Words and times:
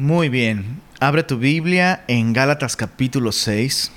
Muy 0.00 0.28
bien, 0.28 0.80
abre 1.00 1.24
tu 1.24 1.38
Biblia 1.38 2.04
en 2.06 2.32
Gálatas 2.32 2.76
capítulo 2.76 3.32
6. 3.32 3.90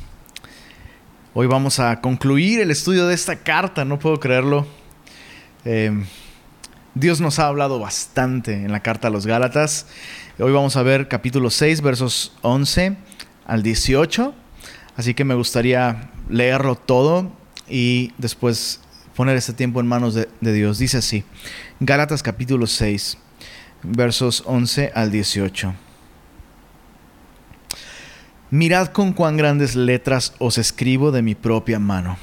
Hoy 1.35 1.45
vamos 1.45 1.79
a 1.79 2.01
concluir 2.01 2.59
el 2.59 2.71
estudio 2.71 3.05
de 3.05 3.13
esta 3.13 3.35
carta, 3.35 3.85
no 3.85 3.99
puedo 3.99 4.19
creerlo. 4.19 4.65
Em, 5.63 6.07
Dios 6.95 7.21
nos 7.21 7.37
ha 7.37 7.45
hablado 7.45 7.77
bastante 7.77 8.53
en 8.53 8.71
la 8.71 8.79
carta 8.79 9.09
a 9.09 9.11
los 9.11 9.27
Gálatas. 9.27 9.85
Hoy 10.39 10.51
vamos 10.51 10.75
a 10.75 10.81
ver 10.81 11.07
capítulo 11.07 11.51
6, 11.51 11.81
versos 11.81 12.35
11 12.41 12.97
al 13.45 13.61
18. 13.61 14.33
Así 14.95 15.13
que 15.13 15.23
me 15.23 15.35
gustaría 15.35 16.09
leerlo 16.29 16.77
todo 16.77 17.31
y 17.69 18.11
después 18.17 18.81
poner 19.15 19.37
este 19.37 19.53
tiempo 19.53 19.79
en 19.79 19.85
manos 19.85 20.15
de, 20.15 20.27
de 20.39 20.51
Dios. 20.51 20.79
Dice 20.79 20.97
así, 20.97 21.23
Gálatas 21.79 22.23
capítulo 22.23 22.65
6, 22.65 23.19
versos 23.83 24.41
11 24.47 24.93
al 24.95 25.11
18. 25.11 25.75
Mirad 28.51 28.87
con 28.87 29.13
cuán 29.13 29.37
grandes 29.37 29.77
letras 29.77 30.33
os 30.37 30.57
escribo 30.57 31.13
de 31.13 31.21
mi 31.21 31.35
propia 31.35 31.79
mano. 31.79 32.17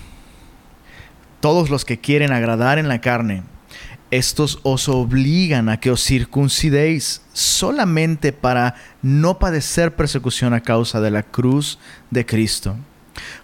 Todos 1.41 1.71
los 1.71 1.87
que 1.87 2.01
quieren 2.01 2.33
agradar 2.33 2.79
en 2.79 2.87
la 2.87 3.01
carne, 3.01 3.45
estos 4.11 4.59
os 4.63 4.91
obligan 4.91 5.71
a 5.71 5.81
que 5.81 5.91
os 5.91 6.05
circuncidéis 6.05 7.23
solamente 7.33 8.35
para 8.35 8.75
no 9.01 9.39
padecer 9.39 9.97
persecución 9.97 10.53
a 10.53 10.61
causa 10.61 11.01
de 11.01 11.11
la 11.11 11.23
cruz 11.23 11.79
de 12.11 12.27
Cristo. 12.27 12.77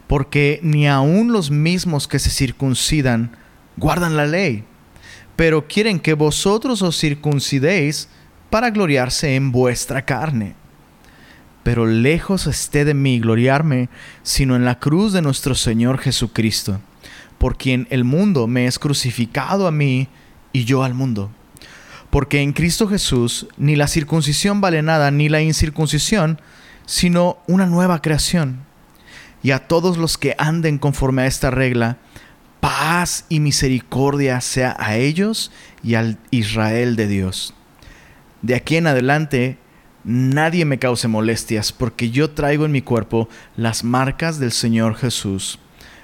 Porque 0.06 0.60
ni 0.62 0.86
aun 0.86 1.32
los 1.32 1.50
mismos 1.50 2.06
que 2.06 2.18
se 2.18 2.28
circuncidan 2.28 3.34
guardan 3.78 4.14
la 4.14 4.26
ley, 4.26 4.62
pero 5.36 5.66
quieren 5.68 5.98
que 5.98 6.12
vosotros 6.12 6.82
os 6.82 6.98
circuncidéis 7.00 8.10
para 8.50 8.68
gloriarse 8.68 9.36
en 9.36 9.52
vuestra 9.52 10.04
carne. 10.04 10.54
Pero 11.64 11.86
lejos 11.86 12.46
esté 12.46 12.84
de 12.84 12.94
mí 12.94 13.18
gloriarme, 13.18 13.88
sino 14.22 14.54
en 14.54 14.64
la 14.64 14.78
cruz 14.78 15.12
de 15.12 15.22
nuestro 15.22 15.56
Señor 15.56 15.98
Jesucristo, 15.98 16.80
por 17.38 17.56
quien 17.56 17.88
el 17.90 18.04
mundo 18.04 18.46
me 18.46 18.66
es 18.66 18.78
crucificado 18.78 19.66
a 19.66 19.72
mí, 19.72 20.08
y 20.54 20.64
yo 20.64 20.84
al 20.84 20.94
mundo. 20.94 21.30
Porque 22.08 22.40
en 22.40 22.52
Cristo 22.52 22.88
Jesús 22.88 23.48
ni 23.58 23.76
la 23.76 23.88
circuncisión 23.88 24.62
vale 24.62 24.80
nada, 24.80 25.10
ni 25.10 25.28
la 25.28 25.42
incircuncisión, 25.42 26.40
sino 26.86 27.38
una 27.46 27.66
nueva 27.66 28.00
creación. 28.00 28.60
Y 29.42 29.50
a 29.50 29.66
todos 29.66 29.98
los 29.98 30.16
que 30.16 30.34
anden 30.38 30.78
conforme 30.78 31.22
a 31.22 31.26
esta 31.26 31.50
regla, 31.50 31.98
paz 32.60 33.26
y 33.28 33.40
misericordia 33.40 34.40
sea 34.40 34.74
a 34.78 34.96
ellos 34.96 35.50
y 35.82 35.96
al 35.96 36.18
Israel 36.30 36.96
de 36.96 37.08
Dios. 37.08 37.52
De 38.40 38.54
aquí 38.54 38.76
en 38.76 38.86
adelante, 38.86 39.58
nadie 40.04 40.64
me 40.64 40.78
cause 40.78 41.08
molestias, 41.08 41.72
porque 41.72 42.10
yo 42.10 42.30
traigo 42.30 42.64
en 42.64 42.72
mi 42.72 42.82
cuerpo 42.82 43.28
las 43.56 43.84
marcas 43.84 44.38
del 44.38 44.52
Señor 44.52 44.96
Jesús. 44.96 45.58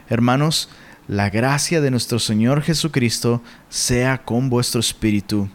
Hermanos, 0.08 0.68
la 1.06 1.30
gracia 1.30 1.80
de 1.80 1.90
nuestro 1.90 2.18
Señor 2.18 2.62
Jesucristo 2.62 3.42
sea 3.68 4.18
con 4.18 4.50
vuestro 4.50 4.80
espíritu. 4.80 5.48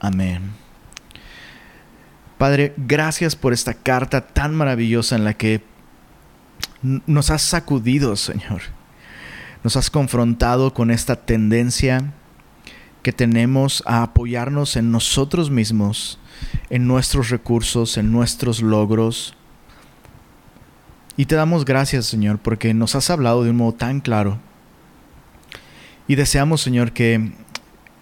Amén. 0.00 0.52
Padre, 2.38 2.74
gracias 2.76 3.34
por 3.34 3.52
esta 3.52 3.72
carta 3.72 4.26
tan 4.26 4.54
maravillosa 4.54 5.16
en 5.16 5.24
la 5.24 5.34
que 5.34 5.62
nos 6.82 7.30
has 7.30 7.42
sacudido, 7.42 8.14
Señor. 8.16 8.62
Nos 9.64 9.76
has 9.76 9.90
confrontado 9.90 10.74
con 10.74 10.90
esta 10.90 11.16
tendencia 11.16 12.12
que 13.06 13.12
tenemos 13.12 13.84
a 13.86 14.02
apoyarnos 14.02 14.74
en 14.74 14.90
nosotros 14.90 15.48
mismos, 15.48 16.18
en 16.70 16.88
nuestros 16.88 17.30
recursos, 17.30 17.98
en 17.98 18.10
nuestros 18.10 18.62
logros. 18.62 19.36
Y 21.16 21.26
te 21.26 21.36
damos 21.36 21.64
gracias, 21.64 22.06
Señor, 22.06 22.40
porque 22.40 22.74
nos 22.74 22.96
has 22.96 23.08
hablado 23.08 23.44
de 23.44 23.50
un 23.50 23.58
modo 23.58 23.74
tan 23.74 24.00
claro 24.00 24.40
y 26.08 26.16
deseamos, 26.16 26.62
Señor, 26.62 26.90
que 26.90 27.30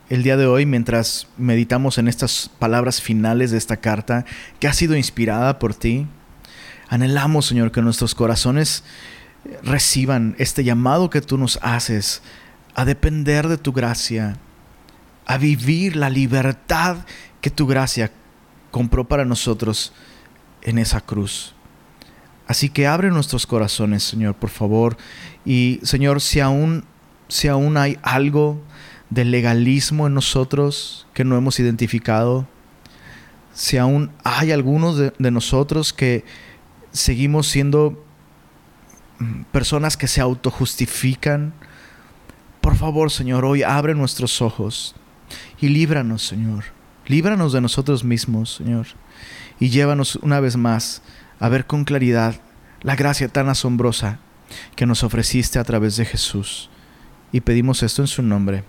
el 0.09 0.23
día 0.23 0.39
de 0.39 0.47
hoy, 0.47 0.65
mientras 0.65 1.27
meditamos 1.37 1.99
en 1.99 2.09
estas 2.09 2.51
palabras 2.59 3.03
finales 3.03 3.51
de 3.51 3.59
esta 3.59 3.77
carta, 3.77 4.25
que 4.59 4.69
ha 4.69 4.73
sido 4.73 4.97
inspirada 4.97 5.59
por 5.59 5.75
ti, 5.75 6.07
anhelamos, 6.89 7.45
Señor, 7.45 7.73
que 7.73 7.83
nuestros 7.83 8.15
corazones 8.15 8.85
reciban 9.63 10.35
este 10.39 10.65
llamado 10.65 11.11
que 11.11 11.21
tú 11.21 11.37
nos 11.37 11.59
haces 11.61 12.23
a 12.75 12.87
depender 12.87 13.49
de 13.49 13.59
tu 13.59 13.75
gracia, 13.75 14.39
a 15.27 15.39
vivir 15.39 15.97
la 15.97 16.11
libertad 16.11 16.99
que 17.41 17.51
tu 17.51 17.67
gracia 17.67 18.13
compró 18.71 19.05
para 19.05 19.25
nosotros 19.25 19.93
en 20.63 20.79
esa 20.79 21.01
cruz. 21.01 21.55
Así 22.47 22.69
que 22.69 22.87
abre 22.87 23.11
nuestros 23.11 23.47
corazones, 23.47 24.03
Señor, 24.03 24.35
por 24.35 24.51
favor. 24.51 24.97
Y, 25.45 25.81
Señor, 25.83 26.21
si 26.21 26.41
aún 26.41 26.85
si 27.29 27.49
aún 27.49 27.77
hay 27.77 27.99
algo 28.03 28.61
de 29.11 29.25
legalismo 29.25 30.07
en 30.07 30.15
nosotros 30.15 31.07
que 31.15 31.25
no 31.25 31.37
hemos 31.37 31.59
identificado, 31.61 32.47
si 33.53 33.77
aún 33.77 34.11
hay 34.25 34.53
algunos 34.53 34.99
de, 34.99 35.31
nosotros 35.31 35.93
que 35.93 36.25
seguimos 36.91 37.49
siendo 37.49 38.05
mm, 39.19 39.43
personas 39.53 39.97
que 39.97 40.09
se 40.09 40.21
autojustifican, 40.21 41.55
por 42.61 42.77
favor, 42.77 43.11
Señor, 43.11 43.45
hoy 43.45 43.63
abre 43.63 43.95
nuestros 43.95 44.43
ojos 44.43 44.95
y 45.65 45.69
líbranos, 45.69 46.27
Señor. 46.27 46.65
Líbranos 47.07 47.55
de 47.55 47.63
nosotros 47.63 48.05
mismos, 48.05 48.57
Señor. 48.57 48.87
Y 49.59 49.71
llévanos 49.71 50.17
una 50.17 50.39
vez 50.39 50.59
más 50.59 51.01
a 51.41 51.49
ver 51.49 51.67
con 51.67 51.85
claridad 51.85 52.35
la 52.83 52.97
gracia 52.97 53.29
tan 53.29 53.49
asombrosa 53.49 54.19
que 54.77 54.85
nos 54.85 55.03
ofreciste 55.03 55.59
a 55.59 55.65
través 55.65 55.97
de 55.97 56.05
Jesús 56.05 56.69
y 57.33 57.41
pedimos 57.41 57.83
esto 57.83 58.03
en 58.03 58.09
su 58.09 58.23
nombre. 58.23 58.63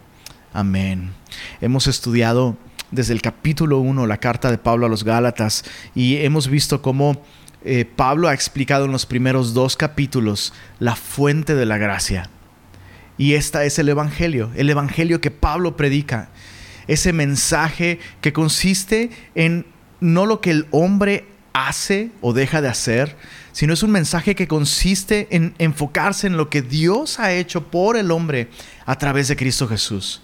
Amén. 0.53 1.11
Hemos 1.59 1.87
estudiado 1.87 2.55
desde 2.91 3.11
el 3.11 3.21
capítulo 3.21 3.79
1 3.79 4.07
la 4.07 4.17
carta 4.17 4.49
de 4.49 4.57
Pablo 4.57 4.85
a 4.85 4.89
los 4.89 5.03
Gálatas 5.03 5.65
y 5.95 6.15
hemos 6.19 6.47
visto 6.47 6.81
cómo 6.81 7.21
eh, 7.65 7.83
Pablo 7.83 8.29
ha 8.29 8.33
explicado 8.33 8.85
en 8.85 8.93
los 8.93 9.05
primeros 9.05 9.53
dos 9.53 9.75
capítulos 9.75 10.53
la 10.79 10.95
fuente 10.95 11.55
de 11.55 11.65
la 11.65 11.77
gracia. 11.77 12.29
Y 13.17 13.33
esta 13.33 13.65
es 13.65 13.79
el 13.79 13.89
Evangelio, 13.89 14.49
el 14.55 14.69
Evangelio 14.69 15.19
que 15.19 15.31
Pablo 15.31 15.75
predica. 15.75 16.29
Ese 16.87 17.13
mensaje 17.13 17.99
que 18.21 18.33
consiste 18.33 19.09
en 19.35 19.65
no 19.99 20.25
lo 20.25 20.41
que 20.41 20.51
el 20.51 20.67
hombre 20.71 21.25
hace 21.53 22.11
o 22.21 22.33
deja 22.33 22.61
de 22.61 22.67
hacer, 22.67 23.15
sino 23.53 23.73
es 23.73 23.81
un 23.81 23.91
mensaje 23.91 24.35
que 24.35 24.47
consiste 24.47 25.27
en 25.31 25.55
enfocarse 25.57 26.27
en 26.27 26.35
lo 26.35 26.49
que 26.49 26.61
Dios 26.61 27.19
ha 27.19 27.31
hecho 27.31 27.67
por 27.67 27.95
el 27.95 28.11
hombre 28.11 28.49
a 28.85 28.97
través 28.97 29.29
de 29.29 29.37
Cristo 29.37 29.67
Jesús. 29.67 30.21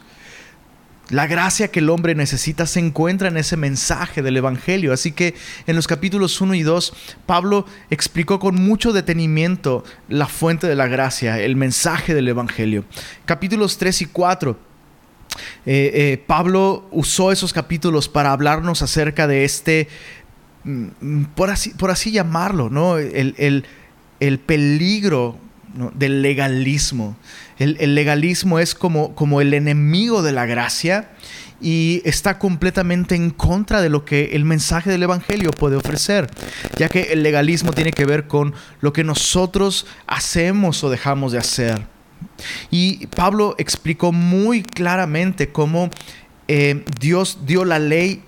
La 1.09 1.27
gracia 1.27 1.69
que 1.69 1.79
el 1.79 1.89
hombre 1.89 2.15
necesita 2.15 2.65
se 2.65 2.79
encuentra 2.79 3.27
en 3.27 3.35
ese 3.35 3.57
mensaje 3.57 4.21
del 4.21 4.37
Evangelio. 4.37 4.93
Así 4.93 5.11
que 5.11 5.35
en 5.67 5.75
los 5.75 5.85
capítulos 5.85 6.39
1 6.39 6.53
y 6.55 6.63
2, 6.63 6.93
Pablo 7.25 7.65
explicó 7.89 8.39
con 8.39 8.55
mucho 8.55 8.93
detenimiento 8.93 9.83
la 10.07 10.27
fuente 10.27 10.67
de 10.67 10.75
la 10.75 10.87
gracia, 10.87 11.37
el 11.39 11.57
mensaje 11.57 12.13
del 12.13 12.29
Evangelio. 12.29 12.85
Capítulos 13.25 13.77
3 13.77 14.03
y 14.03 14.05
4. 14.05 14.70
Eh, 15.65 15.91
eh, 15.93 16.23
Pablo 16.27 16.87
usó 16.91 17.31
esos 17.31 17.53
capítulos 17.53 18.09
para 18.09 18.31
hablarnos 18.31 18.81
acerca 18.81 19.27
de 19.27 19.45
este 19.45 19.87
Mm, 20.63 21.23
por 21.35 21.49
así, 21.49 21.71
por 21.71 21.89
así 21.91 22.11
llamarlo, 22.11 22.69
¿no? 22.69 22.97
El, 22.97 23.65
peligro 24.45 25.37
del 25.95 26.21
legalismo. 26.21 27.17
El, 27.57 27.95
legalismo 27.95 28.59
es 28.59 28.75
como, 28.75 29.15
como 29.15 29.41
el 29.41 29.53
enemigo 29.53 30.21
de 30.21 30.31
la 30.31 30.45
gracia 30.45 31.09
y 31.59 32.01
está 32.05 32.37
completamente 32.39 33.15
en 33.15 33.29
contra 33.31 33.81
de 33.81 33.89
lo 33.89 34.03
que 34.03 34.31
el 34.33 34.45
mensaje 34.45 34.89
del 34.89 35.03
Evangelio 35.03 35.51
puede 35.51 35.75
ofrecer, 35.75 36.27
ya 36.77 36.89
que 36.89 37.13
el 37.13 37.23
legalismo 37.23 37.71
tiene 37.71 37.91
que 37.91 38.05
ver 38.05 38.27
con 38.27 38.53
lo 38.81 38.93
que 38.93 39.03
nosotros 39.03 39.85
hacemos 40.07 40.83
o 40.83 40.89
dejamos 40.89 41.31
de 41.31 41.39
hacer. 41.39 41.81
Y 42.69 43.07
Pablo 43.07 43.55
explicó 43.57 44.11
muy 44.11 44.63
claramente 44.63 45.51
cómo 45.51 45.89
eh, 46.47 46.83
Dios 46.99 47.39
dio 47.45 47.65
la 47.65 47.79
ley 47.79 48.23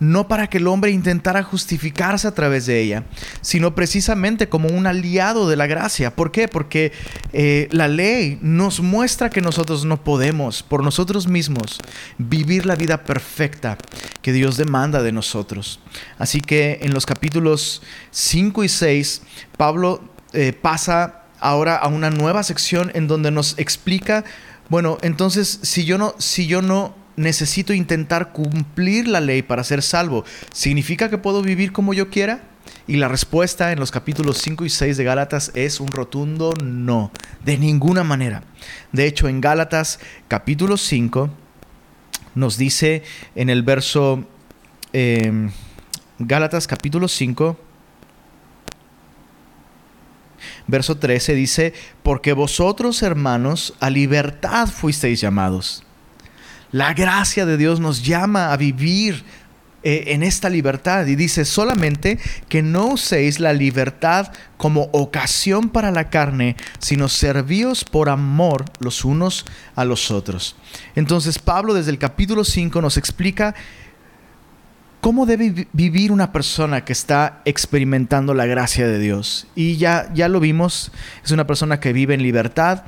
no 0.00 0.28
para 0.28 0.48
que 0.48 0.58
el 0.58 0.66
hombre 0.66 0.90
intentara 0.90 1.42
justificarse 1.42 2.26
a 2.26 2.34
través 2.34 2.66
de 2.66 2.80
ella, 2.80 3.04
sino 3.40 3.74
precisamente 3.74 4.48
como 4.48 4.68
un 4.68 4.86
aliado 4.86 5.48
de 5.48 5.56
la 5.56 5.66
gracia. 5.66 6.14
¿Por 6.14 6.30
qué? 6.30 6.48
Porque 6.48 6.92
eh, 7.32 7.68
la 7.70 7.88
ley 7.88 8.38
nos 8.42 8.80
muestra 8.80 9.30
que 9.30 9.40
nosotros 9.40 9.84
no 9.84 10.02
podemos 10.02 10.62
por 10.62 10.82
nosotros 10.82 11.26
mismos 11.26 11.78
vivir 12.18 12.66
la 12.66 12.76
vida 12.76 13.04
perfecta 13.04 13.78
que 14.20 14.32
Dios 14.32 14.56
demanda 14.56 15.02
de 15.02 15.12
nosotros. 15.12 15.80
Así 16.18 16.40
que 16.40 16.80
en 16.82 16.92
los 16.92 17.06
capítulos 17.06 17.82
5 18.10 18.64
y 18.64 18.68
6, 18.68 19.22
Pablo 19.56 20.02
eh, 20.32 20.52
pasa 20.52 21.23
ahora 21.44 21.76
a 21.76 21.88
una 21.88 22.10
nueva 22.10 22.42
sección 22.42 22.90
en 22.94 23.06
donde 23.06 23.30
nos 23.30 23.58
explica, 23.58 24.24
bueno, 24.70 24.96
entonces 25.02 25.60
si 25.62 25.84
yo 25.84 25.98
no, 25.98 26.14
si 26.18 26.46
yo 26.46 26.62
no 26.62 26.94
necesito 27.16 27.72
intentar 27.72 28.32
cumplir 28.32 29.06
la 29.06 29.20
ley 29.20 29.42
para 29.42 29.62
ser 29.62 29.82
salvo. 29.82 30.24
¿Significa 30.52 31.10
que 31.10 31.18
puedo 31.18 31.42
vivir 31.42 31.70
como 31.72 31.94
yo 31.94 32.10
quiera? 32.10 32.42
Y 32.86 32.96
la 32.96 33.08
respuesta 33.08 33.72
en 33.72 33.78
los 33.78 33.90
capítulos 33.90 34.38
5 34.38 34.64
y 34.64 34.70
6 34.70 34.96
de 34.96 35.04
Gálatas 35.04 35.52
es 35.54 35.80
un 35.80 35.88
rotundo 35.88 36.54
no, 36.64 37.12
de 37.44 37.58
ninguna 37.58 38.04
manera. 38.04 38.42
De 38.92 39.06
hecho, 39.06 39.28
en 39.28 39.40
Gálatas 39.40 40.00
capítulo 40.28 40.76
5 40.76 41.30
nos 42.34 42.56
dice 42.56 43.02
en 43.34 43.50
el 43.50 43.62
verso 43.62 44.24
em, 44.92 45.50
Gálatas 46.18 46.66
capítulo 46.66 47.06
5, 47.06 47.58
verso 50.66 50.96
13 50.96 51.34
dice, 51.34 51.74
porque 52.02 52.32
vosotros 52.32 53.02
hermanos 53.02 53.74
a 53.80 53.90
libertad 53.90 54.68
fuisteis 54.68 55.20
llamados. 55.20 55.84
La 56.72 56.92
gracia 56.92 57.46
de 57.46 57.56
Dios 57.56 57.78
nos 57.80 58.04
llama 58.04 58.52
a 58.52 58.56
vivir 58.56 59.24
eh, 59.86 60.14
en 60.14 60.22
esta 60.22 60.48
libertad 60.48 61.06
y 61.06 61.14
dice 61.14 61.44
solamente 61.44 62.18
que 62.48 62.62
no 62.62 62.86
uséis 62.86 63.38
la 63.38 63.52
libertad 63.52 64.32
como 64.56 64.88
ocasión 64.92 65.68
para 65.68 65.90
la 65.90 66.08
carne, 66.08 66.56
sino 66.78 67.10
servíos 67.10 67.84
por 67.84 68.08
amor 68.08 68.64
los 68.80 69.04
unos 69.04 69.44
a 69.76 69.84
los 69.84 70.10
otros. 70.10 70.56
Entonces 70.96 71.38
Pablo 71.38 71.74
desde 71.74 71.90
el 71.90 71.98
capítulo 71.98 72.44
5 72.44 72.80
nos 72.80 72.96
explica 72.96 73.54
¿Cómo 75.04 75.26
debe 75.26 75.68
vivir 75.74 76.12
una 76.12 76.32
persona 76.32 76.86
que 76.86 76.94
está 76.94 77.42
experimentando 77.44 78.32
la 78.32 78.46
gracia 78.46 78.88
de 78.88 78.98
Dios? 78.98 79.46
Y 79.54 79.76
ya, 79.76 80.10
ya 80.14 80.30
lo 80.30 80.40
vimos, 80.40 80.92
es 81.22 81.30
una 81.30 81.46
persona 81.46 81.78
que 81.78 81.92
vive 81.92 82.14
en 82.14 82.22
libertad, 82.22 82.84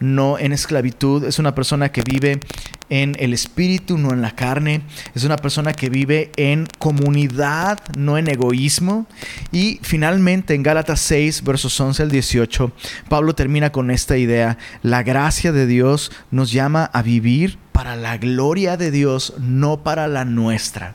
no 0.00 0.38
en 0.38 0.52
esclavitud, 0.52 1.24
es 1.24 1.38
una 1.38 1.54
persona 1.54 1.92
que 1.92 2.00
vive 2.10 2.40
en 2.88 3.16
el 3.18 3.34
espíritu, 3.34 3.98
no 3.98 4.14
en 4.14 4.22
la 4.22 4.34
carne, 4.34 4.80
es 5.14 5.24
una 5.24 5.36
persona 5.36 5.74
que 5.74 5.90
vive 5.90 6.32
en 6.36 6.66
comunidad, 6.78 7.80
no 7.98 8.16
en 8.16 8.28
egoísmo. 8.28 9.06
Y 9.52 9.78
finalmente 9.82 10.54
en 10.54 10.62
Gálatas 10.62 11.00
6, 11.00 11.44
versos 11.44 11.78
11 11.78 12.04
al 12.04 12.10
18, 12.10 12.72
Pablo 13.10 13.34
termina 13.34 13.72
con 13.72 13.90
esta 13.90 14.16
idea, 14.16 14.56
la 14.80 15.02
gracia 15.02 15.52
de 15.52 15.66
Dios 15.66 16.12
nos 16.30 16.50
llama 16.50 16.86
a 16.94 17.02
vivir 17.02 17.58
para 17.72 17.94
la 17.94 18.16
gloria 18.16 18.78
de 18.78 18.90
Dios, 18.90 19.34
no 19.38 19.82
para 19.82 20.08
la 20.08 20.24
nuestra. 20.24 20.94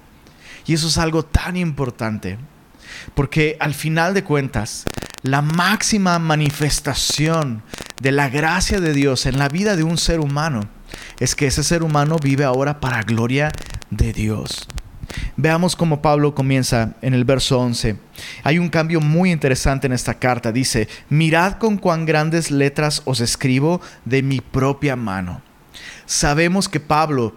Y 0.67 0.73
eso 0.73 0.87
es 0.87 0.97
algo 0.97 1.23
tan 1.23 1.55
importante, 1.55 2.37
porque 3.15 3.57
al 3.59 3.73
final 3.73 4.13
de 4.13 4.23
cuentas, 4.23 4.85
la 5.23 5.41
máxima 5.41 6.19
manifestación 6.19 7.63
de 8.01 8.11
la 8.11 8.29
gracia 8.29 8.79
de 8.79 8.93
Dios 8.93 9.25
en 9.25 9.39
la 9.39 9.49
vida 9.49 9.75
de 9.75 9.83
un 9.83 9.97
ser 9.97 10.19
humano 10.19 10.69
es 11.19 11.35
que 11.35 11.47
ese 11.47 11.63
ser 11.63 11.83
humano 11.83 12.17
vive 12.21 12.43
ahora 12.43 12.79
para 12.79 13.01
gloria 13.01 13.51
de 13.89 14.13
Dios. 14.13 14.67
Veamos 15.35 15.75
cómo 15.75 16.01
Pablo 16.01 16.35
comienza 16.35 16.95
en 17.01 17.13
el 17.13 17.23
verso 17.23 17.59
11. 17.59 17.97
Hay 18.43 18.59
un 18.59 18.69
cambio 18.69 19.01
muy 19.01 19.31
interesante 19.31 19.87
en 19.87 19.93
esta 19.93 20.15
carta. 20.15 20.51
Dice, 20.51 20.87
mirad 21.09 21.53
con 21.53 21.77
cuán 21.77 22.05
grandes 22.05 22.51
letras 22.51 23.01
os 23.05 23.19
escribo 23.19 23.81
de 24.05 24.21
mi 24.21 24.41
propia 24.41 24.95
mano. 24.95 25.41
Sabemos 26.05 26.67
que 26.67 26.79
Pablo 26.79 27.35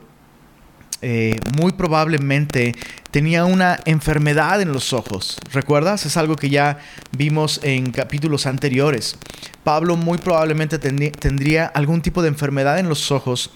eh, 1.02 1.38
muy 1.56 1.72
probablemente 1.72 2.74
tenía 3.10 3.44
una 3.44 3.80
enfermedad 3.84 4.60
en 4.60 4.72
los 4.72 4.92
ojos. 4.92 5.38
¿Recuerdas? 5.52 6.06
Es 6.06 6.16
algo 6.16 6.36
que 6.36 6.50
ya 6.50 6.78
vimos 7.16 7.60
en 7.62 7.90
capítulos 7.90 8.46
anteriores. 8.46 9.16
Pablo 9.64 9.96
muy 9.96 10.18
probablemente 10.18 10.78
tendría 10.78 11.66
algún 11.66 12.02
tipo 12.02 12.22
de 12.22 12.28
enfermedad 12.28 12.78
en 12.78 12.88
los 12.88 13.10
ojos 13.10 13.50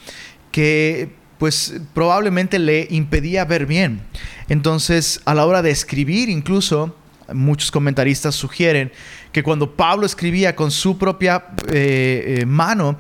que 0.50 1.11
pues 1.38 1.75
probablemente 1.93 2.58
le 2.58 2.87
impedía 2.91 3.44
ver 3.44 3.67
bien. 3.67 4.00
Entonces, 4.49 5.20
a 5.25 5.35
la 5.35 5.44
hora 5.44 5.62
de 5.62 5.70
escribir, 5.70 6.29
incluso, 6.29 6.96
muchos 7.32 7.70
comentaristas 7.70 8.35
sugieren 8.35 8.93
que 9.32 9.43
cuando 9.43 9.75
Pablo 9.75 10.06
escribía 10.06 10.55
con 10.55 10.70
su 10.70 10.96
propia 10.99 11.44
eh, 11.69 12.38
eh, 12.41 12.46
mano, 12.46 12.96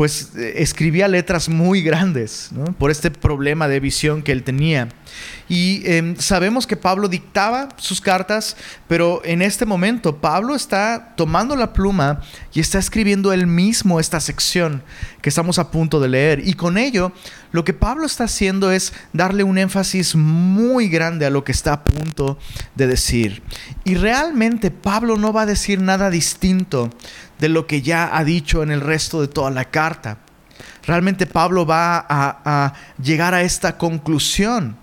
pues 0.00 0.30
eh, 0.34 0.54
escribía 0.62 1.08
letras 1.08 1.50
muy 1.50 1.82
grandes 1.82 2.48
por 2.78 2.90
este 2.90 3.10
problema 3.10 3.68
de 3.68 3.80
visión 3.80 4.22
que 4.22 4.32
él 4.32 4.44
tenía. 4.44 4.88
Y 5.46 5.82
em, 5.84 6.16
sabemos 6.16 6.66
que 6.66 6.74
Pablo 6.74 7.06
dictaba 7.06 7.68
sus 7.76 8.00
cartas, 8.00 8.56
pero 8.88 9.20
en 9.26 9.42
este 9.42 9.66
momento 9.66 10.16
Pablo 10.16 10.54
está 10.54 11.12
tomando 11.18 11.54
la 11.54 11.74
pluma 11.74 12.22
y 12.54 12.60
está 12.60 12.78
escribiendo 12.78 13.30
él 13.34 13.46
mismo 13.46 14.00
esta 14.00 14.20
sección 14.20 14.82
que 15.20 15.28
estamos 15.28 15.58
a 15.58 15.70
punto 15.70 16.00
de 16.00 16.08
leer. 16.08 16.48
Y 16.48 16.54
con 16.54 16.78
ello, 16.78 17.12
lo 17.52 17.64
que 17.64 17.74
Pablo 17.74 18.06
está 18.06 18.24
haciendo 18.24 18.72
es 18.72 18.94
darle 19.12 19.42
un 19.42 19.58
énfasis 19.58 20.14
muy 20.14 20.88
grande 20.88 21.26
a 21.26 21.30
lo 21.30 21.44
que 21.44 21.52
está 21.52 21.74
a 21.74 21.84
punto 21.84 22.38
de 22.74 22.86
decir. 22.86 23.42
Y 23.84 23.96
realmente 23.96 24.70
Pablo 24.70 25.18
no 25.18 25.34
va 25.34 25.42
a 25.42 25.46
decir 25.46 25.78
nada 25.78 26.08
distinto 26.08 26.88
de 27.40 27.48
lo 27.48 27.66
que 27.66 27.82
ya 27.82 28.16
ha 28.16 28.22
dicho 28.24 28.62
en 28.62 28.70
el 28.70 28.80
resto 28.80 29.20
de 29.20 29.28
toda 29.28 29.50
la 29.50 29.64
carta. 29.64 30.18
Realmente 30.82 31.26
Pablo 31.26 31.66
va 31.66 32.04
a, 32.08 32.72
llegar 33.02 33.34
a 33.34 33.42
esta 33.42 33.76
conclusión 33.76 34.76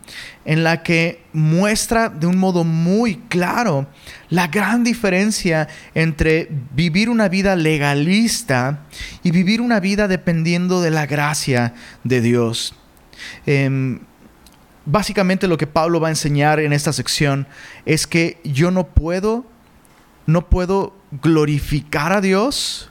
en 0.46 0.64
la 0.64 0.84
que 0.84 1.24
muestra 1.34 2.10
de 2.10 2.28
un 2.28 2.38
modo 2.38 2.64
muy 2.64 3.18
claro 3.30 3.88
la 4.30 4.48
gran 4.48 4.84
diferencia 4.84 5.68
entre 5.94 6.50
vivir 6.74 7.10
una 7.10 7.28
vida 7.30 7.56
legalista 7.56 8.86
y 9.24 9.32
vivir 9.32 9.60
una 9.60 9.80
vida 9.80 10.08
dependiendo 10.08 10.82
de 10.82 10.92
la 10.92 11.06
gracia 11.06 11.74
de 12.04 12.22
Dios. 12.22 12.76
Em, 13.46 14.00
básicamente 14.86 15.48
lo 15.48 15.58
que 15.58 15.68
Pablo 15.68 16.00
va 16.00 16.08
a 16.08 16.12
enseñar 16.12 16.60
en 16.60 16.74
esta 16.74 16.94
sección 16.94 17.48
es 17.86 18.08
que 18.08 18.40
yo 18.44 18.72
no 18.72 18.88
puedo, 18.88 19.46
no 20.28 20.48
puedo 20.50 20.94
glorificar 21.24 22.14
a 22.14 22.22
Dios 22.22 22.90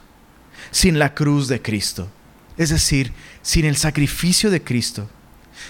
sin 0.71 0.99
la 0.99 1.13
cruz 1.13 1.47
de 1.47 1.61
Cristo. 1.61 2.09
Es 2.57 2.69
decir, 2.69 3.13
sin 3.41 3.65
el 3.65 3.77
sacrificio 3.77 4.49
de 4.49 4.63
Cristo, 4.63 5.07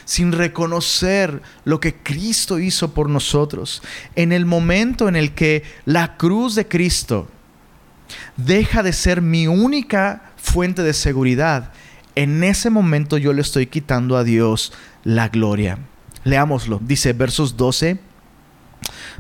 sin 0.05 0.31
reconocer 0.31 1.41
lo 1.65 1.79
que 1.79 1.95
Cristo 1.95 2.59
hizo 2.59 2.93
por 2.93 3.09
nosotros. 3.09 3.83
En 4.15 4.31
el 4.31 4.45
momento 4.45 5.07
en 5.09 5.15
el 5.17 5.33
que 5.33 5.63
la 5.85 6.15
cruz 6.17 6.55
de 6.55 6.67
Cristo 6.67 7.27
deja 8.37 8.83
de 8.83 8.93
ser 8.93 9.21
mi 9.21 9.47
única 9.47 10.31
fuente 10.37 10.81
de 10.81 10.93
seguridad, 10.93 11.73
en 12.15 12.43
ese 12.43 12.69
momento 12.69 13.17
yo 13.17 13.33
le 13.33 13.41
estoy 13.41 13.67
quitando 13.67 14.15
a 14.17 14.23
Dios 14.23 14.73
la 15.03 15.27
gloria. 15.27 15.77
Leámoslo. 16.23 16.79
Dice 16.81 17.13
versos 17.13 17.57
12, 17.57 17.99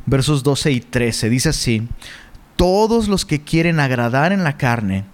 versos 0.05 0.41
12 0.41 0.71
y 0.71 0.79
13. 0.79 1.29
Dice 1.29 1.49
así, 1.49 1.87
todos 2.57 3.07
los 3.07 3.25
que 3.25 3.41
quieren 3.41 3.79
agradar 3.79 4.33
en 4.33 4.43
la 4.43 4.57
carne, 4.57 5.05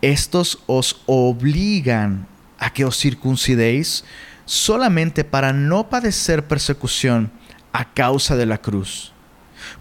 estos 0.00 0.62
os 0.66 1.02
obligan 1.06 2.26
a 2.58 2.72
que 2.72 2.84
os 2.84 2.96
circuncidéis 2.96 4.04
solamente 4.46 5.24
para 5.24 5.52
no 5.52 5.90
padecer 5.90 6.46
persecución 6.46 7.30
a 7.72 7.92
causa 7.92 8.36
de 8.36 8.46
la 8.46 8.58
cruz. 8.58 9.12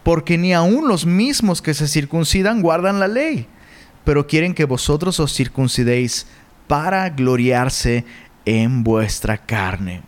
Porque 0.04 0.38
ni 0.38 0.54
aun 0.54 0.88
los 0.88 1.06
mismos 1.06 1.62
que 1.62 1.74
se 1.74 1.88
circuncidan 1.88 2.62
guardan 2.62 3.00
la 3.00 3.08
ley, 3.08 3.48
pero 4.04 4.28
quieren 4.28 4.54
que 4.54 4.66
vosotros 4.66 5.20
os 5.20 5.34
circuncidéis 5.34 6.28
para 6.68 7.10
gloriarse 7.10 8.06
en 8.46 8.84
vuestra 8.84 9.38
carne. 9.38 10.02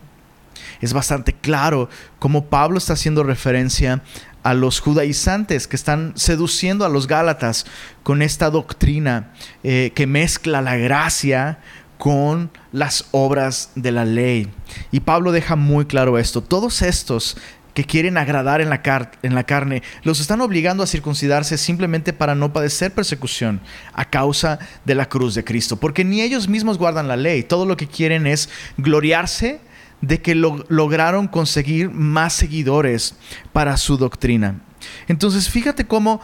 Es 0.82 0.94
bastante 0.94 1.34
claro 1.34 1.90
cómo 2.20 2.46
Pablo 2.46 2.78
está 2.78 2.94
haciendo 2.94 3.24
referencia 3.24 4.02
a 4.44 4.54
los 4.54 4.80
judaizantes 4.80 5.68
que 5.68 5.76
están 5.76 6.14
seduciendo 6.16 6.86
a 6.86 6.90
los 6.90 7.08
gálatas 7.08 7.66
con 8.04 8.22
esta 8.22 8.50
doctrina 8.50 9.34
eh, 9.64 9.92
que 9.94 10.08
mezcla 10.08 10.62
la 10.62 10.78
gracia 10.78 11.60
con 11.98 12.50
las 12.72 13.08
obras 13.12 13.72
de 13.76 13.92
la 13.92 14.06
ley. 14.06 14.48
Y 14.92 15.02
Pablo 15.02 15.34
deja 15.34 15.58
muy 15.58 15.86
claro 15.86 16.18
esto. 16.18 16.42
Todos 16.42 16.82
estos 16.82 17.36
que 17.74 17.84
quieren 17.84 18.18
agradar 18.18 18.62
en 18.62 18.70
la, 18.70 18.82
en 19.22 19.36
la, 19.36 19.44
carne, 19.44 19.84
los 20.04 20.20
están 20.20 20.42
obligando 20.42 20.84
a 20.84 20.88
circuncidarse 20.88 21.58
simplemente 21.58 22.14
para 22.14 22.36
no 22.36 22.52
padecer 22.52 22.94
persecución 22.94 23.62
a 23.94 24.06
causa 24.06 24.60
de 24.86 24.96
la 24.96 25.08
cruz 25.08 25.36
de 25.36 25.44
Cristo, 25.44 25.78
porque 25.78 26.04
ni 26.04 26.22
ellos 26.22 26.50
mismos 26.50 26.78
guardan 26.78 27.08
la 27.08 27.16
ley, 27.16 27.44
todo 27.44 27.66
lo 27.66 27.78
que 27.78 27.88
quieren 27.88 28.28
es 28.28 28.50
gloriarse 28.78 29.62
de 30.02 30.22
que 30.22 30.36
lograron 30.36 31.28
conseguir 31.28 31.90
más 31.90 32.34
seguidores 32.34 33.16
para 33.52 33.78
su 33.78 33.98
doctrina. 33.98 34.62
Entonces, 35.08 35.50
fíjate 35.50 35.86
cómo 35.86 36.22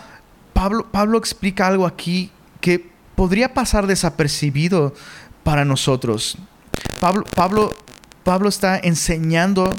Pablo, 0.54 0.88
Pablo 0.92 1.18
explica 1.18 1.68
algo 1.68 1.86
aquí 1.86 2.32
que 2.62 2.90
podría 3.16 3.54
pasar 3.54 3.88
desapercibido 3.88 4.94
para 5.44 5.66
nosotros. 5.66 6.38
Pablo, 7.00 7.24
Pablo, 7.36 7.74
Pablo 8.24 8.50
está 8.50 8.78
enseñando 8.78 9.76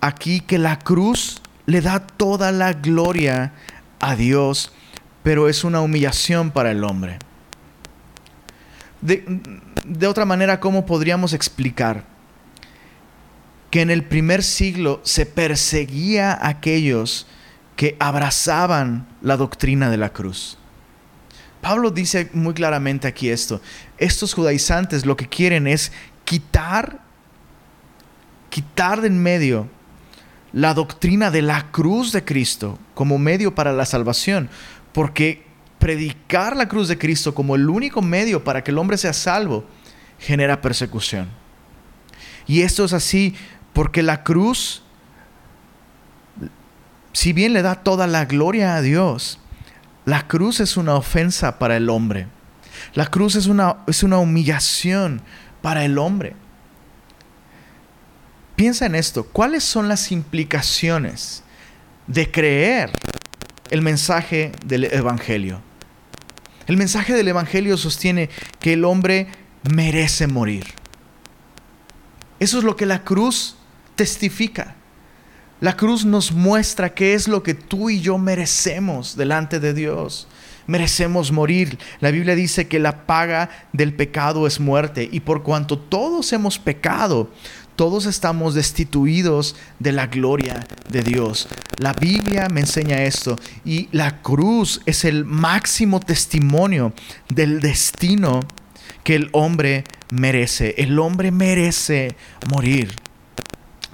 aquí 0.00 0.40
que 0.40 0.58
la 0.58 0.78
cruz 0.78 1.40
le 1.66 1.80
da 1.80 2.00
toda 2.00 2.52
la 2.52 2.74
gloria 2.74 3.54
a 4.00 4.16
Dios, 4.16 4.72
pero 5.22 5.48
es 5.48 5.64
una 5.64 5.80
humillación 5.80 6.50
para 6.50 6.70
el 6.70 6.84
hombre. 6.84 7.18
De, 9.00 9.24
de 9.86 10.06
otra 10.06 10.26
manera, 10.26 10.60
¿cómo 10.60 10.84
podríamos 10.84 11.32
explicar? 11.32 12.04
Que 13.70 13.80
en 13.80 13.90
el 13.90 14.04
primer 14.04 14.42
siglo 14.42 15.00
se 15.04 15.26
perseguía 15.26 16.32
a 16.32 16.48
aquellos 16.48 17.26
que 17.76 17.96
abrazaban 17.98 19.08
la 19.22 19.36
doctrina 19.36 19.90
de 19.90 19.96
la 19.96 20.12
cruz. 20.12 20.58
Pablo 21.60 21.90
dice 21.90 22.30
muy 22.32 22.54
claramente 22.54 23.06
aquí 23.06 23.28
esto. 23.28 23.60
Estos 23.98 24.34
judaizantes 24.34 25.06
lo 25.06 25.16
que 25.16 25.28
quieren 25.28 25.66
es 25.66 25.92
quitar, 26.24 27.00
quitar 28.48 29.00
de 29.00 29.08
en 29.08 29.22
medio 29.22 29.68
la 30.52 30.74
doctrina 30.74 31.30
de 31.30 31.42
la 31.42 31.70
cruz 31.70 32.12
de 32.12 32.24
Cristo 32.24 32.78
como 32.94 33.18
medio 33.18 33.54
para 33.54 33.72
la 33.72 33.84
salvación, 33.84 34.50
porque 34.92 35.44
predicar 35.78 36.56
la 36.56 36.68
cruz 36.68 36.88
de 36.88 36.98
Cristo 36.98 37.34
como 37.34 37.54
el 37.54 37.68
único 37.68 38.02
medio 38.02 38.42
para 38.42 38.64
que 38.64 38.70
el 38.70 38.78
hombre 38.78 38.98
sea 38.98 39.12
salvo 39.12 39.64
genera 40.18 40.60
persecución. 40.60 41.28
Y 42.46 42.62
esto 42.62 42.84
es 42.84 42.92
así 42.92 43.34
porque 43.72 44.02
la 44.02 44.22
cruz, 44.22 44.82
si 47.12 47.32
bien 47.32 47.52
le 47.52 47.62
da 47.62 47.76
toda 47.76 48.06
la 48.06 48.24
gloria 48.24 48.76
a 48.76 48.82
Dios, 48.82 49.38
la 50.04 50.26
cruz 50.26 50.60
es 50.60 50.76
una 50.76 50.94
ofensa 50.94 51.58
para 51.58 51.76
el 51.76 51.88
hombre. 51.88 52.26
La 52.94 53.06
cruz 53.06 53.36
es 53.36 53.46
una, 53.46 53.76
es 53.86 54.02
una 54.02 54.18
humillación 54.18 55.22
para 55.62 55.84
el 55.84 55.98
hombre. 55.98 56.34
Piensa 58.56 58.86
en 58.86 58.94
esto, 58.94 59.24
¿cuáles 59.24 59.64
son 59.64 59.88
las 59.88 60.12
implicaciones 60.12 61.42
de 62.06 62.30
creer 62.30 62.90
el 63.70 63.82
mensaje 63.82 64.52
del 64.66 64.84
Evangelio? 64.84 65.62
El 66.66 66.76
mensaje 66.76 67.14
del 67.14 67.28
Evangelio 67.28 67.76
sostiene 67.76 68.28
que 68.58 68.74
el 68.74 68.84
hombre 68.84 69.28
merece 69.74 70.26
morir. 70.26 70.66
Eso 72.38 72.58
es 72.58 72.64
lo 72.64 72.76
que 72.76 72.86
la 72.86 73.02
cruz 73.02 73.56
testifica. 74.00 74.76
La 75.60 75.76
cruz 75.76 76.06
nos 76.06 76.32
muestra 76.32 76.94
qué 76.94 77.12
es 77.12 77.28
lo 77.28 77.42
que 77.42 77.52
tú 77.52 77.90
y 77.90 78.00
yo 78.00 78.16
merecemos 78.16 79.14
delante 79.14 79.60
de 79.60 79.74
Dios. 79.74 80.26
Merecemos 80.66 81.30
morir. 81.30 81.78
La 82.00 82.10
Biblia 82.10 82.34
dice 82.34 82.66
que 82.66 82.78
la 82.78 83.04
paga 83.04 83.50
del 83.74 83.92
pecado 83.92 84.46
es 84.46 84.58
muerte 84.58 85.06
y 85.12 85.20
por 85.20 85.42
cuanto 85.42 85.78
todos 85.78 86.32
hemos 86.32 86.58
pecado, 86.58 87.30
todos 87.76 88.06
estamos 88.06 88.54
destituidos 88.54 89.54
de 89.78 89.92
la 89.92 90.06
gloria 90.06 90.66
de 90.88 91.02
Dios. 91.02 91.46
La 91.76 91.92
Biblia 91.92 92.48
me 92.50 92.60
enseña 92.60 93.02
esto 93.02 93.36
y 93.66 93.90
la 93.92 94.22
cruz 94.22 94.80
es 94.86 95.04
el 95.04 95.26
máximo 95.26 96.00
testimonio 96.00 96.94
del 97.28 97.60
destino 97.60 98.40
que 99.04 99.14
el 99.14 99.28
hombre 99.32 99.84
merece. 100.10 100.74
El 100.78 100.98
hombre 100.98 101.30
merece 101.32 102.16
morir. 102.48 102.96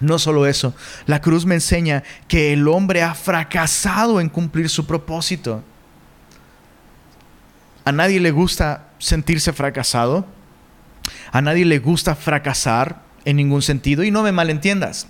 No 0.00 0.18
solo 0.18 0.46
eso, 0.46 0.74
la 1.06 1.20
cruz 1.20 1.46
me 1.46 1.54
enseña 1.54 2.02
que 2.28 2.52
el 2.52 2.68
hombre 2.68 3.02
ha 3.02 3.14
fracasado 3.14 4.20
en 4.20 4.28
cumplir 4.28 4.68
su 4.68 4.86
propósito. 4.86 5.62
A 7.84 7.92
nadie 7.92 8.20
le 8.20 8.30
gusta 8.30 8.88
sentirse 8.98 9.52
fracasado. 9.52 10.26
A 11.32 11.40
nadie 11.40 11.64
le 11.64 11.78
gusta 11.78 12.14
fracasar 12.14 13.02
en 13.24 13.36
ningún 13.36 13.62
sentido. 13.62 14.02
Y 14.02 14.10
no 14.10 14.22
me 14.22 14.32
malentiendas. 14.32 15.06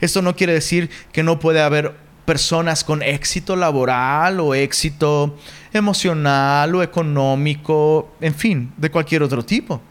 Esto 0.00 0.22
no 0.22 0.36
quiere 0.36 0.52
decir 0.52 0.90
que 1.12 1.22
no 1.22 1.40
puede 1.40 1.60
haber 1.60 1.96
personas 2.24 2.84
con 2.84 3.02
éxito 3.02 3.56
laboral 3.56 4.38
o 4.38 4.54
éxito 4.54 5.36
emocional 5.72 6.72
o 6.72 6.82
económico, 6.84 8.14
en 8.20 8.34
fin, 8.34 8.72
de 8.76 8.90
cualquier 8.90 9.24
otro 9.24 9.44
tipo. 9.44 9.82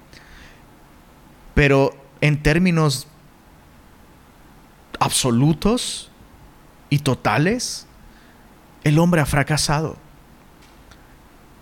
Pero 1.53 1.94
en 2.22 2.41
términos 2.41 3.09
absolutos 5.00 6.12
y 6.89 7.00
totales, 7.00 7.88
el 8.84 9.00
hombre 9.00 9.22
ha 9.22 9.25
fracasado. 9.25 9.98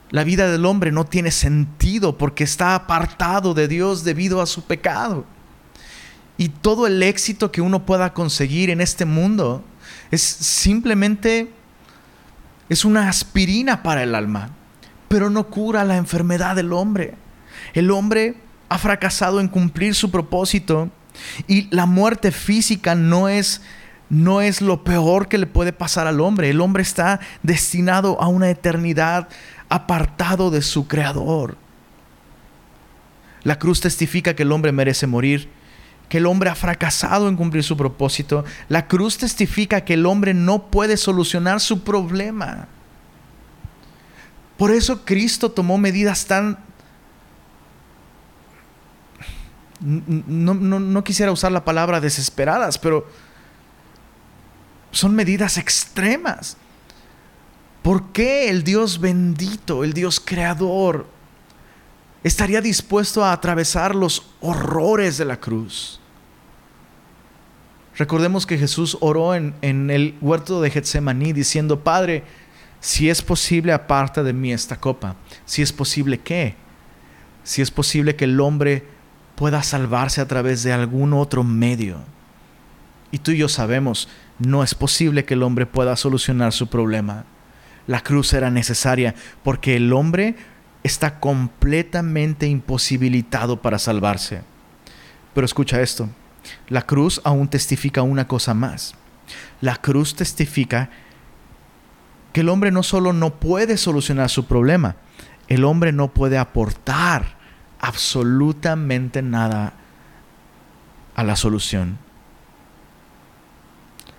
La 0.10 0.24
vida 0.24 0.50
del 0.50 0.66
hombre 0.66 0.92
no 0.92 1.06
tiene 1.06 1.32
sentido 1.32 2.18
porque 2.18 2.44
está 2.44 2.76
apartado 2.76 3.54
de 3.54 3.68
Dios 3.68 4.04
debido 4.04 4.42
a 4.42 4.46
su 4.46 4.64
pecado. 4.64 5.26
Y 6.38 6.50
todo 6.50 6.88
el 6.88 7.02
éxito 7.04 7.52
que 7.52 7.62
uno 7.62 7.86
pueda 7.86 8.14
conseguir 8.14 8.70
en 8.70 8.80
este 8.80 9.06
mundo 9.06 9.64
es 10.12 10.22
simplemente 10.22 11.52
es 12.70 12.86
una 12.86 13.08
aspirina 13.10 13.82
para 13.82 14.04
el 14.04 14.14
alma, 14.14 14.50
pero 15.08 15.30
no 15.30 15.48
cura 15.48 15.84
la 15.84 15.98
enfermedad 15.98 16.56
del 16.56 16.74
hombre. 16.74 17.16
El 17.74 17.92
hombre 17.92 18.36
ha 18.70 18.78
fracasado 18.78 19.40
en 19.40 19.48
cumplir 19.48 19.96
su 19.96 20.12
propósito 20.12 20.90
y 21.48 21.68
la 21.76 21.86
muerte 21.86 22.32
física 22.32 22.96
no 22.96 23.30
es, 23.30 23.62
no 24.10 24.42
es 24.42 24.62
lo 24.62 24.84
peor 24.84 25.28
que 25.28 25.38
le 25.38 25.48
puede 25.48 25.74
pasar 25.74 26.08
al 26.08 26.20
hombre. 26.22 26.50
El 26.50 26.62
hombre 26.62 26.84
está 26.84 27.20
destinado 27.44 28.22
a 28.22 28.28
una 28.28 28.50
eternidad 28.50 29.30
apartado 29.70 30.52
de 30.52 30.62
su 30.62 30.88
creador. 30.88 31.58
La 33.44 33.60
cruz 33.60 33.82
testifica 33.82 34.36
que 34.36 34.44
el 34.44 34.52
hombre 34.52 34.72
merece 34.72 35.08
morir, 35.08 35.50
que 36.10 36.18
el 36.18 36.26
hombre 36.26 36.50
ha 36.50 36.56
fracasado 36.56 37.30
en 37.30 37.36
cumplir 37.36 37.64
su 37.64 37.78
propósito. 37.78 38.46
La 38.70 38.88
cruz 38.88 39.18
testifica 39.18 39.82
que 39.82 39.94
el 39.94 40.06
hombre 40.06 40.34
no 40.34 40.68
puede 40.70 40.98
solucionar 40.98 41.60
su 41.60 41.84
problema. 41.84 42.68
Por 44.58 44.72
eso 44.72 45.06
Cristo 45.06 45.52
tomó 45.52 45.78
medidas 45.78 46.26
tan 46.26 46.58
no, 49.80 51.04
quisiera 51.04 51.32
usar 51.32 51.52
la 51.52 51.64
palabra 51.64 52.00
desesperadas, 52.00 52.78
pero 52.78 53.08
son 54.92 55.14
medidas 55.14 55.58
extremas. 55.58 56.58
¿Por 57.84 58.12
qué 58.12 58.50
el 58.50 58.64
Dios 58.64 59.00
bendito, 59.00 59.84
el 59.84 59.94
Dios 59.94 60.20
creador, 60.20 61.08
estaría 62.24 62.62
dispuesto 62.62 63.24
a 63.24 63.32
atravesar 63.32 63.96
los 63.96 64.30
horrores 64.42 65.18
de 65.18 65.26
la 65.26 65.40
cruz? 65.40 66.00
Recordemos 67.96 68.46
que 68.46 68.58
Jesús 68.58 68.98
oró 69.00 69.34
en, 69.34 69.56
en 69.62 69.90
el 69.90 70.16
huerto 70.22 70.62
de 70.62 70.70
Getsemaní 70.70 71.34
diciendo, 71.34 71.84
Padre, 71.84 72.24
si 72.80 73.10
es 73.10 73.22
posible, 73.22 73.74
aparte 73.74 74.22
de 74.22 74.34
mí 74.34 74.54
esta 74.54 74.80
copa. 74.80 75.16
Si 75.46 75.62
es 75.62 75.74
posible, 75.74 76.20
¿qué? 76.20 76.56
Si 77.44 77.62
es 77.62 77.72
posible 77.72 78.16
que 78.16 78.26
el 78.26 78.40
hombre 78.40 78.97
pueda 79.38 79.62
salvarse 79.62 80.20
a 80.20 80.28
través 80.28 80.64
de 80.64 80.74
algún 80.74 81.14
otro 81.14 81.44
medio. 81.44 82.00
Y 83.12 83.20
tú 83.20 83.30
y 83.30 83.38
yo 83.38 83.48
sabemos, 83.48 84.10
no 84.40 84.64
es 84.64 84.74
posible 84.74 85.26
que 85.26 85.36
el 85.36 85.44
hombre 85.44 85.68
pueda 85.68 85.96
solucionar 85.96 86.54
su 86.54 86.68
problema. 86.68 87.24
La 87.86 88.02
cruz 88.02 88.34
era 88.34 88.50
necesaria 88.50 89.14
porque 89.44 89.76
el 89.76 89.94
hombre 89.94 90.36
está 90.82 91.20
completamente 91.20 92.48
imposibilitado 92.48 93.62
para 93.62 93.78
salvarse. 93.78 94.42
Pero 95.36 95.46
escucha 95.46 95.82
esto, 95.82 96.10
la 96.68 96.82
cruz 96.82 97.22
aún 97.24 97.48
testifica 97.48 98.02
una 98.02 98.28
cosa 98.28 98.56
más. 98.56 98.96
La 99.62 99.76
cruz 99.76 100.16
testifica 100.16 100.90
que 102.34 102.42
el 102.42 102.50
hombre 102.50 102.72
no 102.72 102.82
solo 102.82 103.14
no 103.14 103.36
puede 103.36 103.78
solucionar 103.78 104.32
su 104.32 104.48
problema, 104.48 104.96
el 105.48 105.64
hombre 105.64 105.92
no 105.92 106.12
puede 106.12 106.40
aportar 106.40 107.37
absolutamente 107.80 109.22
nada 109.22 109.74
a 111.16 111.24
la 111.24 111.36
solución. 111.36 111.98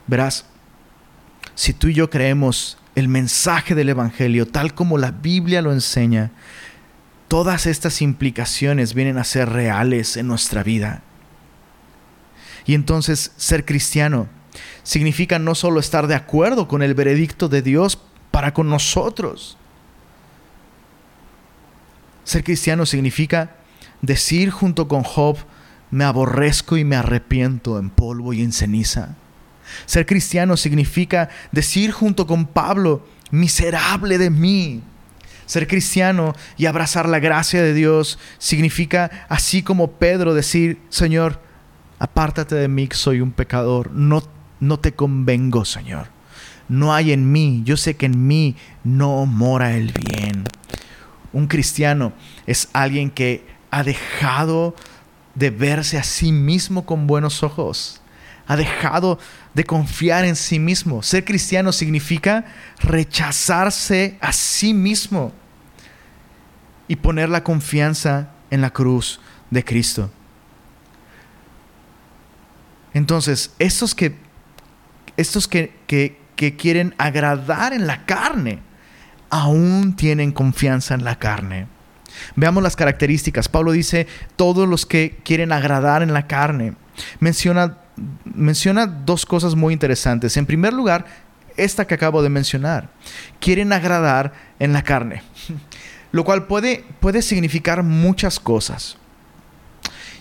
Verás, 0.07 0.47
si 1.55 1.75
tú 1.75 1.89
y 1.89 1.95
yo 1.95 2.09
creemos 2.09 2.79
el 2.95 3.09
mensaje 3.09 3.75
del 3.75 3.91
Evangelio 3.91 4.47
tal 4.47 4.75
como 4.75 4.99
la 4.99 5.11
Biblia 5.11 5.63
lo 5.63 5.73
enseña, 5.73 6.31
todas 7.29 7.67
estas 7.67 8.01
implicaciones 8.01 8.95
vienen 8.95 9.19
a 9.19 9.25
ser 9.25 9.51
reales 9.51 10.17
en 10.17 10.27
nuestra 10.27 10.63
vida. 10.63 11.03
Y 12.65 12.75
entonces 12.75 13.33
ser 13.37 13.65
cristiano 13.65 14.29
significa 14.83 15.39
no 15.39 15.55
solo 15.55 15.79
estar 15.79 16.07
de 16.07 16.15
acuerdo 16.15 16.69
con 16.69 16.83
el 16.83 16.95
veredicto 16.95 17.49
de 17.49 17.63
Dios 17.63 17.99
para 18.31 18.55
con 18.55 18.71
nosotros, 18.71 19.58
ser 22.29 22.45
cristiano 22.45 22.85
significa 22.85 23.57
decir 24.03 24.51
junto 24.51 24.87
con 24.87 25.03
Job, 25.03 25.39
me 25.91 26.05
aborrezco 26.05 26.77
y 26.77 26.85
me 26.85 26.95
arrepiento 26.95 27.79
en 27.79 27.89
polvo 27.89 28.35
y 28.35 28.43
en 28.43 28.53
ceniza. 28.53 29.17
Ser 29.87 30.05
cristiano 30.05 30.59
significa 30.59 31.31
decir 31.53 31.91
junto 31.91 32.27
con 32.27 32.45
Pablo, 32.45 33.07
miserable 33.31 34.19
de 34.19 34.29
mí. 34.29 34.83
Ser 35.47 35.67
cristiano 35.67 36.35
y 36.59 36.67
abrazar 36.67 37.09
la 37.09 37.19
gracia 37.19 37.63
de 37.63 37.73
Dios 37.73 38.19
significa, 38.37 39.27
así 39.31 39.63
como 39.63 39.93
Pedro, 39.93 40.35
decir, 40.35 40.83
Señor, 40.91 41.41
apártate 41.99 42.57
de 42.57 42.69
mí 42.69 42.89
que 42.89 42.97
soy 42.97 43.23
un 43.23 43.33
pecador, 43.33 43.91
no, 43.93 44.23
no 44.61 44.79
te 44.79 44.93
convengo, 44.93 45.65
Señor. 45.65 46.09
No 46.69 46.93
hay 46.93 47.13
en 47.13 47.33
mí, 47.33 47.63
yo 47.65 47.79
sé 47.79 47.97
que 47.97 48.05
en 48.05 48.27
mí 48.27 48.55
no 48.85 49.25
mora 49.25 49.75
el 49.75 49.93
bien. 49.93 50.45
Un 51.33 51.47
cristiano 51.47 52.13
es 52.47 52.69
alguien 52.73 53.11
que 53.11 53.47
ha 53.71 53.83
dejado 53.83 54.75
de 55.35 55.51
verse 55.51 55.99
a 55.99 56.03
sí 56.03 56.33
mismo 56.33 56.85
con 56.85 57.07
buenos 57.07 57.43
ojos. 57.43 58.01
ha 58.51 58.57
dejado 58.57 59.19
de 59.53 59.63
confiar 59.65 60.25
en 60.25 60.35
sí 60.35 60.59
mismo. 60.59 61.03
Ser 61.03 61.23
cristiano 61.23 61.71
significa 61.71 62.47
rechazarse 62.81 64.17
a 64.23 64.33
sí 64.33 64.73
mismo 64.73 65.35
y 66.89 66.97
poner 66.97 67.29
la 67.29 67.45
confianza 67.45 68.31
en 68.51 68.63
la 68.63 68.71
cruz 68.71 69.21
de 69.51 69.63
Cristo. 69.63 70.11
Entonces, 72.95 73.53
estos 73.59 73.95
que, 73.95 74.17
estos 75.19 75.47
que, 75.47 75.75
que 75.87 76.57
quieren 76.57 76.95
agradar 76.97 77.75
en 77.75 77.87
la 77.87 78.07
carne, 78.07 78.61
aún 79.31 79.95
tienen 79.97 80.33
confianza 80.33 80.95
en 80.95 81.05
la 81.05 81.19
carne. 81.19 81.67
Veamos 82.37 82.63
las 82.63 82.77
características. 82.77 83.49
Pablo 83.49 83.73
dice, 83.73 84.07
todos 84.37 84.69
los 84.69 84.87
que 84.87 85.19
quieren 85.25 85.53
agradar 85.53 86.03
en 86.03 86.13
la 86.13 86.27
carne. 86.27 86.75
Menciona, 87.21 87.79
menciona 88.25 88.87
dos 88.87 89.27
cosas 89.27 89.55
muy 89.55 89.73
interesantes. 89.73 90.37
En 90.37 90.47
primer 90.47 90.73
lugar, 90.73 91.07
esta 91.57 91.87
que 91.87 91.95
acabo 91.95 92.23
de 92.23 92.29
mencionar. 92.29 92.91
Quieren 93.41 93.73
agradar 93.73 94.33
en 94.59 94.73
la 94.73 94.83
carne. 94.83 95.23
Lo 96.13 96.25
cual 96.25 96.47
puede, 96.47 96.85
puede 97.01 97.21
significar 97.23 97.83
muchas 97.83 98.41
cosas. 98.41 98.97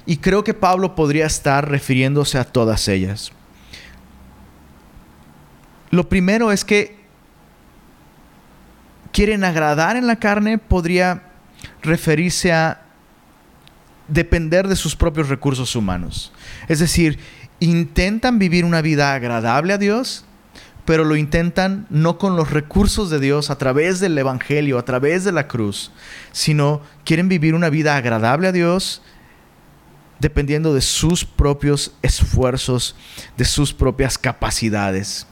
Y 0.05 0.17
creo 0.17 0.43
que 0.43 0.53
Pablo 0.53 0.95
podría 0.95 1.25
estar 1.25 1.69
refiriéndose 1.69 2.37
a 2.37 2.43
todas 2.43 2.87
ellas. 2.87 3.31
Lo 5.89 6.09
primero 6.09 6.51
es 6.51 6.65
que 6.65 6.96
quieren 9.11 9.43
agradar 9.43 9.95
en 9.95 10.07
la 10.07 10.17
carne 10.17 10.57
podría 10.57 11.23
referirse 11.81 12.51
a 12.51 12.81
depender 14.07 14.67
de 14.67 14.75
sus 14.75 14.95
propios 14.95 15.29
recursos 15.29 15.75
humanos. 15.75 16.31
Es 16.67 16.79
decir, 16.79 17.19
intentan 17.59 18.39
vivir 18.39 18.65
una 18.65 18.81
vida 18.81 19.13
agradable 19.13 19.73
a 19.73 19.77
Dios, 19.77 20.25
pero 20.85 21.03
lo 21.03 21.17
intentan 21.17 21.85
no 21.89 22.17
con 22.17 22.37
los 22.37 22.51
recursos 22.51 23.09
de 23.09 23.19
Dios 23.19 23.49
a 23.49 23.57
través 23.57 23.99
del 23.99 24.17
Evangelio, 24.17 24.77
a 24.77 24.85
través 24.85 25.25
de 25.25 25.33
la 25.33 25.47
cruz, 25.47 25.91
sino 26.31 26.81
quieren 27.03 27.27
vivir 27.27 27.55
una 27.55 27.69
vida 27.69 27.97
agradable 27.97 28.47
a 28.47 28.51
Dios 28.53 29.01
dependiendo 30.19 30.73
de 30.73 30.81
sus 30.81 31.25
propios 31.25 31.93
esfuerzos, 32.01 32.95
de 33.37 33.45
sus 33.45 33.73
propias 33.73 34.17
capacidades. 34.17 35.27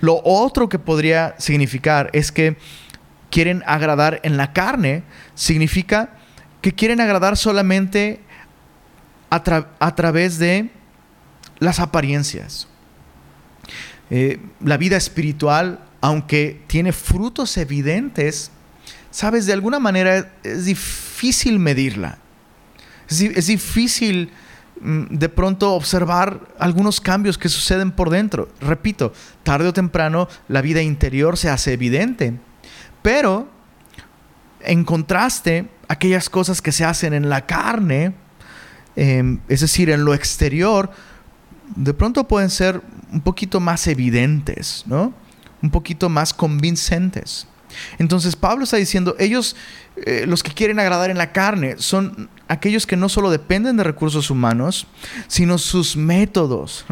Lo 0.00 0.20
otro 0.24 0.68
que 0.68 0.78
podría 0.78 1.34
significar 1.38 2.10
es 2.12 2.32
que 2.32 2.56
quieren 3.30 3.62
agradar 3.66 4.20
en 4.22 4.36
la 4.36 4.52
carne, 4.52 5.02
significa 5.34 6.10
que 6.60 6.72
quieren 6.72 7.00
agradar 7.00 7.36
solamente 7.36 8.20
a, 9.30 9.94
través 9.94 10.38
de 10.38 10.70
las 11.58 11.80
apariencias. 11.80 12.68
Eh, 14.10 14.40
la 14.64 14.76
vida 14.76 14.96
espiritual, 14.96 15.80
aunque 16.00 16.62
tiene 16.66 16.92
frutos 16.92 17.56
evidentes, 17.56 18.50
sabes, 19.10 19.46
de 19.46 19.52
alguna 19.52 19.78
manera 19.78 20.32
es 20.42 20.64
difícil 20.64 21.58
medirla. 21.58 22.18
Es, 23.08 23.46
difícil 23.46 24.30
mm, 24.80 25.16
de 25.16 25.28
pronto 25.28 25.72
observar 25.74 26.40
algunos 26.58 27.00
cambios 27.00 27.38
que 27.38 27.48
suceden 27.48 27.90
por 27.90 28.10
dentro. 28.10 28.48
Repito, 28.60 29.12
tarde 29.42 29.68
o 29.68 29.72
temprano 29.72 30.28
la 30.48 30.62
vida 30.62 30.82
interior 30.82 31.36
se 31.36 31.48
hace 31.48 31.72
evidente. 31.72 32.34
Pero, 33.02 33.48
en 34.60 34.84
contraste, 34.84 35.68
aquellas 35.88 36.28
cosas 36.28 36.60
que 36.60 36.72
se 36.72 36.84
hacen 36.84 37.14
en 37.14 37.28
la 37.28 37.46
carne, 37.46 38.14
em, 38.96 39.40
es 39.48 39.60
decir, 39.60 39.90
en 39.90 40.04
lo 40.04 40.14
exterior, 40.14 40.90
de 41.76 41.94
pronto 41.94 42.26
pueden 42.26 42.50
ser 42.50 42.82
un 43.12 43.20
poquito 43.20 43.60
más 43.60 43.86
evidentes, 43.86 44.84
¿no? 44.86 45.12
Un 45.62 45.70
poquito 45.70 46.08
más 46.08 46.32
convincentes. 46.32 47.46
Entonces 47.98 48.36
Pablo 48.36 48.64
está 48.64 48.76
diciendo, 48.76 49.14
ellos, 49.18 49.56
eh, 49.96 50.24
los 50.26 50.42
que 50.42 50.52
quieren 50.52 50.80
agradar 50.80 51.10
en 51.10 51.18
la 51.18 51.32
carne, 51.32 51.76
son 51.78 52.28
aquellos 52.48 52.86
que 52.86 52.96
no 52.96 53.08
solo 53.08 53.30
dependen 53.30 53.76
de 53.76 53.84
recursos 53.84 54.30
humanos, 54.30 54.86
sino 55.26 55.58
sus 55.58 55.96
métodos 55.96 56.86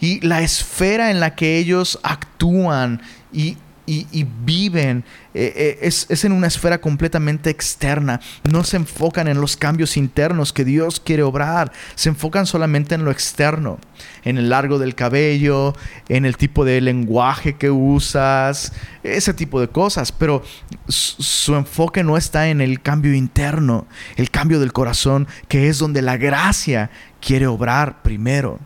y 0.00 0.20
la 0.26 0.42
esfera 0.42 1.10
en 1.10 1.20
la 1.20 1.34
que 1.34 1.58
ellos 1.58 1.98
actúan 2.02 3.02
y 3.32 3.56
y, 3.88 4.26
viven 4.44 5.04
eh, 5.32 5.52
eh, 5.56 5.78
es, 5.82 6.24
en 6.24 6.32
una 6.32 6.46
esfera 6.46 6.80
completamente 6.80 7.48
externa. 7.48 8.20
No 8.50 8.62
se 8.62 8.76
enfocan 8.76 9.28
en 9.28 9.40
los 9.40 9.56
cambios 9.56 9.96
internos 9.96 10.52
que 10.52 10.64
Dios 10.64 11.00
quiere 11.00 11.22
obrar. 11.22 11.72
Se 11.94 12.10
enfocan 12.10 12.46
solamente 12.46 12.94
en 12.94 13.04
lo 13.04 13.10
externo, 13.10 13.78
en 14.24 14.36
el 14.36 14.50
largo 14.50 14.78
del 14.78 14.94
cabello, 14.94 15.74
en 16.08 16.26
el 16.26 16.36
tipo 16.36 16.64
de 16.64 16.80
lenguaje 16.82 17.56
que 17.56 17.70
usas, 17.70 18.72
ese 19.02 19.32
tipo 19.32 19.60
de 19.60 19.68
cosas. 19.68 20.12
Pero 20.12 20.42
su 20.88 21.54
enfoque 21.54 22.04
no 22.04 22.18
está 22.18 22.48
en 22.48 22.60
el 22.60 22.82
cambio 22.82 23.14
interno, 23.14 23.86
el 24.16 24.30
cambio 24.30 24.60
del 24.60 24.72
corazón, 24.74 25.26
que 25.48 25.68
es 25.68 25.78
donde 25.78 26.02
la 26.02 26.18
gracia 26.18 26.90
quiere 27.20 27.46
obrar 27.46 28.02
primero. 28.02 28.60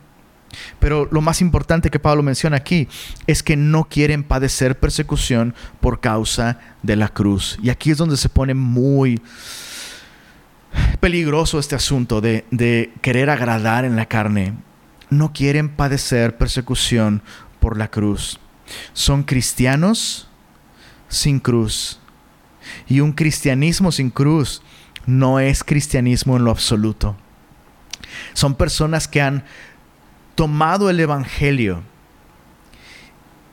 Pero 0.78 1.08
lo 1.10 1.20
más 1.20 1.40
importante 1.40 1.90
que 1.90 1.98
Pablo 1.98 2.22
menciona 2.22 2.56
aquí 2.56 2.88
es 3.26 3.42
que 3.42 3.56
no 3.56 3.84
quieren 3.84 4.22
padecer 4.24 4.78
persecución 4.78 5.54
por 5.80 6.00
causa 6.00 6.58
de 6.82 6.96
la 6.96 7.08
cruz. 7.08 7.58
Y 7.62 7.70
aquí 7.70 7.90
es 7.90 7.98
donde 7.98 8.16
se 8.16 8.28
pone 8.28 8.54
muy 8.54 9.20
peligroso 11.00 11.58
este 11.58 11.74
asunto 11.74 12.20
de, 12.20 12.92
querer 13.00 13.30
agradar 13.30 13.84
en 13.84 13.96
la 13.96 14.06
carne. 14.06 14.54
No 15.10 15.32
quieren 15.32 15.68
padecer 15.68 16.36
persecución 16.38 17.22
por 17.60 17.76
la 17.76 17.90
cruz. 17.90 18.40
Son 18.92 19.22
cristianos 19.22 20.28
sin 21.08 21.40
cruz. 21.40 21.98
Y 22.88 23.00
un 23.00 23.12
cristianismo 23.12 23.92
sin 23.92 24.10
cruz 24.10 24.62
no 25.04 25.40
es 25.40 25.64
cristianismo 25.64 26.36
en 26.36 26.44
lo 26.44 26.50
absoluto. 26.50 27.16
Son 28.32 28.54
personas 28.54 29.08
que 29.08 29.20
han 29.20 29.44
tomado 30.34 30.90
el 30.90 31.00
Evangelio 31.00 31.82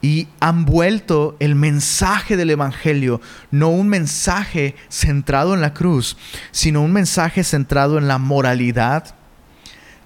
y 0.01 0.27
han 0.39 0.65
vuelto 0.65 1.35
el 1.39 1.55
mensaje 1.55 2.37
del 2.37 2.51
Evangelio, 2.51 3.19
no 3.51 3.69
un 3.69 3.89
mensaje 3.89 4.75
centrado 4.89 5.53
en 5.53 5.61
la 5.61 5.73
cruz, 5.73 6.17
sino 6.51 6.81
un 6.81 6.93
mensaje 6.93 7.43
centrado 7.43 7.97
en 7.97 8.07
la 8.07 8.17
moralidad, 8.17 9.15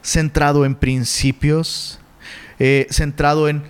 centrado 0.02 0.66
en 0.66 0.76
principios, 0.76 2.00
eh, 2.60 2.88
centrado 2.90 3.48
en, 3.48 3.64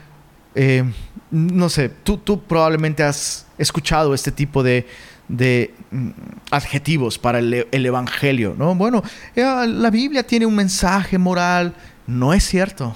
eh, 0.55 0.83
no 1.29 1.69
sé, 1.69 1.89
tú, 1.89 2.17
tú, 2.17 2.41
probablemente 2.41 3.03
has 3.03 3.45
escuchado 3.57 4.13
este 4.13 4.31
tipo 4.31 4.63
de, 4.63 4.87
de 5.27 5.73
mm, 5.91 6.09
adjetivos 6.51 7.17
para 7.17 7.39
el, 7.39 7.67
el, 7.69 7.85
Evangelio, 7.85 8.55
¿no? 8.57 8.75
Bueno, 8.75 9.03
eh, 9.35 9.65
la 9.67 9.89
Biblia 9.89 10.25
tiene 10.25 10.45
un 10.45 10.55
mensaje 10.55 11.17
moral 11.17 11.73
no 12.07 12.33
es 12.33 12.43
cierto. 12.45 12.95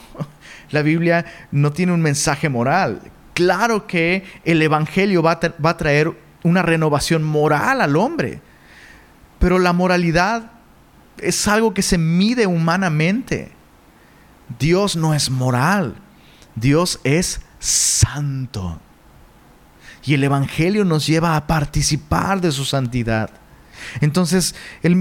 La 0.71 0.81
Biblia 0.81 1.25
no 1.51 1.71
tiene 1.71 1.93
un 1.93 2.01
mensaje 2.01 2.49
moral. 2.49 3.01
Claro 3.33 3.87
que 3.87 4.23
el 4.45 4.61
Evangelio 4.61 5.21
va 5.21 5.39
a, 5.41 5.77
traer 5.77 6.11
una 6.43 6.61
renovación 6.61 7.23
moral 7.23 7.81
al 7.81 7.95
hombre, 7.95 8.41
pero 9.39 9.59
la 9.59 9.73
moralidad 9.73 10.51
es 11.19 11.47
algo 11.47 11.73
que 11.73 11.83
se 11.83 11.97
mide 11.97 12.47
humanamente. 12.47 13.51
Dios 14.59 14.95
no 14.95 15.13
es 15.13 15.29
moral, 15.29 15.95
Dios 16.55 16.99
es 17.03 17.41
santo. 17.59 18.79
Y 20.03 20.15
el 20.15 20.23
Evangelio 20.23 20.85
nos 20.85 21.05
lleva 21.05 21.35
a 21.35 21.47
participar 21.47 22.41
de 22.41 22.51
su 22.51 22.65
santidad. 22.65 23.29
Entonces, 24.01 24.55
el, 24.83 24.95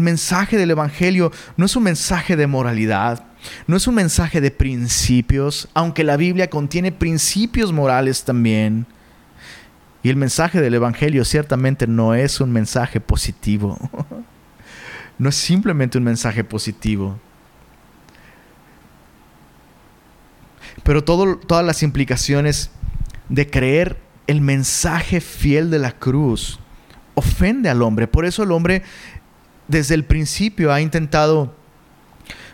mensaje 0.00 0.56
del 0.56 0.70
Evangelio 0.70 1.32
no 1.56 1.66
es 1.66 1.76
un 1.76 1.84
mensaje 1.84 2.36
de 2.36 2.46
moralidad, 2.46 3.24
no 3.66 3.76
es 3.76 3.86
un 3.86 3.94
mensaje 3.94 4.40
de 4.40 4.50
principios, 4.50 5.68
aunque 5.74 6.04
la 6.04 6.16
Biblia 6.16 6.50
contiene 6.50 6.92
principios 6.92 7.72
morales 7.72 8.24
también. 8.24 8.86
Y 10.02 10.08
el 10.08 10.16
mensaje 10.16 10.60
del 10.60 10.74
Evangelio 10.74 11.24
ciertamente 11.24 11.86
no 11.86 12.14
es 12.14 12.40
un 12.40 12.52
mensaje 12.52 13.00
positivo. 13.00 13.78
No 15.18 15.28
es 15.28 15.36
simplemente 15.36 15.98
un 15.98 16.04
mensaje 16.04 16.42
positivo. 16.44 17.20
Pero 20.82 21.04
todas 21.04 21.62
las 21.62 21.82
implicaciones 21.82 22.70
de 23.28 23.50
creer 23.50 23.98
el 24.26 24.40
mensaje 24.40 25.20
fiel 25.20 25.70
de 25.70 25.78
la 25.78 25.92
cruz 25.92 26.58
ofende 27.20 27.68
al 27.68 27.82
hombre. 27.82 28.08
Por 28.08 28.24
eso 28.24 28.42
el 28.42 28.52
hombre 28.52 28.82
desde 29.68 29.94
el 29.94 30.04
principio 30.04 30.72
ha 30.72 30.80
intentado 30.80 31.54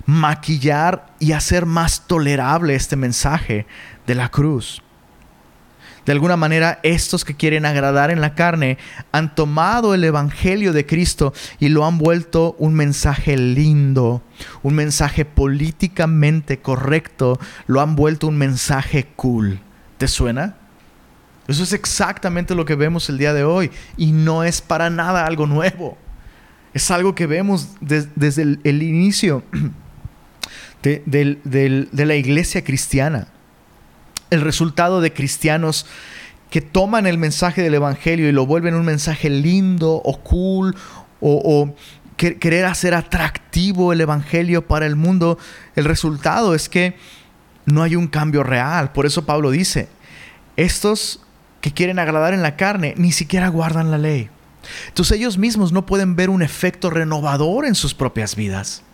maquillar 0.04 1.14
y 1.18 1.32
hacer 1.32 1.66
más 1.66 2.06
tolerable 2.06 2.74
este 2.74 2.96
mensaje 2.96 3.66
de 4.06 4.14
la 4.14 4.28
cruz. 4.28 4.82
De 6.04 6.12
alguna 6.12 6.36
manera, 6.36 6.78
estos 6.84 7.24
que 7.24 7.34
quieren 7.34 7.66
agradar 7.66 8.12
en 8.12 8.20
la 8.20 8.36
carne 8.36 8.78
han 9.10 9.34
tomado 9.34 9.92
el 9.92 10.04
Evangelio 10.04 10.72
de 10.72 10.86
Cristo 10.86 11.34
y 11.58 11.68
lo 11.68 11.84
han 11.84 11.98
vuelto 11.98 12.54
un 12.60 12.74
mensaje 12.74 13.36
lindo, 13.36 14.22
un 14.62 14.74
mensaje 14.74 15.24
políticamente 15.24 16.60
correcto, 16.60 17.40
lo 17.66 17.80
han 17.80 17.96
vuelto 17.96 18.28
un 18.28 18.38
mensaje 18.38 19.08
cool. 19.16 19.58
¿Te 19.98 20.06
suena? 20.06 20.54
Eso 21.48 21.62
es 21.62 21.72
exactamente 21.72 22.54
lo 22.54 22.64
que 22.64 22.74
vemos 22.74 23.08
el 23.08 23.18
día 23.18 23.32
de 23.32 23.44
hoy 23.44 23.70
y 23.96 24.12
no 24.12 24.44
es 24.44 24.60
para 24.60 24.90
nada 24.90 25.26
algo 25.26 25.46
nuevo. 25.46 25.96
Es 26.74 26.90
algo 26.90 27.14
que 27.14 27.26
vemos 27.26 27.68
desde 27.80 28.42
el, 28.42 28.82
inicio 28.82 29.42
de 30.82 31.90
la 31.94 32.14
iglesia 32.16 32.62
cristiana 32.64 33.28
el 34.30 34.40
resultado 34.40 35.00
de 35.00 35.12
cristianos 35.12 35.86
que 36.50 36.60
toman 36.60 37.06
el 37.06 37.18
mensaje 37.18 37.62
del 37.62 37.74
Evangelio 37.74 38.28
y 38.28 38.32
lo 38.32 38.46
vuelven 38.46 38.74
un 38.74 38.84
mensaje 38.84 39.30
lindo 39.30 39.94
o 40.04 40.20
cool 40.20 40.76
o, 41.20 41.74
querer 42.16 42.64
hacer 42.64 42.94
atractivo 42.94 43.92
el 43.92 44.00
Evangelio 44.00 44.66
para 44.66 44.86
el 44.86 44.96
mundo, 44.96 45.38
el 45.74 45.84
resultado 45.84 46.54
es 46.54 46.70
que 46.70 46.96
no 47.66 47.82
hay 47.82 47.94
un 47.94 48.06
cambio 48.06 48.42
real. 48.42 48.92
Por 48.92 49.04
eso 49.04 49.26
Pablo 49.26 49.50
dice, 49.50 49.88
estos 50.56 51.25
que 51.66 51.72
quieren 51.72 51.98
agradar 51.98 52.32
en 52.32 52.42
la 52.42 52.54
carne 52.54 52.94
ni 52.96 53.10
siquiera 53.10 53.48
guardan 53.48 53.90
la 53.90 53.98
ley. 53.98 54.30
Entonces 54.86 55.18
ellos 55.18 55.36
mismos 55.36 55.72
no 55.72 55.84
pueden 55.84 56.14
ver 56.14 56.30
un 56.30 56.40
efecto 56.40 56.90
renovador 56.90 57.66
en 57.66 57.74
sus 57.74 57.92
propias 57.92 58.36
vidas. 58.36 58.84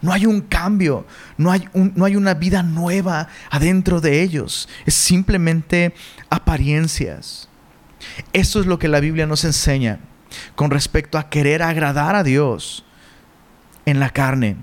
No 0.00 0.14
hay 0.14 0.24
un 0.24 0.40
cambio, 0.40 1.06
no 1.36 1.52
hay, 1.52 1.68
no 1.74 2.06
hay 2.06 2.16
una 2.16 2.32
vida 2.32 2.62
nueva 2.62 3.28
adentro 3.50 4.00
de 4.00 4.22
ellos. 4.22 4.66
Es 4.86 4.94
simplemente 4.94 5.92
apariencias. 6.30 7.50
Eso 8.32 8.60
es 8.60 8.66
lo 8.66 8.78
que 8.78 8.88
la 8.88 9.00
Biblia 9.00 9.26
nos 9.26 9.44
enseña 9.44 10.00
con 10.54 10.70
respecto 10.70 11.18
a 11.18 11.28
querer 11.28 11.62
agradar 11.62 12.16
a 12.16 12.24
Dios 12.24 12.82
en 13.84 14.00
la 14.00 14.08
carne. 14.08 14.56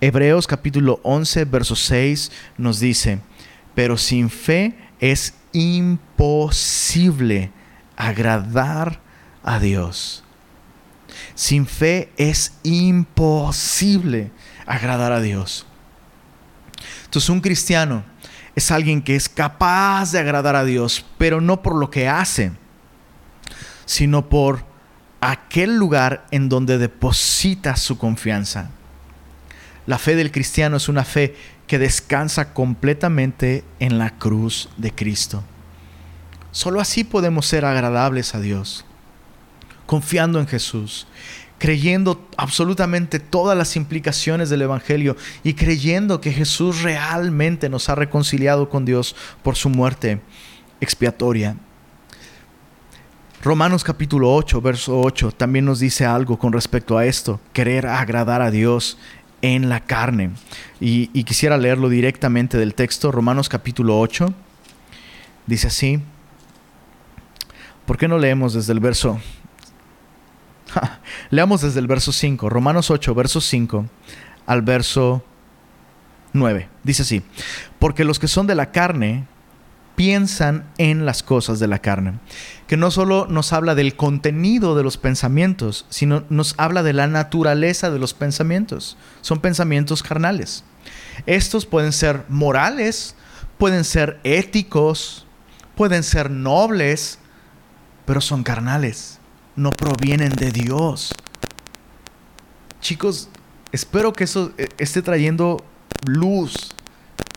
Hebreos 0.00 0.48
capítulo 0.48 0.98
11, 1.04 1.44
verso 1.44 1.76
6 1.76 2.32
nos 2.58 2.80
dice, 2.80 3.20
pero 3.76 3.96
sin 3.98 4.30
fe 4.30 4.76
es 4.98 5.34
imposible 5.54 7.50
agradar 7.96 9.00
a 9.42 9.58
Dios. 9.58 10.22
Sin 11.34 11.66
fe 11.66 12.12
es 12.16 12.52
imposible 12.62 14.30
agradar 14.66 15.12
a 15.12 15.20
Dios. 15.20 15.66
Entonces 17.04 17.30
un 17.30 17.40
cristiano 17.40 18.04
es 18.54 18.70
alguien 18.70 19.00
que 19.02 19.16
es 19.16 19.28
capaz 19.28 20.12
de 20.12 20.18
agradar 20.18 20.56
a 20.56 20.64
Dios, 20.64 21.04
pero 21.18 21.40
no 21.40 21.62
por 21.62 21.76
lo 21.76 21.90
que 21.90 22.08
hace, 22.08 22.52
sino 23.86 24.28
por 24.28 24.64
aquel 25.20 25.76
lugar 25.76 26.26
en 26.30 26.48
donde 26.48 26.78
deposita 26.78 27.76
su 27.76 27.98
confianza. 27.98 28.70
La 29.86 29.98
fe 29.98 30.14
del 30.14 30.30
cristiano 30.30 30.76
es 30.76 30.88
una 30.88 31.04
fe 31.04 31.36
que 31.66 31.78
descansa 31.78 32.52
completamente 32.52 33.64
en 33.78 33.98
la 33.98 34.10
cruz 34.18 34.68
de 34.76 34.92
Cristo. 34.92 35.42
Solo 36.50 36.80
así 36.80 37.04
podemos 37.04 37.46
ser 37.46 37.64
agradables 37.64 38.34
a 38.34 38.40
Dios, 38.40 38.84
confiando 39.86 40.38
en 40.38 40.46
Jesús, 40.46 41.06
creyendo 41.58 42.28
absolutamente 42.36 43.18
todas 43.18 43.56
las 43.56 43.76
implicaciones 43.76 44.50
del 44.50 44.62
Evangelio 44.62 45.16
y 45.42 45.54
creyendo 45.54 46.20
que 46.20 46.32
Jesús 46.32 46.82
realmente 46.82 47.68
nos 47.68 47.88
ha 47.88 47.94
reconciliado 47.94 48.68
con 48.68 48.84
Dios 48.84 49.16
por 49.42 49.56
su 49.56 49.68
muerte 49.70 50.20
expiatoria. 50.80 51.56
Romanos 53.42 53.84
capítulo 53.84 54.34
8, 54.34 54.60
verso 54.62 55.00
8 55.00 55.32
también 55.32 55.64
nos 55.64 55.78
dice 55.78 56.06
algo 56.06 56.38
con 56.38 56.52
respecto 56.52 56.96
a 56.96 57.04
esto, 57.04 57.40
querer 57.52 57.86
agradar 57.86 58.40
a 58.40 58.50
Dios 58.50 58.96
en 59.44 59.68
la 59.68 59.80
carne. 59.80 60.30
Y, 60.80 61.08
quisiera 61.24 61.58
leerlo 61.58 61.90
directamente 61.90 62.56
del 62.56 62.74
texto, 62.74 63.12
Romanos 63.12 63.50
capítulo 63.50 64.00
8, 64.00 64.32
dice 65.46 65.66
así, 65.66 66.00
¿por 67.84 67.98
qué 67.98 68.08
no 68.08 68.16
leemos 68.16 68.54
desde 68.54 68.72
el 68.72 68.80
verso 68.80 69.20
Leamos 71.30 71.60
desde 71.60 71.78
el 71.78 71.86
verso 71.86 72.10
5, 72.10 72.48
Romanos 72.48 72.90
8, 72.90 73.14
verso 73.14 73.42
5 73.42 73.86
al 74.46 74.62
verso 74.62 75.22
9. 76.32 76.68
Dice 76.82 77.02
así, 77.02 77.22
porque 77.78 78.04
los 78.04 78.18
que 78.18 78.28
son 78.28 78.46
de 78.46 78.54
la 78.54 78.72
carne 78.72 79.26
piensan 79.96 80.70
en 80.78 81.06
las 81.06 81.22
cosas 81.22 81.58
de 81.60 81.68
la 81.68 81.78
carne, 81.78 82.18
que 82.66 82.76
no 82.76 82.90
solo 82.90 83.26
nos 83.28 83.52
habla 83.52 83.74
del 83.74 83.96
contenido 83.96 84.74
de 84.74 84.82
los 84.82 84.96
pensamientos, 84.96 85.86
sino 85.88 86.24
nos 86.30 86.54
habla 86.58 86.82
de 86.82 86.92
la 86.92 87.06
naturaleza 87.06 87.90
de 87.90 87.98
los 87.98 88.14
pensamientos. 88.14 88.96
Son 89.20 89.40
pensamientos 89.40 90.02
carnales. 90.02 90.64
Estos 91.26 91.66
pueden 91.66 91.92
ser 91.92 92.24
morales, 92.28 93.14
pueden 93.58 93.84
ser 93.84 94.20
éticos, 94.24 95.26
pueden 95.76 96.02
ser 96.02 96.30
nobles, 96.30 97.18
pero 98.04 98.20
son 98.20 98.42
carnales 98.42 99.20
no 99.56 99.70
provienen 99.70 100.30
de 100.30 100.50
Dios. 100.50 101.12
Chicos, 102.80 103.28
espero 103.72 104.12
que 104.12 104.24
eso 104.24 104.52
eh, 104.58 104.68
esté 104.78 105.02
trayendo 105.02 105.64
luz 106.06 106.73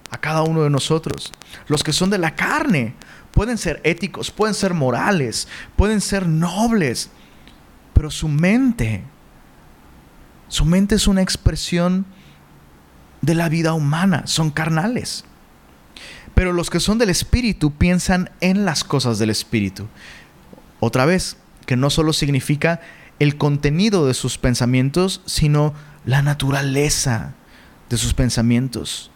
a 0.10 0.18
cada 0.18 0.44
uno 0.44 0.64
de 0.64 0.70
nosotros. 0.70 1.32
Los 1.68 1.84
que 1.84 1.94
son 1.94 2.10
de 2.10 2.18
la 2.18 2.36
carne 2.36 2.94
pueden 3.32 3.58
ser 3.58 3.82
éticos, 3.84 4.32
pueden 4.32 4.56
ser 4.56 4.74
morales, 4.74 5.48
pueden 5.76 6.02
ser 6.02 6.28
nobles, 6.28 7.10
pero 7.94 8.12
su 8.12 8.28
mente, 8.28 9.04
su 10.48 10.66
mente 10.66 10.96
es 10.96 11.08
una 11.08 11.22
expresión 11.22 12.06
de 13.22 13.36
la 13.36 13.50
vida 13.50 13.74
humana, 13.74 14.24
son 14.26 14.52
carnales. 14.52 15.26
Pero 16.36 16.54
los 16.54 16.70
que 16.70 16.80
son 16.80 16.98
del 16.98 17.10
Espíritu 17.10 17.72
piensan 17.74 18.30
en 18.42 18.64
las 18.66 18.84
cosas 18.84 19.18
del 19.18 19.32
Espíritu. 19.32 19.88
Otra 20.80 21.06
vez, 21.06 21.38
que 21.66 21.76
no 21.76 21.90
solo 21.90 22.14
significa 22.14 22.80
el 23.20 23.38
contenido 23.38 24.06
de 24.06 24.14
sus 24.14 24.38
pensamientos, 24.38 25.22
sino 25.26 25.74
la 26.06 26.22
naturaleza 26.22 27.34
de 27.90 27.98
sus 27.98 28.14
pensamientos. 28.14 29.12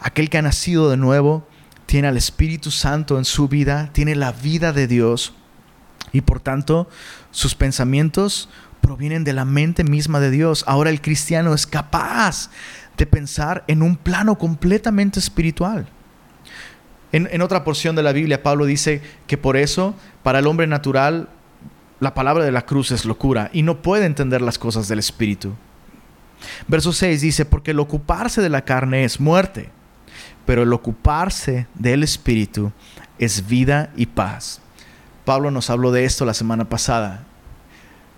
Aquel 0.00 0.30
que 0.30 0.38
ha 0.38 0.42
nacido 0.42 0.90
de 0.90 0.96
nuevo 0.96 1.46
tiene 1.86 2.08
al 2.08 2.16
Espíritu 2.16 2.70
Santo 2.70 3.18
en 3.18 3.24
su 3.24 3.48
vida, 3.48 3.90
tiene 3.92 4.14
la 4.14 4.32
vida 4.32 4.72
de 4.72 4.86
Dios 4.86 5.34
y 6.12 6.20
por 6.20 6.40
tanto 6.40 6.88
sus 7.30 7.54
pensamientos 7.54 8.48
provienen 8.80 9.24
de 9.24 9.32
la 9.32 9.44
mente 9.44 9.84
misma 9.84 10.20
de 10.20 10.30
Dios. 10.30 10.64
Ahora 10.66 10.90
el 10.90 11.00
cristiano 11.00 11.54
es 11.54 11.66
capaz 11.66 12.50
de 12.96 13.06
pensar 13.06 13.64
en 13.68 13.82
un 13.82 13.96
plano 13.96 14.38
completamente 14.38 15.18
espiritual. 15.18 15.88
En, 17.10 17.40
otra 17.40 17.64
porción 17.64 17.96
de 17.96 18.02
la 18.02 18.12
Biblia, 18.12 18.42
Pablo 18.42 18.66
dice 18.66 19.00
que 19.26 19.38
por 19.38 19.56
eso, 19.56 19.94
para 20.22 20.40
el 20.40 20.46
hombre 20.46 20.66
natural, 20.66 21.30
la 22.00 22.12
palabra 22.12 22.44
de 22.44 22.52
la 22.52 22.66
cruz 22.66 22.90
es 22.90 23.06
locura 23.06 23.48
y 23.52 23.62
no 23.62 23.80
puede 23.80 24.04
entender 24.04 24.42
las 24.42 24.58
cosas 24.58 24.88
del 24.88 24.98
Espíritu. 24.98 25.54
Verso 26.66 26.92
6 26.92 27.20
dice, 27.22 27.44
porque 27.46 27.70
el 27.70 27.80
ocuparse 27.80 28.42
de 28.42 28.50
la 28.50 28.64
carne 28.64 29.04
es 29.04 29.20
muerte, 29.20 29.70
pero 30.48 30.62
el 30.62 30.72
ocuparse 30.72 31.66
del 31.74 32.02
Espíritu 32.02 32.72
es 33.18 33.48
vida 33.48 33.92
y 33.96 34.06
paz. 34.06 34.62
Pablo 35.26 35.50
nos 35.50 35.68
habló 35.68 35.92
de 35.92 36.06
esto 36.06 36.24
la 36.24 36.32
semana 36.32 36.70
pasada. 36.70 37.26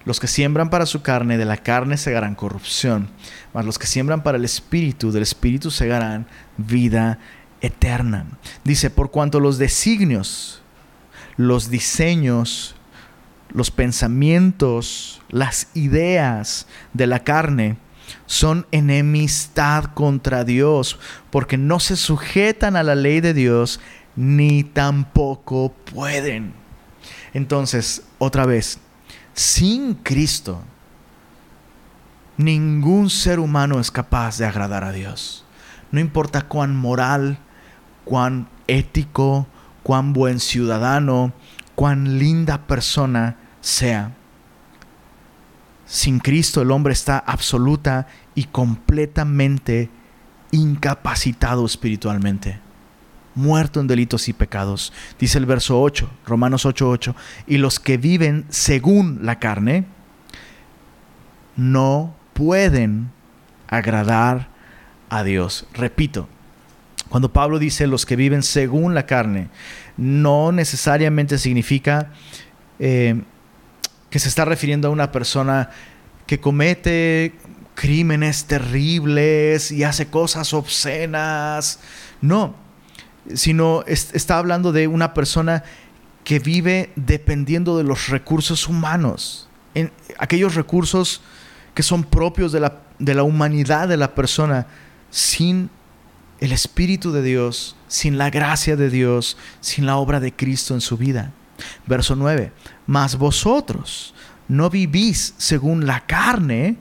Los 0.05 0.21
que 0.21 0.29
siembran 0.29 0.71
para 0.71 0.87
su 0.87 1.03
carne, 1.03 1.39
de 1.39 1.45
la 1.45 1.57
carne 1.57 1.97
segarán 1.97 2.37
corrupción, 2.37 3.09
mas 3.53 3.65
los 3.65 3.81
que 3.81 3.89
siembran 3.89 4.23
para 4.23 4.39
el 4.39 4.45
Espíritu, 4.45 5.11
del 5.11 5.25
Espíritu 5.25 5.73
segarán 5.73 6.29
vida 6.57 7.19
eterna. 7.63 8.27
Dice, 8.63 8.91
por 8.91 9.11
cuanto 9.11 9.41
los 9.41 9.59
designios, 9.59 10.63
los 11.37 11.69
diseños, 11.69 12.77
los 13.53 13.73
pensamientos, 13.73 15.21
las 15.31 15.67
ideas 15.75 16.69
de 16.93 17.09
la 17.09 17.25
carne 17.25 17.77
son 18.31 18.65
enemistad 18.71 19.87
contra 19.87 20.45
Dios, 20.45 21.01
porque 21.31 21.59
no 21.59 21.81
se 21.81 21.97
sujetan 21.97 22.77
a 22.77 22.85
la 22.85 22.95
ley 22.95 23.21
de 23.21 23.35
Dios, 23.35 23.81
ni 24.15 24.63
tampoco 24.63 25.73
pueden. 25.93 26.53
Entonces, 27.35 28.05
otra 28.19 28.47
vez, 28.47 28.79
sin 29.35 29.95
Cristo, 29.95 30.63
ningún 32.37 33.11
ser 33.11 33.41
humano 33.41 33.81
es 33.81 33.91
capaz 33.91 34.39
de 34.39 34.47
agradar 34.47 34.85
a 34.85 34.93
Dios. 34.93 35.45
No 35.91 35.99
importa 35.99 36.43
cuán 36.43 36.77
moral, 36.77 37.37
cuán 38.05 38.49
ético, 38.69 39.49
cuán 39.83 40.13
buen 40.13 40.39
ciudadano, 40.39 41.33
cuán 41.75 42.21
linda 42.21 42.69
persona 42.69 43.39
sea. 43.61 44.13
Sin 45.91 46.21
Cristo 46.21 46.63
el 46.63 46.71
hombre 46.71 46.93
está 46.93 47.19
absoluta 47.19 48.07
y 48.41 48.45
completamente 48.45 49.91
incapacitado 50.51 51.67
espiritualmente. 51.67 52.59
muerto 53.33 53.81
en 53.81 53.87
delitos 53.87 54.29
y 54.29 54.33
pecados. 54.33 54.93
Dice 55.19 55.39
el 55.39 55.47
verso 55.47 55.81
8, 55.81 56.11
Romanos 56.27 56.67
8:8, 56.67 57.15
y 57.47 57.59
los 57.59 57.79
que 57.79 57.97
viven 57.97 58.45
según 58.49 59.21
la 59.23 59.39
carne 59.39 59.85
no 61.57 62.15
pueden 62.33 63.13
agradar 63.69 64.49
a 65.11 65.23
Dios. 65.23 65.67
Repito, 65.73 66.29
cuando 67.09 67.33
Pablo 67.33 67.59
dice 67.59 67.87
los 67.87 68.05
que 68.05 68.17
viven 68.17 68.43
según 68.43 68.95
la 68.95 69.07
carne, 69.07 69.49
no 69.97 70.51
necesariamente 70.51 71.39
significa 71.39 72.11
eh, 72.79 73.23
que 74.11 74.19
se 74.19 74.29
está 74.29 74.45
refiriendo 74.45 74.89
a 74.89 74.91
una 74.91 75.13
persona 75.13 75.71
que 76.27 76.41
comete 76.41 77.35
crímenes 77.81 78.45
terribles 78.45 79.73
y 79.73 79.85
hace 79.85 80.09
cosas 80.09 80.53
obscenas. 80.53 81.79
No, 82.21 82.55
sino 83.35 83.85
está 83.87 84.37
hablando 84.37 84.71
de 84.71 84.87
una 84.87 85.15
persona 85.15 85.65
que 86.23 86.41
vive 86.41 86.93
dependiendo 86.95 87.79
de 87.79 87.85
los 87.85 88.11
recursos 88.11 88.69
humanos, 88.69 89.49
en 89.75 89.91
aquellos 90.19 90.57
recursos 90.57 91.23
que 91.73 91.83
son 91.83 92.05
propios 92.05 92.53
de 92.53 92.61
la, 92.61 92.83
de 92.99 93.15
la 93.15 93.23
humanidad 93.23 93.89
de 93.89 93.97
la 93.97 94.15
persona, 94.15 94.67
sin 95.09 95.71
el 96.41 96.53
Espíritu 96.53 97.13
de 97.13 97.23
Dios, 97.23 97.77
sin 97.89 98.19
la 98.19 98.29
gracia 98.29 98.77
de 98.77 98.91
Dios, 98.91 99.39
sin 99.63 99.87
la 99.87 99.97
obra 99.97 100.21
de 100.21 100.35
Cristo 100.35 100.75
en 100.75 100.83
su 100.83 100.99
vida. 100.99 101.33
Verso 101.87 102.15
9, 102.15 102.53
mas 102.87 103.17
vosotros 103.17 104.13
no 104.49 104.69
vivís 104.69 105.33
según 105.39 105.87
la 105.87 106.01
carne, 106.01 106.77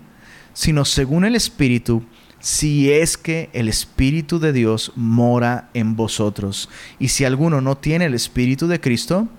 sino 0.60 0.84
según 0.84 1.24
el 1.24 1.38
Espíritu, 1.38 2.04
si 2.42 2.92
es 2.92 3.16
que 3.18 3.50
el 3.54 3.70
Espíritu 3.70 4.40
de 4.40 4.52
Dios 4.52 4.92
mora 4.98 5.70
en 5.74 5.96
vosotros. 5.96 6.68
Y 7.00 7.08
si 7.08 7.24
alguno 7.24 7.62
no 7.62 7.78
tiene 7.78 8.04
el 8.04 8.14
Espíritu 8.14 8.68
de 8.68 8.82
Cristo, 8.82 9.30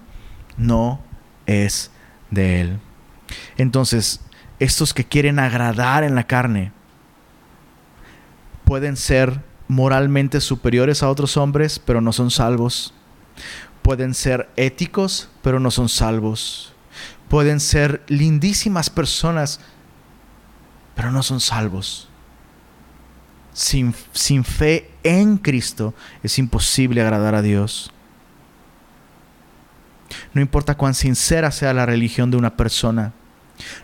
no 0.56 1.02
es 1.44 1.90
de 2.30 2.62
Él. 2.62 2.78
Entonces, 3.58 4.22
estos 4.60 4.94
que 4.94 5.04
quieren 5.04 5.38
agradar 5.38 6.04
en 6.04 6.14
la 6.14 6.26
carne 6.26 6.72
pueden 8.64 8.96
ser 8.96 9.42
moralmente 9.68 10.40
superiores 10.40 11.02
a 11.02 11.10
otros 11.10 11.36
hombres, 11.36 11.78
pero 11.78 12.00
no 12.00 12.14
son 12.14 12.30
salvos. 12.30 12.94
Pueden 13.82 14.14
ser 14.14 14.48
éticos, 14.56 15.28
pero 15.42 15.60
no 15.60 15.70
son 15.70 15.90
salvos. 15.90 16.72
Pueden 17.28 17.60
ser 17.60 18.02
lindísimas 18.08 18.88
personas, 18.88 19.60
pero 20.94 21.10
no 21.10 21.22
son 21.22 21.40
salvos. 21.40 22.08
Sin, 23.52 23.94
sin, 24.12 24.44
fe 24.44 24.90
en 25.02 25.36
Cristo 25.36 25.92
es 26.22 26.38
imposible 26.38 27.00
agradar 27.00 27.34
a 27.34 27.42
Dios. 27.42 27.92
No 30.32 30.40
importa 30.40 30.76
cuán 30.76 30.94
sincera 30.94 31.50
sea 31.50 31.74
la 31.74 31.86
religión 31.86 32.30
de 32.30 32.36
una 32.36 32.56
persona, 32.56 33.12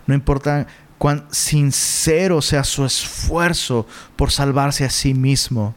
no 0.05 0.13
importa 0.13 0.67
cuán 0.97 1.25
sincero 1.29 2.41
sea 2.41 2.63
su 2.63 2.85
esfuerzo 2.85 3.87
por 4.15 4.31
salvarse 4.31 4.85
a 4.85 4.89
sí 4.89 5.13
mismo. 5.13 5.75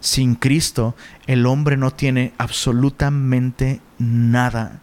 Sin 0.00 0.34
Cristo, 0.34 0.94
el 1.26 1.46
hombre 1.46 1.76
no 1.76 1.90
tiene 1.90 2.32
absolutamente 2.38 3.80
nada. 3.98 4.80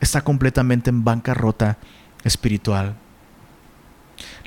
Está 0.00 0.22
completamente 0.22 0.90
en 0.90 1.04
bancarrota 1.04 1.78
espiritual. 2.24 2.96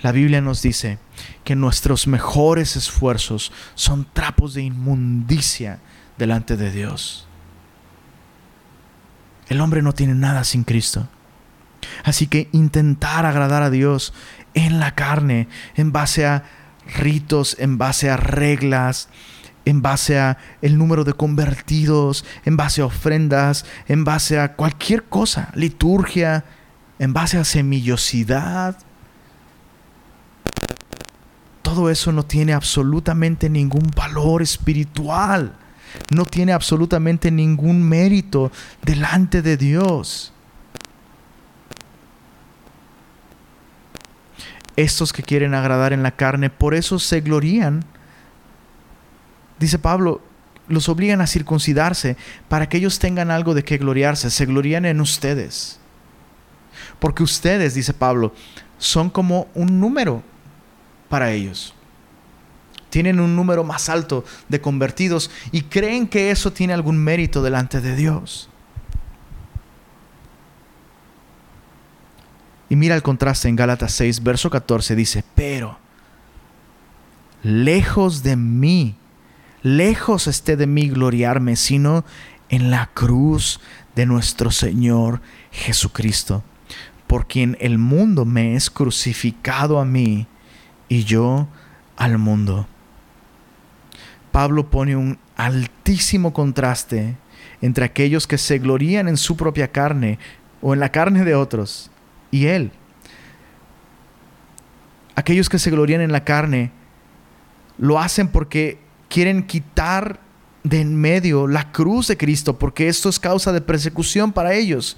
La 0.02 0.12
Biblia 0.12 0.42
nos 0.42 0.62
dice 0.62 0.98
que 1.44 1.56
nuestros 1.56 2.08
mejores 2.08 2.76
esfuerzos 2.76 3.52
son 3.76 4.08
trapos 4.12 4.54
de 4.54 4.64
inmundicia 4.64 5.80
delante 6.18 6.58
de 6.58 6.72
Dios. 6.72 7.28
El 9.48 9.62
hombre 9.62 9.82
no 9.82 9.94
tiene 9.94 10.16
nada 10.16 10.44
sin 10.44 10.64
Cristo. 10.64 11.08
Así 12.04 12.28
que 12.28 12.50
intentar 12.52 13.26
agradar 13.26 13.64
a 13.64 13.70
Dios 13.70 14.14
en 14.54 14.80
la 14.80 14.96
carne, 14.96 15.48
en 15.76 15.92
base 15.92 16.26
a 16.26 16.44
ritos, 16.96 17.56
en 17.60 17.78
base 17.78 18.10
a 18.10 18.18
reglas, 18.18 19.10
en 19.66 19.82
base 19.82 20.20
a 20.20 20.38
el 20.62 20.78
número 20.78 21.04
de 21.04 21.14
convertidos, 21.14 22.26
en 22.46 22.58
base 22.58 22.82
a 22.82 22.86
ofrendas, 22.86 23.66
en 23.88 24.04
base 24.04 24.40
a 24.40 24.56
cualquier 24.56 25.04
cosa, 25.04 25.52
liturgia, 25.54 26.46
en 27.00 27.14
base 27.14 27.38
a 27.38 27.44
semillosidad. 27.44 28.78
Todo 31.72 31.90
eso 31.90 32.12
no 32.12 32.24
tiene 32.24 32.52
absolutamente 32.52 33.50
ningún 33.50 33.90
valor 33.96 34.42
espiritual, 34.42 35.56
no 36.10 36.26
tiene 36.26 36.52
absolutamente 36.52 37.32
ningún 37.32 37.82
mérito 37.82 38.52
delante 38.82 39.42
de 39.42 39.56
Dios. 39.56 40.34
estos 44.76 45.14
que 45.14 45.24
quieren 45.24 45.54
agradar 45.54 45.94
en 45.94 46.04
la 46.04 46.12
carne, 46.12 46.50
por 46.50 46.74
eso 46.74 47.00
se 47.00 47.22
glorían. 47.22 47.86
Dice 49.58 49.80
Pablo, 49.80 50.22
los 50.68 50.90
obligan 50.90 51.22
a 51.22 51.28
circuncidarse 51.28 52.18
para 52.50 52.68
que 52.68 52.80
ellos 52.80 53.00
tengan 53.00 53.32
algo 53.32 53.54
de 53.54 53.64
qué 53.64 53.78
gloriarse. 53.78 54.30
Se 54.30 54.46
glorían 54.46 54.84
en 54.84 55.00
ustedes. 55.00 55.80
Porque 57.00 57.24
ustedes, 57.24 57.76
dice 57.76 57.94
Pablo, 57.94 58.34
son 58.78 59.10
como 59.10 59.48
un 59.54 59.80
número 59.80 60.22
para 61.12 61.34
ellos. 61.34 61.74
Tienen 62.89 63.19
un 63.19 63.36
número 63.36 63.65
más 63.65 63.89
alto 63.89 64.24
de 64.47 64.62
convertidos 64.62 65.30
y 65.52 65.63
creen 65.63 66.08
que 66.08 66.32
eso 66.32 66.54
tiene 66.54 66.74
algún 66.74 66.97
mérito 66.97 67.43
delante 67.43 67.82
de 67.82 67.95
Dios. 67.97 68.50
Y 72.69 72.78
mira 72.78 72.95
el 72.95 73.04
contraste 73.04 73.50
en 73.50 73.58
Gálatas 73.58 73.91
6, 73.91 74.24
verso 74.24 74.50
14, 74.50 74.95
dice, 74.95 75.26
pero 75.36 75.78
lejos 77.43 78.24
de 78.24 78.38
mí, 78.38 78.95
lejos 79.63 80.28
esté 80.28 80.56
de 80.56 80.67
mí 80.67 80.88
gloriarme, 80.88 81.58
sino 81.58 82.06
en 82.47 82.71
la 82.71 82.89
cruz 82.93 83.60
de 83.95 84.06
nuestro 84.06 84.52
Señor 84.52 85.21
Jesucristo, 85.52 86.43
por 87.08 87.28
quien 87.28 87.58
el 87.60 87.78
mundo 87.78 88.24
me 88.24 88.56
es 88.56 88.69
crucificado 88.69 89.78
a 89.78 89.84
mí 89.84 90.28
y 90.91 91.06
yo 91.06 91.47
al 91.95 92.17
mundo. 92.17 92.67
Pablo 94.34 94.69
pone 94.69 94.97
un 94.97 95.17
altísimo 95.38 96.34
contraste 96.34 97.15
entre 97.62 97.86
aquellos 97.86 98.27
que 98.27 98.38
se 98.38 98.60
glorían 98.60 99.08
en 99.08 99.15
su 99.15 99.38
propia 99.38 99.71
carne 99.71 100.19
o 100.62 100.73
en 100.73 100.82
la 100.82 100.91
carne 100.91 101.23
de 101.23 101.34
otros 101.34 101.89
y 102.30 102.47
Él. 102.47 102.71
Aquellos 105.15 105.47
que 105.47 105.60
se 105.60 105.71
glorían 105.71 106.01
en 106.01 106.12
la 106.12 106.25
carne 106.25 106.71
lo 107.77 107.97
hacen 107.97 108.27
porque 108.27 108.77
quieren 109.08 109.43
quitar 109.43 110.19
de 110.65 110.82
en 110.82 110.97
medio 110.97 111.47
la 111.47 111.71
cruz 111.71 112.10
de 112.10 112.17
Cristo, 112.17 112.60
porque 112.60 112.89
esto 112.89 113.08
es 113.08 113.17
causa 113.17 113.54
de 113.54 113.62
persecución 113.62 114.34
para 114.34 114.56
ellos. 114.56 114.97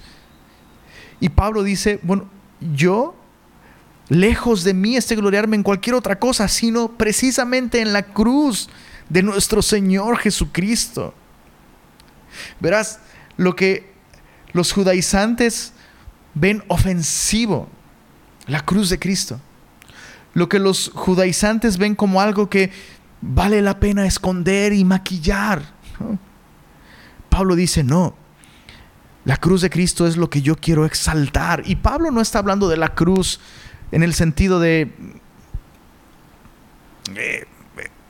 Y 1.20 1.28
Pablo 1.28 1.62
dice, 1.62 2.00
bueno, 2.02 2.28
yo, 2.74 3.14
lejos 4.08 4.64
de 4.64 4.74
mí 4.74 4.96
este 4.96 5.16
gloriarme 5.16 5.56
en 5.56 5.62
cualquier 5.62 5.94
otra 5.94 6.18
cosa, 6.18 6.48
sino 6.48 6.88
precisamente 6.88 7.80
en 7.80 7.92
la 7.92 8.02
cruz 8.02 8.68
de 9.08 9.22
nuestro 9.22 9.62
Señor 9.62 10.18
Jesucristo. 10.18 11.14
Verás, 12.60 13.00
lo 13.36 13.56
que 13.56 13.92
los 14.52 14.72
judaizantes 14.72 15.72
ven 16.34 16.62
ofensivo 16.68 17.68
la 18.46 18.60
cruz 18.60 18.90
de 18.90 18.98
Cristo. 18.98 19.40
Lo 20.34 20.48
que 20.48 20.58
los 20.58 20.90
judaizantes 20.94 21.78
ven 21.78 21.94
como 21.94 22.20
algo 22.20 22.50
que 22.50 22.72
vale 23.20 23.62
la 23.62 23.80
pena 23.80 24.06
esconder 24.06 24.72
y 24.72 24.84
maquillar. 24.84 25.62
Pablo 27.28 27.56
dice, 27.56 27.82
no, 27.82 28.14
la 29.24 29.36
cruz 29.36 29.62
de 29.62 29.70
Cristo 29.70 30.06
es 30.06 30.16
lo 30.16 30.28
que 30.28 30.42
yo 30.42 30.56
quiero 30.56 30.84
exaltar. 30.84 31.62
Y 31.66 31.76
Pablo 31.76 32.10
no 32.10 32.20
está 32.20 32.38
hablando 32.40 32.68
de 32.68 32.76
la 32.76 32.94
cruz 32.94 33.40
en 33.94 34.02
el 34.02 34.12
sentido 34.12 34.58
de 34.58 34.92
eh, 37.14 37.46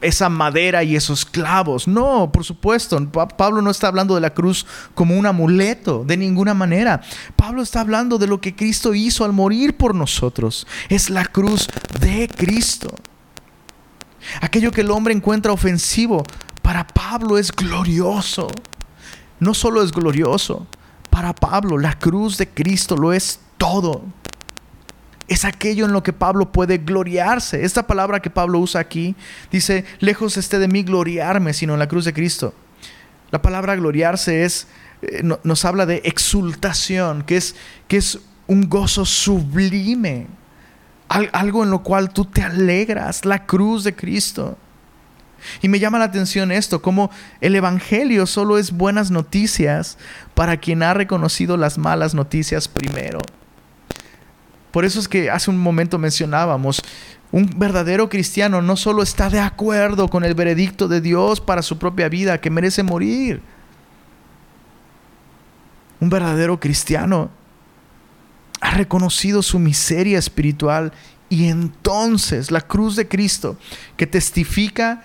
esa 0.00 0.30
madera 0.30 0.82
y 0.82 0.96
esos 0.96 1.26
clavos. 1.26 1.86
No, 1.86 2.32
por 2.32 2.42
supuesto, 2.42 2.98
Pablo 3.36 3.60
no 3.60 3.70
está 3.70 3.88
hablando 3.88 4.14
de 4.14 4.22
la 4.22 4.32
cruz 4.32 4.64
como 4.94 5.14
un 5.18 5.26
amuleto, 5.26 6.02
de 6.06 6.16
ninguna 6.16 6.54
manera. 6.54 7.02
Pablo 7.36 7.62
está 7.62 7.80
hablando 7.80 8.16
de 8.16 8.26
lo 8.26 8.40
que 8.40 8.56
Cristo 8.56 8.94
hizo 8.94 9.26
al 9.26 9.34
morir 9.34 9.76
por 9.76 9.94
nosotros. 9.94 10.66
Es 10.88 11.10
la 11.10 11.26
cruz 11.26 11.68
de 12.00 12.30
Cristo. 12.34 12.94
Aquello 14.40 14.72
que 14.72 14.80
el 14.80 14.90
hombre 14.90 15.12
encuentra 15.12 15.52
ofensivo, 15.52 16.24
para 16.62 16.86
Pablo 16.86 17.36
es 17.36 17.52
glorioso. 17.52 18.48
No 19.38 19.52
solo 19.52 19.82
es 19.82 19.92
glorioso, 19.92 20.66
para 21.10 21.34
Pablo 21.34 21.76
la 21.76 21.98
cruz 21.98 22.38
de 22.38 22.48
Cristo 22.48 22.96
lo 22.96 23.12
es 23.12 23.38
todo. 23.58 24.02
Es 25.28 25.44
aquello 25.44 25.86
en 25.86 25.92
lo 25.92 26.02
que 26.02 26.12
Pablo 26.12 26.52
puede 26.52 26.78
gloriarse. 26.78 27.64
Esta 27.64 27.86
palabra 27.86 28.20
que 28.20 28.30
Pablo 28.30 28.58
usa 28.58 28.80
aquí 28.80 29.14
dice, 29.50 29.84
lejos 30.00 30.36
esté 30.36 30.58
de 30.58 30.68
mí 30.68 30.82
gloriarme, 30.82 31.54
sino 31.54 31.72
en 31.72 31.78
la 31.78 31.88
cruz 31.88 32.04
de 32.04 32.12
Cristo. 32.12 32.54
La 33.30 33.40
palabra 33.40 33.74
gloriarse 33.74 34.44
es, 34.44 34.66
eh, 35.02 35.22
nos 35.22 35.64
habla 35.64 35.86
de 35.86 36.02
exultación, 36.04 37.22
que 37.22 37.36
es, 37.36 37.56
que 37.88 37.96
es 37.96 38.18
un 38.46 38.68
gozo 38.68 39.04
sublime, 39.04 40.26
algo 41.08 41.64
en 41.64 41.70
lo 41.70 41.82
cual 41.82 42.12
tú 42.12 42.24
te 42.24 42.42
alegras, 42.42 43.24
la 43.24 43.46
cruz 43.46 43.84
de 43.84 43.94
Cristo. 43.94 44.58
Y 45.62 45.68
me 45.68 45.78
llama 45.78 45.98
la 45.98 46.06
atención 46.06 46.52
esto, 46.52 46.82
como 46.82 47.10
el 47.40 47.54
Evangelio 47.54 48.26
solo 48.26 48.58
es 48.58 48.72
buenas 48.72 49.10
noticias 49.10 49.98
para 50.34 50.56
quien 50.58 50.82
ha 50.82 50.94
reconocido 50.94 51.56
las 51.56 51.78
malas 51.78 52.14
noticias 52.14 52.68
primero. 52.68 53.20
Por 54.74 54.84
eso 54.84 54.98
es 54.98 55.06
que 55.06 55.30
hace 55.30 55.52
un 55.52 55.58
momento 55.58 56.00
mencionábamos, 56.00 56.82
un 57.30 57.48
verdadero 57.56 58.08
cristiano 58.08 58.60
no 58.60 58.74
solo 58.76 59.04
está 59.04 59.30
de 59.30 59.38
acuerdo 59.38 60.08
con 60.08 60.24
el 60.24 60.34
veredicto 60.34 60.88
de 60.88 61.00
Dios 61.00 61.40
para 61.40 61.62
su 61.62 61.78
propia 61.78 62.08
vida, 62.08 62.40
que 62.40 62.50
merece 62.50 62.82
morir. 62.82 63.40
Un 66.00 66.10
verdadero 66.10 66.58
cristiano 66.58 67.30
ha 68.60 68.72
reconocido 68.72 69.44
su 69.44 69.60
miseria 69.60 70.18
espiritual 70.18 70.92
y 71.28 71.46
entonces 71.46 72.50
la 72.50 72.60
cruz 72.60 72.96
de 72.96 73.06
Cristo 73.06 73.56
que 73.96 74.08
testifica 74.08 75.04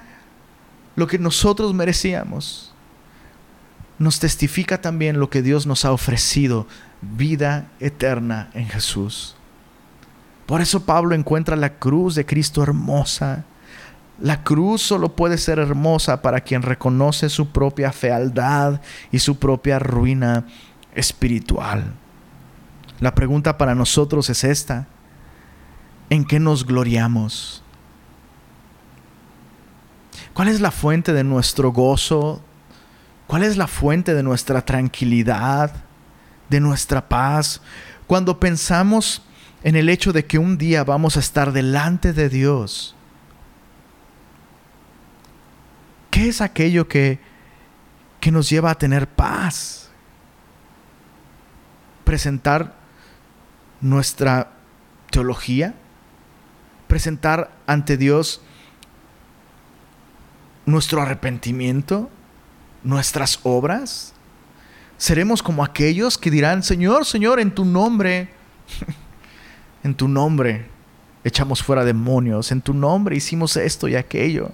lo 0.96 1.06
que 1.06 1.20
nosotros 1.20 1.76
merecíamos, 1.76 2.74
nos 4.00 4.20
testifica 4.20 4.82
también 4.82 5.20
lo 5.20 5.30
que 5.30 5.44
Dios 5.44 5.68
nos 5.68 5.86
ha 5.86 5.92
ofrecido, 5.92 6.66
vida 7.04 7.70
eterna 7.80 8.50
en 8.56 8.68
Jesús. 8.68 9.36
Por 10.50 10.62
eso 10.62 10.84
Pablo 10.84 11.14
encuentra 11.14 11.56
la 11.56 11.76
cruz 11.76 12.16
de 12.16 12.26
Cristo 12.26 12.64
hermosa. 12.64 13.46
La 14.20 14.44
cruz 14.44 14.82
solo 14.82 15.16
puede 15.16 15.38
ser 15.38 15.60
hermosa 15.60 16.24
para 16.24 16.42
quien 16.42 16.64
reconoce 16.64 17.30
su 17.30 17.52
propia 17.52 17.92
fealdad 17.92 18.82
y 19.12 19.20
su 19.20 19.38
propia 19.38 19.78
ruina 19.78 20.48
espiritual. 20.96 21.94
La 23.00 23.14
pregunta 23.14 23.60
para 23.60 23.76
nosotros 23.76 24.28
es 24.32 24.44
esta. 24.44 24.88
¿En 26.10 26.26
qué 26.26 26.40
nos 26.40 26.66
gloriamos? 26.66 27.62
¿Cuál 30.34 30.48
es 30.48 30.62
la 30.62 30.72
fuente 30.72 31.14
de 31.14 31.24
nuestro 31.24 31.72
gozo? 31.72 32.42
¿Cuál 33.28 33.44
es 33.44 33.56
la 33.56 33.68
fuente 33.68 34.16
de 34.16 34.24
nuestra 34.24 34.66
tranquilidad, 34.66 35.72
de 36.50 36.60
nuestra 36.60 37.08
paz? 37.08 37.62
Cuando 38.08 38.40
pensamos 38.40 39.22
en 39.64 39.76
el 39.76 39.90
hecho 39.90 40.14
de 40.14 40.26
que 40.26 40.38
un 40.38 40.58
día 40.58 40.84
vamos 40.84 41.18
a 41.18 41.20
estar 41.20 41.52
delante 41.52 42.14
de 42.14 42.30
Dios, 42.30 42.96
¿qué 46.10 46.30
es 46.30 46.42
aquello 46.42 46.88
que, 46.88 47.20
que 48.20 48.32
nos 48.32 48.50
lleva 48.50 48.72
a 48.72 48.78
tener 48.78 49.08
paz? 49.08 49.90
Presentar 52.06 52.76
nuestra 53.82 54.52
teología, 55.12 55.76
presentar 56.88 57.52
ante 57.68 57.98
Dios 57.98 58.42
nuestro 60.66 61.02
arrepentimiento, 61.02 62.10
nuestras 62.84 63.40
obras. 63.44 64.14
Seremos 64.98 65.44
como 65.44 65.64
aquellos 65.64 66.18
que 66.18 66.32
dirán, 66.32 66.64
Señor, 66.64 67.06
Señor, 67.06 67.40
en 67.40 67.54
tu 67.54 67.66
nombre, 67.66 68.30
en 69.84 69.96
tu 69.96 70.08
nombre 70.08 70.68
echamos 71.24 71.64
fuera 71.64 71.86
demonios, 71.86 72.52
en 72.52 72.62
tu 72.62 72.74
nombre 72.74 73.16
hicimos 73.16 73.56
esto 73.58 73.88
y 73.88 73.96
aquello. 73.96 74.52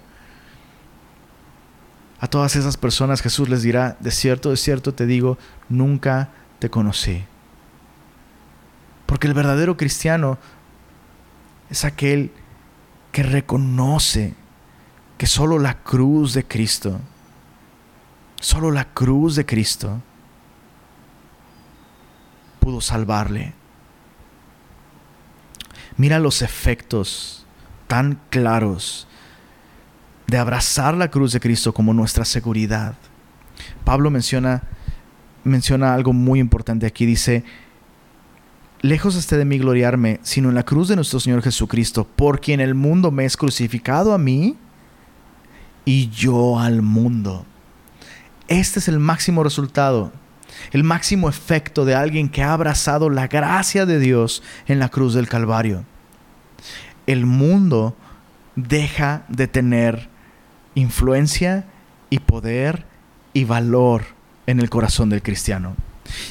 A 2.19 2.27
todas 2.27 2.55
esas 2.55 2.77
personas 2.77 3.21
Jesús 3.21 3.49
les 3.49 3.61
dirá, 3.61 3.97
de 3.99 4.11
cierto, 4.11 4.49
de 4.49 4.57
cierto 4.57 4.93
te 4.93 5.05
digo, 5.05 5.37
nunca 5.69 6.29
te 6.59 6.69
conocí. 6.69 7.23
Porque 9.05 9.27
el 9.27 9.33
verdadero 9.33 9.77
cristiano 9.77 10.37
es 11.69 11.85
aquel 11.85 12.31
que 13.11 13.23
reconoce 13.23 14.33
que 15.17 15.27
solo 15.27 15.59
la 15.59 15.83
cruz 15.83 16.33
de 16.33 16.45
Cristo, 16.45 16.99
solo 18.39 18.71
la 18.71 18.85
cruz 18.85 19.35
de 19.35 19.45
Cristo 19.45 20.01
pudo 22.59 22.81
salvarle. 22.81 23.53
Mira 25.97 26.19
los 26.19 26.41
efectos 26.41 27.45
tan 27.87 28.19
claros 28.29 29.07
de 30.27 30.37
abrazar 30.37 30.95
la 30.95 31.09
cruz 31.09 31.31
de 31.31 31.39
Cristo 31.39 31.73
como 31.73 31.93
nuestra 31.93 32.25
seguridad. 32.25 32.95
Pablo 33.83 34.09
menciona, 34.09 34.63
menciona 35.43 35.93
algo 35.93 36.13
muy 36.13 36.39
importante 36.39 36.85
aquí. 36.85 37.05
Dice, 37.05 37.43
lejos 38.81 39.15
esté 39.15 39.37
de 39.37 39.45
mí 39.45 39.57
gloriarme, 39.57 40.19
sino 40.23 40.49
en 40.49 40.55
la 40.55 40.63
cruz 40.63 40.87
de 40.87 40.95
nuestro 40.95 41.19
Señor 41.19 41.41
Jesucristo, 41.41 42.05
por 42.05 42.41
quien 42.41 42.59
el 42.59 42.75
mundo 42.75 43.11
me 43.11 43.25
es 43.25 43.37
crucificado 43.37 44.13
a 44.13 44.17
mí 44.17 44.57
y 45.85 46.09
yo 46.09 46.59
al 46.59 46.81
mundo. 46.81 47.45
Este 48.47 48.79
es 48.79 48.87
el 48.87 48.99
máximo 48.99 49.43
resultado, 49.43 50.11
el 50.71 50.83
máximo 50.83 51.29
efecto 51.29 51.85
de 51.85 51.95
alguien 51.95 52.29
que 52.29 52.43
ha 52.43 52.53
abrazado 52.53 53.09
la 53.09 53.27
gracia 53.27 53.85
de 53.85 53.99
Dios 53.99 54.43
en 54.67 54.79
la 54.79 54.89
cruz 54.89 55.13
del 55.13 55.27
Calvario. 55.27 55.85
El 57.07 57.25
mundo 57.25 57.95
deja 58.55 59.25
de 59.27 59.47
tener 59.47 60.09
influencia 60.75 61.65
y 62.09 62.19
poder 62.19 62.85
y 63.33 63.43
valor 63.43 64.03
en 64.47 64.59
el 64.59 64.69
corazón 64.69 65.09
del 65.09 65.21
cristiano. 65.21 65.75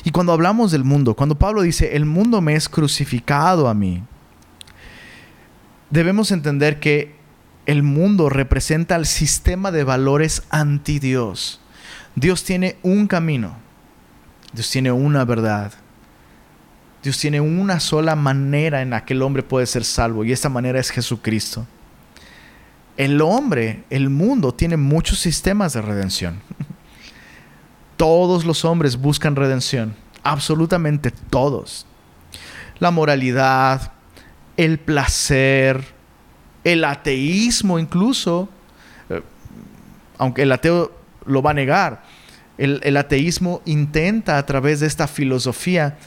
Y 0.05 0.11
cuando 0.11 0.33
hablamos 0.33 0.70
del 0.70 0.85
mundo, 0.85 1.14
cuando 1.14 1.37
Pablo 1.37 1.62
dice, 1.62 1.96
el 1.96 2.05
mundo 2.05 2.40
me 2.40 2.55
es 2.55 2.68
crucificado 2.68 3.68
a 3.68 3.74
mí, 3.74 4.03
debemos 5.90 6.31
entender 6.31 6.81
que 6.81 7.14
el 7.66 7.83
mundo 7.83 8.29
representa 8.29 8.96
el 8.96 9.07
sistema 9.07 9.70
de 9.70 9.85
valores 9.85 10.42
anti 10.50 10.98
Dios. 10.98 11.61
Dios 12.14 12.44
tiene 12.44 12.77
un 12.83 13.07
camino, 13.07 13.57
Dios 14.55 14.71
tiene 14.71 14.93
una 14.93 15.25
verdad, 15.25 15.73
Dios 17.03 17.19
tiene 17.19 17.40
una 17.40 17.81
sola 17.81 18.14
manera 18.14 18.81
en 18.81 18.90
la 18.90 19.05
que 19.05 19.12
el 19.12 19.23
hombre 19.23 19.43
puede 19.43 19.67
ser 19.67 19.85
salvo 19.85 20.25
y 20.25 20.33
esta 20.33 20.49
manera 20.49 20.79
es 20.79 20.90
Jesucristo. 20.90 21.67
El 22.97 23.21
hombre, 23.21 23.83
el 23.90 24.09
mundo, 24.09 24.55
tiene 24.55 24.77
muchos 24.77 25.19
sistemas 25.19 25.73
de 25.73 25.83
redención. 25.83 26.40
Todos 27.97 28.45
los 28.45 28.64
hombres 28.64 28.97
buscan 28.97 29.37
redención, 29.37 29.95
absolutamente 30.23 31.11
todos. 31.11 31.87
La 32.79 32.90
moralidad, 32.90 33.93
el 34.57 34.79
placer, 34.79 35.85
el 36.64 36.85
ateísmo 36.85 37.79
incluso, 37.79 38.49
eh, 39.11 39.23
aunque 40.19 40.43
el 40.43 40.53
ateo 40.53 40.93
lo 41.25 41.43
va 41.43 41.53
a 41.53 41.55
negar, 41.55 42.03
el, 42.59 42.97
ateísmo 42.97 43.62
intenta 43.64 44.38
a 44.38 44.47
través 44.47 44.81
de 44.81 44.87
esta 44.87 45.09
filosofía 45.09 45.99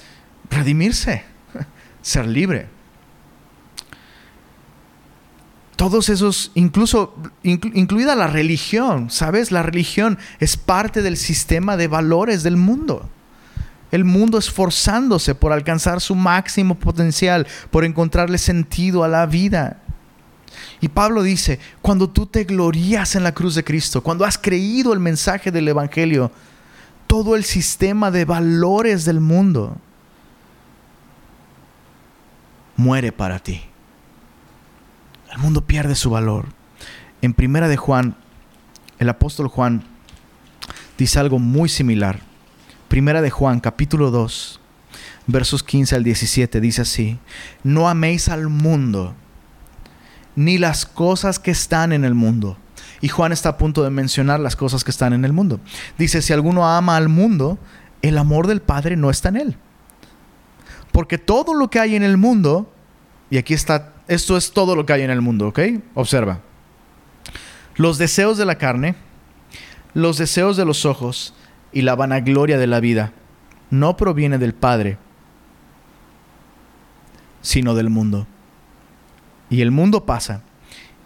redimirse, 0.49 1.23
ser 2.01 2.27
libre. 2.27 2.67
Todos 5.75 6.09
esos, 6.09 6.51
incluso 6.55 7.15
incluida 7.43 8.15
la 8.15 8.27
religión, 8.27 9.11
¿sabes? 9.11 9.51
La 9.51 9.61
religión 9.61 10.17
es 10.39 10.57
parte 10.57 11.03
del 11.03 11.17
sistema 11.17 11.77
de 11.77 11.87
valores 11.87 12.41
del 12.41 12.57
mundo. 12.57 13.07
El 13.91 14.03
mundo 14.03 14.39
esforzándose 14.39 15.35
por 15.35 15.53
alcanzar 15.53 16.01
su 16.01 16.15
máximo 16.15 16.75
potencial, 16.75 17.45
por 17.69 17.85
encontrarle 17.85 18.39
sentido 18.39 19.03
a 19.03 19.07
la 19.07 19.27
vida. 19.27 19.81
Y 20.79 20.89
Pablo 20.89 21.23
dice, 21.23 21.59
cuando 21.81 22.09
tú 22.09 22.25
te 22.25 22.43
glorías 22.43 23.15
en 23.15 23.23
la 23.23 23.33
cruz 23.33 23.55
de 23.55 23.63
Cristo, 23.63 24.01
cuando 24.01 24.25
has 24.25 24.37
creído 24.37 24.93
el 24.93 24.99
mensaje 24.99 25.51
del 25.51 25.67
Evangelio, 25.67 26.31
todo 27.07 27.35
el 27.35 27.43
sistema 27.43 28.11
de 28.11 28.25
valores 28.25 29.05
del 29.05 29.19
mundo 29.19 29.77
muere 32.75 33.11
para 33.11 33.39
ti. 33.39 33.61
El 35.31 35.39
mundo 35.39 35.65
pierde 35.65 35.95
su 35.95 36.09
valor. 36.09 36.45
En 37.21 37.33
primera 37.33 37.67
de 37.67 37.77
Juan, 37.77 38.15
el 38.99 39.09
apóstol 39.09 39.47
Juan 39.47 39.83
dice 40.97 41.19
algo 41.19 41.39
muy 41.39 41.69
similar. 41.69 42.19
Primera 42.87 43.21
de 43.21 43.31
Juan, 43.31 43.59
capítulo 43.59 44.11
2, 44.11 44.59
versos 45.25 45.63
15 45.63 45.95
al 45.95 46.03
17, 46.03 46.61
dice 46.61 46.83
así, 46.83 47.19
no 47.63 47.89
améis 47.89 48.29
al 48.29 48.47
mundo 48.47 49.15
ni 50.37 50.59
las 50.59 50.85
cosas 50.85 51.39
que 51.39 51.49
están 51.49 51.91
en 51.91 52.05
el 52.05 52.13
mundo. 52.13 52.57
Y 53.01 53.09
Juan 53.09 53.31
está 53.31 53.49
a 53.49 53.57
punto 53.57 53.83
de 53.83 53.89
mencionar 53.89 54.39
las 54.39 54.55
cosas 54.55 54.83
que 54.83 54.91
están 54.91 55.13
en 55.13 55.25
el 55.25 55.33
mundo. 55.33 55.59
Dice, 55.97 56.21
si 56.21 56.31
alguno 56.31 56.69
ama 56.69 56.95
al 56.95 57.09
mundo, 57.09 57.57
el 58.03 58.19
amor 58.19 58.45
del 58.45 58.61
Padre 58.61 58.95
no 58.95 59.09
está 59.09 59.29
en 59.29 59.37
él. 59.37 59.57
Porque 60.91 61.17
todo 61.17 61.55
lo 61.55 61.69
que 61.71 61.79
hay 61.79 61.95
en 61.95 62.03
el 62.03 62.17
mundo, 62.17 62.71
y 63.31 63.37
aquí 63.37 63.55
está, 63.55 63.93
esto 64.07 64.37
es 64.37 64.51
todo 64.51 64.75
lo 64.75 64.85
que 64.85 64.93
hay 64.93 65.01
en 65.01 65.09
el 65.09 65.21
mundo, 65.21 65.47
¿ok? 65.47 65.59
Observa. 65.95 66.41
Los 67.75 67.97
deseos 67.97 68.37
de 68.37 68.45
la 68.45 68.59
carne, 68.59 68.95
los 69.95 70.19
deseos 70.19 70.55
de 70.55 70.65
los 70.65 70.85
ojos 70.85 71.33
y 71.73 71.81
la 71.81 71.95
vanagloria 71.95 72.59
de 72.59 72.67
la 72.67 72.79
vida 72.79 73.11
no 73.71 73.97
proviene 73.97 74.37
del 74.37 74.53
Padre, 74.53 74.99
sino 77.41 77.73
del 77.73 77.89
mundo. 77.89 78.27
Y 79.49 79.61
el 79.61 79.71
mundo 79.71 80.05
pasa 80.05 80.41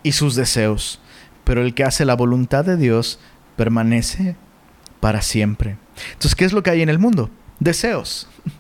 y 0.03 0.13
sus 0.13 0.35
deseos, 0.35 0.99
pero 1.43 1.61
el 1.61 1.73
que 1.73 1.83
hace 1.83 2.05
la 2.05 2.15
voluntad 2.15 2.65
de 2.65 2.77
Dios 2.77 3.19
permanece 3.55 4.35
para 4.99 5.21
siempre. 5.21 5.77
Entonces, 6.13 6.35
¿qué 6.35 6.45
es 6.45 6.53
lo 6.53 6.63
que 6.63 6.71
hay 6.71 6.81
en 6.81 6.89
el 6.89 6.99
mundo? 6.99 7.29
Deseos. 7.59 8.27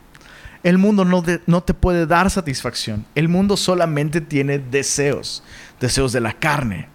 El 0.63 0.77
mundo 0.77 1.05
no, 1.05 1.23
no, 1.47 1.63
te 1.63 1.73
puede 1.73 2.05
dar 2.05 2.29
satisfacción. 2.29 3.03
El 3.15 3.29
mundo 3.29 3.57
solamente 3.57 4.21
tiene 4.21 4.59
deseos. 4.59 5.41
Deseos 5.79 6.11
de 6.11 6.21
la 6.21 6.33
carne. 6.33 6.87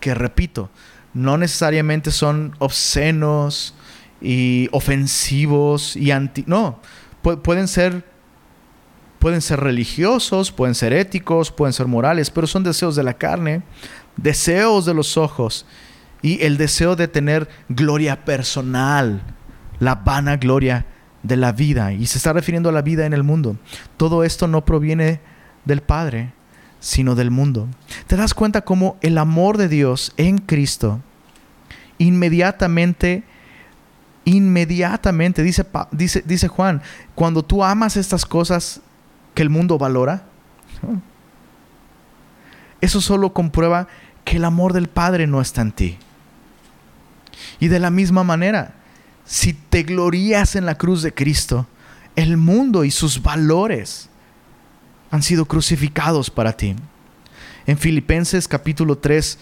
Que 0.00 0.14
repito, 0.14 0.68
no 1.14 1.38
necesariamente 1.38 2.10
son 2.10 2.54
obscenos 2.58 3.74
y 4.20 4.68
ofensivos 4.70 5.96
y 5.96 6.10
anti... 6.10 6.44
No, 6.46 6.80
pueden 7.22 7.68
ser 7.68 8.04
pueden 9.24 9.40
ser 9.40 9.60
religiosos, 9.60 10.52
pueden 10.52 10.74
ser 10.74 10.92
éticos, 10.92 11.50
pueden 11.50 11.72
ser 11.72 11.86
morales, 11.86 12.28
pero 12.28 12.46
son 12.46 12.62
deseos 12.62 12.94
de 12.94 13.02
la 13.02 13.14
carne, 13.14 13.62
deseos 14.18 14.84
de 14.84 14.92
los 14.92 15.16
ojos 15.16 15.64
y 16.20 16.42
el 16.44 16.58
deseo 16.58 16.94
de 16.94 17.08
tener 17.08 17.48
gloria 17.70 18.26
personal, 18.26 19.22
la 19.80 19.94
vana 19.94 20.36
gloria 20.36 20.84
de 21.22 21.38
la 21.38 21.52
vida. 21.52 21.94
Y 21.94 22.04
se 22.04 22.18
está 22.18 22.34
refiriendo 22.34 22.68
a 22.68 22.72
la 22.72 22.82
vida 22.82 23.06
en 23.06 23.14
el 23.14 23.22
mundo. 23.22 23.56
Todo 23.96 24.24
esto 24.24 24.46
no 24.46 24.66
proviene 24.66 25.22
del 25.64 25.80
Padre, 25.80 26.34
sino 26.78 27.14
del 27.14 27.30
mundo. 27.30 27.66
¿Te 28.06 28.16
das 28.16 28.34
cuenta 28.34 28.60
cómo 28.60 28.98
el 29.00 29.16
amor 29.16 29.56
de 29.56 29.68
Dios 29.68 30.12
en 30.18 30.36
Cristo 30.36 31.00
inmediatamente 31.96 33.24
inmediatamente, 34.26 35.42
dice, 35.42 35.64
dice, 35.92 36.22
dice 36.26 36.48
Juan, 36.48 36.82
cuando 37.14 37.42
tú 37.42 37.64
amas 37.64 37.96
estas 37.96 38.26
cosas 38.26 38.82
que 39.34 39.42
el 39.42 39.50
mundo 39.50 39.78
valora. 39.78 40.24
Eso 42.80 43.00
solo 43.00 43.32
comprueba 43.32 43.88
que 44.24 44.36
el 44.36 44.44
amor 44.44 44.72
del 44.72 44.88
Padre 44.88 45.26
no 45.26 45.40
está 45.40 45.62
en 45.62 45.72
ti. 45.72 45.98
Y 47.60 47.68
de 47.68 47.78
la 47.78 47.90
misma 47.90 48.24
manera, 48.24 48.74
si 49.24 49.52
te 49.52 49.82
glorías 49.82 50.56
en 50.56 50.66
la 50.66 50.76
cruz 50.76 51.02
de 51.02 51.12
Cristo, 51.12 51.66
el 52.16 52.36
mundo 52.36 52.84
y 52.84 52.90
sus 52.90 53.22
valores 53.22 54.08
han 55.10 55.22
sido 55.22 55.46
crucificados 55.46 56.30
para 56.30 56.56
ti. 56.56 56.76
En 57.66 57.78
Filipenses 57.78 58.46
capítulo 58.46 58.98
3, 58.98 59.38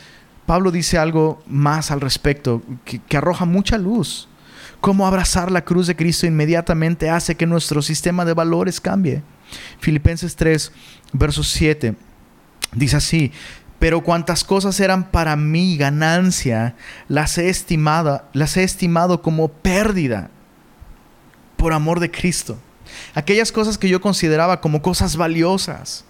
Pablo 0.47 0.71
dice 0.71 0.99
algo 0.99 1.43
más 1.47 1.91
al 1.91 2.01
respecto 2.01 2.63
que, 2.85 2.99
que 3.01 3.17
arroja 3.17 3.45
mucha 3.45 3.79
luz. 3.79 4.29
Cómo 4.81 5.07
abrazar 5.07 5.51
la 5.51 5.65
cruz 5.65 5.87
de 5.87 5.97
Cristo 5.97 6.27
inmediatamente 6.27 7.11
hace 7.11 7.37
que 7.37 7.47
nuestro 7.47 7.83
sistema 7.83 8.25
de 8.25 8.35
valores 8.35 8.81
cambie. 8.81 9.23
Filipenses 9.81 10.37
3, 10.37 10.73
verso 11.13 11.43
7, 11.43 11.95
dice 12.73 12.97
así, 12.97 13.33
pero 13.79 14.03
cuantas 14.03 14.45
cosas 14.45 14.79
eran 14.79 15.11
para 15.11 15.35
mí 15.35 15.77
ganancia, 15.77 16.77
las 17.09 17.37
he 17.39 17.49
estimado, 17.49 18.23
las 18.33 18.57
he 18.57 18.63
estimado 18.63 19.23
como 19.23 19.49
pérdida 19.49 20.31
por 21.57 21.73
amor 21.73 21.99
de 21.99 22.11
Cristo. 22.11 22.59
Aquellas 23.15 23.51
cosas 23.51 23.79
que 23.79 23.89
yo 23.89 24.01
consideraba 24.01 24.61
como 24.61 24.83
cosas 24.83 25.17
valiosas, 25.17 26.05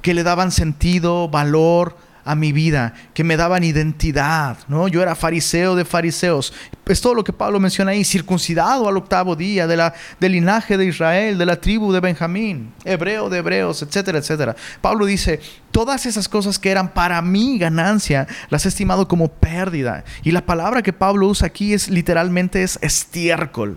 que 0.00 0.14
le 0.14 0.22
daban 0.22 0.52
sentido, 0.52 1.28
valor, 1.28 1.96
a 2.24 2.34
mi 2.34 2.52
vida, 2.52 2.94
que 3.12 3.22
me 3.22 3.36
daban 3.36 3.64
identidad, 3.64 4.56
¿no? 4.68 4.88
Yo 4.88 5.02
era 5.02 5.14
fariseo 5.14 5.76
de 5.76 5.84
fariseos. 5.84 6.52
Es 6.86 7.00
todo 7.00 7.14
lo 7.14 7.24
que 7.24 7.32
Pablo 7.32 7.60
menciona 7.60 7.90
ahí, 7.90 8.04
circuncidado 8.04 8.88
al 8.88 8.96
octavo 8.96 9.36
día, 9.36 9.66
de 9.66 9.76
la, 9.76 9.94
del 10.20 10.32
linaje 10.32 10.78
de 10.78 10.86
Israel, 10.86 11.36
de 11.36 11.46
la 11.46 11.60
tribu 11.60 11.92
de 11.92 12.00
Benjamín, 12.00 12.72
hebreo 12.84 13.28
de 13.28 13.38
hebreos, 13.38 13.82
etcétera, 13.82 14.18
etcétera. 14.18 14.56
Pablo 14.80 15.04
dice, 15.04 15.40
todas 15.70 16.06
esas 16.06 16.28
cosas 16.28 16.58
que 16.58 16.70
eran 16.70 16.92
para 16.92 17.20
mí 17.20 17.58
ganancia, 17.58 18.26
las 18.48 18.64
he 18.64 18.68
estimado 18.68 19.06
como 19.06 19.28
pérdida. 19.28 20.04
Y 20.22 20.30
la 20.30 20.46
palabra 20.46 20.82
que 20.82 20.92
Pablo 20.92 21.28
usa 21.28 21.46
aquí 21.46 21.74
es 21.74 21.90
literalmente 21.90 22.62
es 22.62 22.78
estiércol. 22.80 23.76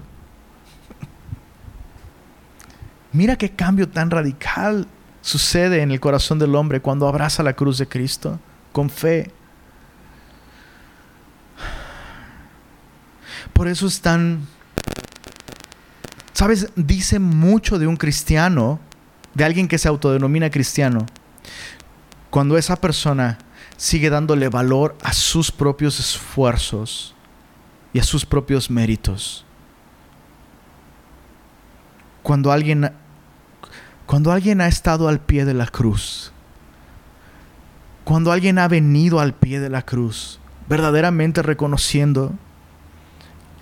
Mira 3.12 3.36
qué 3.36 3.50
cambio 3.50 3.90
tan 3.90 4.10
radical 4.10 4.88
sucede 5.28 5.82
en 5.82 5.92
el 5.92 6.00
corazón 6.00 6.40
del 6.40 6.56
hombre 6.56 6.80
cuando 6.80 7.06
abraza 7.06 7.44
la 7.44 7.52
cruz 7.52 7.78
de 7.80 7.88
Cristo 7.90 8.40
con 8.72 8.90
fe. 8.90 9.30
Por 13.52 13.68
eso 13.68 13.88
es 13.88 14.00
tan... 14.00 14.48
¿Sabes? 16.32 16.70
Dice 16.78 17.20
mucho 17.20 17.78
de 17.78 17.88
un 17.88 17.98
cristiano, 17.98 18.80
de 19.34 19.44
alguien 19.44 19.68
que 19.68 19.78
se 19.78 19.90
autodenomina 19.90 20.50
cristiano, 20.50 21.06
cuando 22.30 22.58
esa 22.58 22.78
persona 22.78 23.38
sigue 23.76 24.10
dándole 24.10 24.48
valor 24.48 24.96
a 25.04 25.12
sus 25.12 25.52
propios 25.52 26.00
esfuerzos 26.00 27.16
y 27.92 28.00
a 28.00 28.04
sus 28.04 28.26
propios 28.26 28.70
méritos. 28.70 29.44
Cuando 32.24 32.54
alguien 32.54 32.94
cuando 34.08 34.32
alguien 34.32 34.62
ha 34.62 34.68
estado 34.68 35.10
al 35.10 35.20
pie 35.20 35.46
de 35.46 35.54
la 35.54 35.68
cruz, 35.68 36.32
cuando 38.06 38.32
alguien 38.32 38.58
ha 38.58 38.70
venido 38.70 39.20
al 39.20 39.34
pie 39.34 39.60
de 39.60 39.70
la 39.70 39.82
cruz, 39.82 40.40
verdaderamente 40.70 41.44
reconociendo 41.44 42.32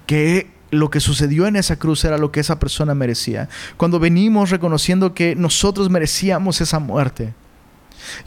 que 0.05 0.53
lo 0.69 0.91
que 0.91 0.99
sucedió 0.99 1.47
en 1.47 1.55
esa 1.55 1.77
cruz 1.77 2.05
era 2.05 2.19
lo 2.19 2.31
que 2.31 2.39
esa 2.39 2.59
persona 2.59 2.93
merecía, 2.93 3.49
cuando 3.75 3.99
venimos 3.99 4.51
reconociendo 4.51 5.15
que 5.15 5.35
nosotros 5.35 5.89
merecíamos 5.89 6.61
esa 6.61 6.77
muerte, 6.77 7.33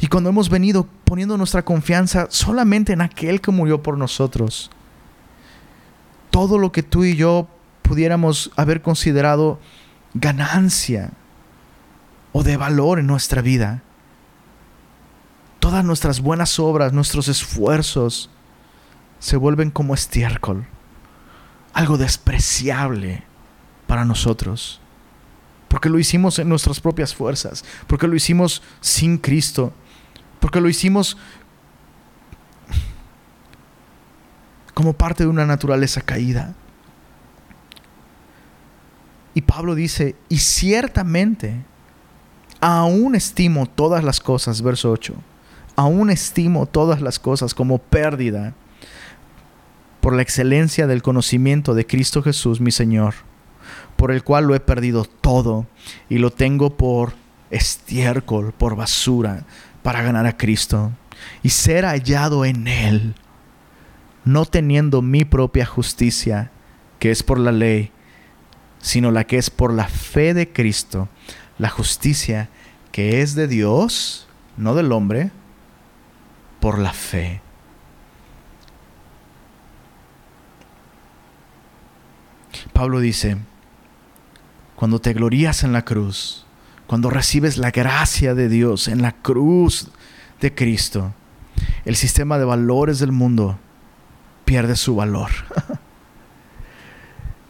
y 0.01 0.09
cuando 0.09 0.31
hemos 0.31 0.49
venido 0.49 0.89
poniendo 1.05 1.37
nuestra 1.37 1.65
confianza 1.65 2.27
solamente 2.31 2.93
en 2.93 3.01
aquel 3.01 3.41
que 3.41 3.53
murió 3.53 3.81
por 3.81 3.97
nosotros, 3.97 4.73
todo 6.31 6.59
lo 6.59 6.73
que 6.73 6.83
tú 6.83 7.05
y 7.05 7.15
yo 7.15 7.47
pudiéramos 7.83 8.51
haber 8.57 8.83
considerado 8.83 9.61
ganancia, 10.15 11.13
o 12.33 12.43
de 12.43 12.57
valor 12.57 12.99
en 12.99 13.07
nuestra 13.07 13.43
vida. 13.43 13.83
Todas 15.61 15.85
nuestras 15.85 16.21
buenas 16.21 16.59
obras, 16.59 16.93
nuestros 16.93 17.29
esfuerzos, 17.29 18.31
se 19.19 19.37
vuelven 19.37 19.71
como 19.71 19.95
estiércol, 19.95 20.67
algo 21.73 21.99
despreciable 21.99 23.25
para 23.87 24.05
nosotros, 24.05 24.81
porque 25.69 25.89
lo 25.89 25.99
hicimos 25.99 26.39
en 26.39 26.49
nuestras 26.49 26.81
propias 26.81 27.15
fuerzas, 27.15 27.65
porque 27.87 28.07
lo 28.07 28.15
hicimos 28.15 28.63
sin 28.81 29.19
Cristo, 29.19 29.73
porque 30.41 30.61
lo 30.61 30.69
hicimos 30.69 31.17
como 34.75 34.93
parte 34.93 35.25
de 35.25 35.29
una 35.29 35.45
naturaleza 35.45 36.01
caída. 36.01 36.55
Y 39.35 39.43
Pablo 39.43 39.75
dice, 39.75 40.15
y 40.29 40.39
ciertamente, 40.39 41.65
Aún 42.61 43.15
estimo 43.15 43.67
todas 43.67 44.03
las 44.03 44.21
cosas, 44.21 44.63
verso 44.63 44.91
8, 44.91 45.15
aún 45.77 46.11
estimo 46.11 46.67
todas 46.67 47.01
las 47.01 47.21
cosas 47.21 47.55
como 47.55 47.79
pérdida 47.79 48.55
por 50.01 50.15
la 50.15 50.23
excelencia 50.23 50.89
del 50.89 51.03
conocimiento 51.03 51.75
de 51.75 51.87
Cristo 51.87 52.23
Jesús, 52.23 52.61
mi 52.61 52.73
Señor, 52.73 53.15
por 53.97 54.11
el 54.11 54.25
cual 54.25 54.47
lo 54.47 54.57
he 54.57 54.61
perdido 54.61 55.05
todo 55.05 55.67
y 56.09 56.19
lo 56.19 56.33
tengo 56.33 56.77
por 56.77 57.13
estiércol, 57.51 58.53
por 58.53 58.75
basura, 58.75 59.45
para 59.83 60.03
ganar 60.03 60.27
a 60.27 60.37
Cristo 60.37 60.91
y 61.43 61.51
ser 61.51 61.85
hallado 61.85 62.45
en 62.45 62.67
Él, 62.67 63.15
no 64.25 64.47
teniendo 64.47 65.01
mi 65.01 65.25
propia 65.25 65.65
justicia, 65.65 66.51
que 66.99 67.13
es 67.13 67.23
por 67.23 67.39
la 67.39 67.53
ley, 67.53 67.93
sino 68.81 69.11
la 69.11 69.25
que 69.25 69.39
es 69.39 69.51
por 69.51 69.73
la 69.73 69.87
fe 69.87 70.35
de 70.35 70.53
Cristo 70.53 71.09
la 71.59 71.69
justicia 71.69 72.49
que 72.93 73.21
es 73.21 73.35
de 73.35 73.49
Dios, 73.49 74.27
no 74.57 74.75
del 74.75 74.93
hombre, 74.93 75.31
por 76.61 76.79
la 76.79 76.93
fe. 76.93 77.41
Pablo 82.73 83.01
dice, 83.01 83.37
cuando 84.77 85.01
te 85.01 85.13
glorías 85.13 85.65
en 85.65 85.73
la 85.73 85.85
cruz, 85.85 86.47
cuando 86.87 87.11
recibes 87.11 87.59
la 87.59 87.71
gracia 87.71 88.35
de 88.35 88.49
Dios 88.49 88.89
en 88.89 89.03
la 89.03 89.13
cruz 89.13 89.91
de 90.41 90.55
Cristo, 90.55 91.13
el 91.85 91.97
sistema 91.97 92.39
de 92.39 92.45
valores 92.45 92.99
del 92.99 93.13
mundo 93.13 93.59
pierde 94.45 94.77
su 94.77 94.95
valor. 94.97 95.31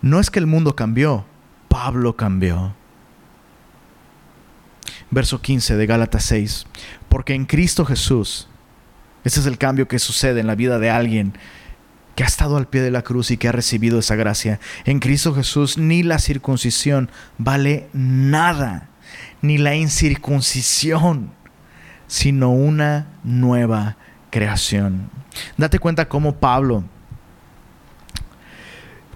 no 0.02 0.18
es 0.18 0.30
que 0.30 0.38
el 0.38 0.46
mundo 0.46 0.74
cambió, 0.74 1.26
Pablo 1.68 2.16
cambió. 2.16 2.74
Verso 5.10 5.40
15 5.40 5.76
de 5.76 5.86
Gálatas 5.86 6.24
6. 6.24 6.66
Porque 7.08 7.34
en 7.34 7.46
Cristo 7.46 7.84
Jesús, 7.84 8.48
ese 9.24 9.40
es 9.40 9.46
el 9.46 9.58
cambio 9.58 9.88
que 9.88 9.98
sucede 9.98 10.40
en 10.40 10.46
la 10.46 10.54
vida 10.54 10.78
de 10.78 10.90
alguien 10.90 11.34
que 12.14 12.24
ha 12.24 12.26
estado 12.26 12.56
al 12.56 12.66
pie 12.66 12.82
de 12.82 12.90
la 12.90 13.02
cruz 13.02 13.30
y 13.30 13.36
que 13.36 13.48
ha 13.48 13.52
recibido 13.52 14.00
esa 14.00 14.16
gracia. 14.16 14.58
En 14.84 14.98
Cristo 14.98 15.34
Jesús 15.34 15.78
ni 15.78 16.02
la 16.02 16.18
circuncisión 16.18 17.10
vale 17.38 17.88
nada, 17.92 18.88
ni 19.40 19.56
la 19.56 19.76
incircuncisión, 19.76 21.30
sino 22.08 22.50
una 22.50 23.06
nueva 23.22 23.96
creación. 24.30 25.10
Date 25.56 25.78
cuenta 25.78 26.08
cómo 26.08 26.34
Pablo, 26.34 26.82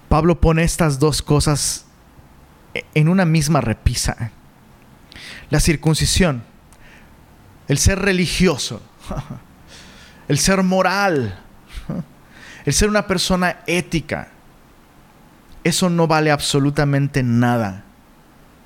Pablo 0.07 0.39
pone 0.39 0.63
estas 0.63 0.99
dos 0.99 1.21
cosas 1.21 1.85
en 2.93 3.09
una 3.09 3.25
misma 3.25 3.61
repisa. 3.61 4.31
La 5.53 5.59
circuncisión, 5.59 6.41
el 7.67 7.77
ser 7.77 7.99
religioso, 7.99 8.81
el 10.27 10.39
ser 10.39 10.63
moral, 10.63 11.39
el 12.65 12.73
ser 12.73 12.89
una 12.89 13.05
persona 13.05 13.59
ética, 13.67 14.29
eso 15.63 15.91
no 15.91 16.07
vale 16.07 16.31
absolutamente 16.31 17.21
nada 17.21 17.83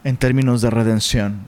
en 0.06 0.16
términos 0.16 0.62
de 0.62 0.70
redención. 0.70 1.42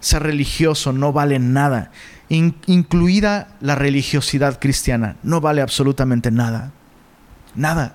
Ser 0.00 0.24
religioso 0.24 0.92
no 0.92 1.12
vale 1.12 1.38
nada, 1.38 1.92
incluida 2.28 3.54
la 3.60 3.76
religiosidad 3.76 4.58
cristiana, 4.58 5.14
no 5.22 5.40
vale 5.40 5.62
absolutamente 5.62 6.32
nada. 6.32 6.72
Nada. 7.54 7.94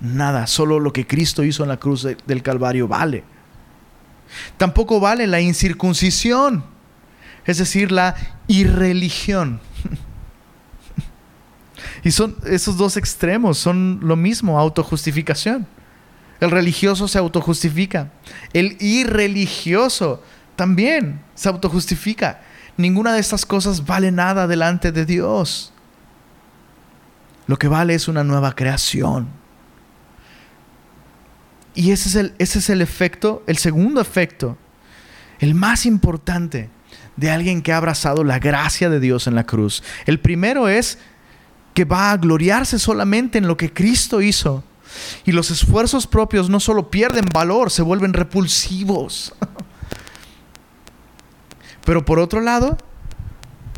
Nada, 0.00 0.46
solo 0.46 0.78
lo 0.78 0.92
que 0.92 1.04
Cristo 1.04 1.42
hizo 1.42 1.64
en 1.64 1.68
la 1.68 1.78
cruz 1.78 2.06
del 2.24 2.42
Calvario 2.44 2.86
vale. 2.86 3.34
Tampoco 4.56 5.00
vale 5.00 5.26
la 5.26 5.40
incircuncisión, 5.40 6.64
es 7.44 7.58
decir, 7.58 7.92
la 7.92 8.16
irreligión. 8.48 9.60
Y 12.02 12.12
son 12.12 12.36
esos 12.46 12.76
dos 12.76 12.96
extremos, 12.96 13.58
son 13.58 13.98
lo 14.02 14.14
mismo, 14.14 14.60
autojustificación. 14.60 15.66
El 16.40 16.50
religioso 16.50 17.08
se 17.08 17.18
autojustifica. 17.18 18.12
El 18.52 18.76
irreligioso 18.80 20.22
también 20.54 21.20
se 21.34 21.48
autojustifica. 21.48 22.42
Ninguna 22.76 23.14
de 23.14 23.20
estas 23.20 23.46
cosas 23.46 23.86
vale 23.86 24.12
nada 24.12 24.46
delante 24.46 24.92
de 24.92 25.04
Dios. 25.04 25.72
Lo 27.46 27.58
que 27.58 27.68
vale 27.68 27.94
es 27.94 28.06
una 28.06 28.22
nueva 28.22 28.54
creación. 28.54 29.28
Y 31.76 31.92
ese 31.92 32.08
es 32.08 32.14
el, 32.16 32.34
ese 32.38 32.58
es 32.58 32.70
el 32.70 32.80
efecto, 32.80 33.44
el 33.46 33.58
segundo 33.58 34.00
efecto, 34.00 34.56
el 35.38 35.54
más 35.54 35.84
importante 35.84 36.70
de 37.16 37.30
alguien 37.30 37.60
que 37.60 37.72
ha 37.72 37.76
abrazado 37.76 38.24
la 38.24 38.38
gracia 38.38 38.88
de 38.88 38.98
Dios 38.98 39.26
en 39.26 39.34
la 39.34 39.44
cruz. 39.44 39.82
El 40.06 40.18
primero 40.18 40.68
es 40.68 40.98
que 41.74 41.84
va 41.84 42.12
a 42.12 42.16
gloriarse 42.16 42.78
solamente 42.78 43.36
en 43.36 43.46
lo 43.46 43.58
que 43.58 43.72
Cristo 43.72 44.22
hizo. 44.22 44.64
Y 45.26 45.32
los 45.32 45.50
esfuerzos 45.50 46.06
propios 46.06 46.48
no 46.48 46.60
solo 46.60 46.90
pierden 46.90 47.26
valor, 47.32 47.70
se 47.70 47.82
vuelven 47.82 48.14
repulsivos. 48.14 49.34
Pero 51.84 52.06
por 52.06 52.18
otro 52.18 52.40
lado, 52.40 52.78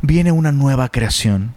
viene 0.02 0.30
una 0.30 0.52
nueva 0.52 0.88
creación. 0.88 1.52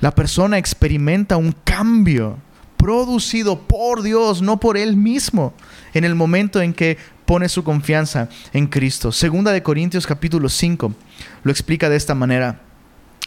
La 0.00 0.14
persona 0.14 0.58
experimenta 0.58 1.38
un 1.38 1.52
cambio 1.52 2.38
producido 2.76 3.58
por 3.60 4.02
Dios, 4.02 4.42
no 4.42 4.58
por 4.60 4.76
él 4.76 4.96
mismo, 4.96 5.54
en 5.94 6.04
el 6.04 6.14
momento 6.14 6.60
en 6.60 6.72
que 6.72 6.98
pone 7.24 7.48
su 7.48 7.64
confianza 7.64 8.28
en 8.52 8.66
Cristo. 8.66 9.12
Segunda 9.12 9.52
de 9.52 9.62
Corintios 9.62 10.06
capítulo 10.06 10.48
5 10.48 10.94
lo 11.42 11.50
explica 11.50 11.88
de 11.88 11.96
esta 11.96 12.14
manera. 12.14 12.60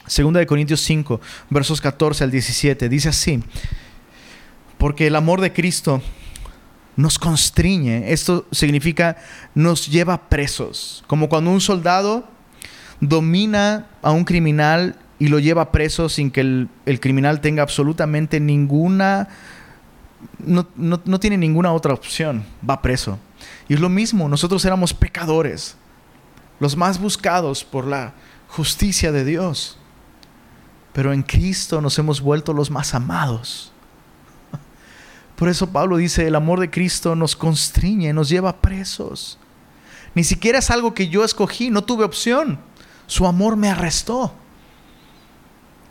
Segunda 0.08 0.40
de 0.40 0.48
Corintios 0.48 0.82
5, 0.82 1.22
versos 1.50 1.82
14 1.82 2.24
al 2.24 2.32
17, 2.32 2.90
dice 2.90 3.10
así, 3.10 3.44
porque 4.78 5.08
el 5.08 5.16
amor 5.16 5.40
de 5.42 5.54
Cristo 5.54 6.02
nos 6.96 7.20
constriñe, 7.20 8.12
esto 8.12 8.48
significa 8.52 9.18
nos 9.54 9.88
lleva 9.88 10.30
presos, 10.30 11.04
como 11.08 11.30
cuando 11.30 11.52
un 11.52 11.62
soldado 11.62 12.28
domina 13.00 13.88
a 14.02 14.12
un 14.12 14.26
criminal 14.26 14.96
y 15.20 15.28
lo 15.28 15.40
lleva 15.40 15.72
preso 15.72 16.10
sin 16.10 16.32
que 16.32 16.42
el, 16.42 16.70
criminal 17.00 17.42
tenga 17.42 17.62
absolutamente 17.62 18.40
ninguna, 18.40 19.28
no, 20.40 20.68
no 20.76 21.20
tiene 21.20 21.38
ninguna 21.38 21.74
otra 21.74 21.94
opción, 21.94 22.44
va 22.68 22.82
preso. 22.82 23.20
Y 23.68 23.74
es 23.74 23.80
lo 23.80 23.90
mismo, 23.90 24.28
nosotros 24.28 24.64
éramos 24.66 24.94
pecadores, 24.94 25.76
los 26.60 26.76
más 26.76 27.00
buscados 27.00 27.64
por 27.64 27.86
la 27.86 28.14
justicia 28.48 29.12
de 29.12 29.26
Dios 29.26 29.80
pero 30.94 31.14
en 31.14 31.24
Cristo 31.24 31.82
nos 31.82 31.98
hemos 32.00 32.22
vuelto 32.22 32.54
los 32.54 32.72
más 32.72 32.94
amados. 32.94 33.72
Por 35.36 35.50
eso 35.50 35.70
Pablo 35.72 35.98
dice, 35.98 36.28
el 36.28 36.36
amor 36.36 36.60
de 36.60 36.70
Cristo 36.70 37.16
nos 37.16 37.36
constriñe, 37.36 38.12
nos 38.12 38.30
lleva 38.30 38.58
presos. 38.58 39.38
Ni 40.16 40.24
siquiera 40.24 40.60
es 40.60 40.70
algo 40.70 40.94
que 40.94 41.08
yo 41.08 41.24
escogí, 41.24 41.70
no 41.70 41.84
tuve 41.84 42.04
opción. 42.04 42.60
Su 43.08 43.28
amor 43.28 43.56
me 43.56 43.70
arrestó. 43.70 44.34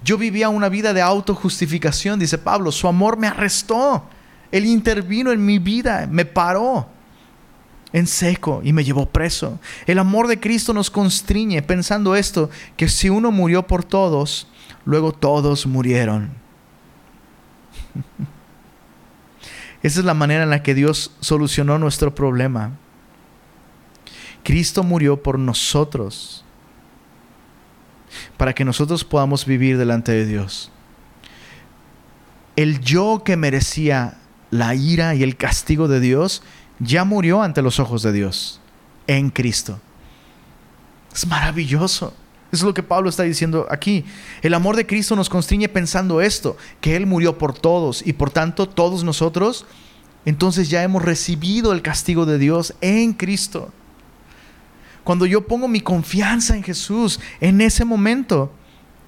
Yo 0.04 0.16
vivía 0.16 0.48
una 0.48 0.68
vida 0.68 0.92
de 0.92 1.02
autojustificación, 1.02 2.18
dice 2.18 2.38
Pablo, 2.38 2.72
su 2.72 2.86
amor 2.88 3.16
me 3.16 3.26
arrestó. 3.26 4.04
Él 4.50 4.64
intervino 4.64 5.32
en 5.32 5.44
mi 5.44 5.58
vida, 5.58 6.08
me 6.10 6.24
paró 6.24 6.88
en 7.92 8.06
seco 8.06 8.60
y 8.62 8.72
me 8.72 8.84
llevó 8.84 9.06
preso. 9.06 9.58
El 9.86 9.98
amor 9.98 10.26
de 10.28 10.40
Cristo 10.40 10.72
nos 10.72 10.90
constriñe 10.90 11.62
pensando 11.62 12.14
esto, 12.14 12.50
que 12.76 12.88
si 12.88 13.08
uno 13.08 13.30
murió 13.30 13.66
por 13.66 13.84
todos, 13.84 14.48
luego 14.84 15.12
todos 15.12 15.66
murieron. 15.66 16.30
Esa 19.82 20.00
es 20.00 20.06
la 20.06 20.14
manera 20.14 20.42
en 20.42 20.50
la 20.50 20.62
que 20.62 20.74
Dios 20.74 21.12
solucionó 21.20 21.78
nuestro 21.78 22.14
problema. 22.14 22.72
Cristo 24.42 24.82
murió 24.82 25.22
por 25.22 25.38
nosotros, 25.38 26.44
para 28.36 28.54
que 28.54 28.64
nosotros 28.64 29.04
podamos 29.04 29.44
vivir 29.46 29.78
delante 29.78 30.12
de 30.12 30.26
Dios. 30.26 30.70
El 32.56 32.80
yo 32.80 33.22
que 33.24 33.36
merecía 33.36 34.18
la 34.50 34.74
ira 34.74 35.14
y 35.14 35.22
el 35.22 35.36
castigo 35.36 35.88
de 35.88 36.00
Dios 36.00 36.42
ya 36.78 37.04
murió 37.04 37.42
ante 37.42 37.62
los 37.62 37.80
ojos 37.80 38.02
de 38.02 38.12
Dios 38.12 38.60
en 39.06 39.30
Cristo. 39.30 39.80
Es 41.12 41.26
maravilloso. 41.26 42.14
Eso 42.50 42.62
es 42.64 42.66
lo 42.66 42.74
que 42.74 42.82
Pablo 42.82 43.10
está 43.10 43.24
diciendo 43.24 43.66
aquí. 43.70 44.04
El 44.40 44.54
amor 44.54 44.76
de 44.76 44.86
Cristo 44.86 45.14
nos 45.16 45.28
constriñe 45.28 45.68
pensando 45.68 46.22
esto, 46.22 46.56
que 46.80 46.96
Él 46.96 47.06
murió 47.06 47.36
por 47.36 47.52
todos 47.52 48.06
y 48.06 48.14
por 48.14 48.30
tanto 48.30 48.68
todos 48.68 49.04
nosotros, 49.04 49.66
entonces 50.24 50.70
ya 50.70 50.82
hemos 50.82 51.02
recibido 51.02 51.72
el 51.72 51.82
castigo 51.82 52.26
de 52.26 52.38
Dios 52.38 52.74
en 52.80 53.12
Cristo. 53.12 53.70
Cuando 55.08 55.24
yo 55.24 55.46
pongo 55.46 55.68
mi 55.68 55.80
confianza 55.80 56.54
en 56.54 56.62
Jesús, 56.62 57.18
en 57.40 57.62
ese 57.62 57.86
momento, 57.86 58.52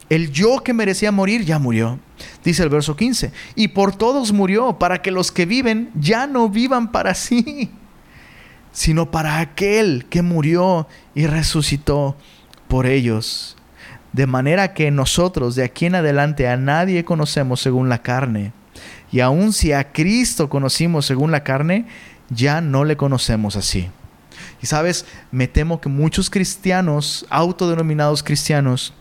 el 0.08 0.32
yo 0.32 0.60
que 0.60 0.72
merecía 0.72 1.12
morir 1.12 1.44
ya 1.44 1.58
murió. 1.58 1.98
Dice 2.42 2.62
el 2.62 2.70
verso 2.70 2.96
15, 2.96 3.32
y 3.54 3.68
por 3.68 3.94
todos 3.94 4.32
murió, 4.32 4.78
para 4.78 5.02
que 5.02 5.10
los 5.10 5.30
que 5.30 5.44
viven 5.44 5.90
ya 5.94 6.26
no 6.26 6.48
vivan 6.48 6.90
para 6.90 7.12
sí, 7.12 7.70
sino 8.72 9.10
para 9.10 9.40
aquel 9.40 10.06
que 10.08 10.22
murió 10.22 10.88
y 11.14 11.26
resucitó 11.26 12.16
por 12.66 12.86
ellos. 12.86 13.58
De 14.14 14.26
manera 14.26 14.72
que 14.72 14.90
nosotros 14.90 15.54
de 15.54 15.64
aquí 15.64 15.84
en 15.84 15.96
adelante 15.96 16.48
a 16.48 16.56
nadie 16.56 17.04
conocemos 17.04 17.60
según 17.60 17.90
la 17.90 18.00
carne. 18.00 18.54
Y 19.12 19.20
aun 19.20 19.52
si 19.52 19.74
a 19.74 19.92
Cristo 19.92 20.48
conocimos 20.48 21.04
según 21.04 21.30
la 21.30 21.44
carne, 21.44 21.84
ya 22.30 22.62
no 22.62 22.86
le 22.86 22.96
conocemos 22.96 23.54
así. 23.54 23.90
Y 24.62 24.66
sabes, 24.66 25.06
me 25.30 25.48
temo 25.48 25.80
que 25.80 25.88
muchos 25.88 26.28
cristianos, 26.28 27.26
autodenominados 27.30 28.22
cristianos, 28.22 28.92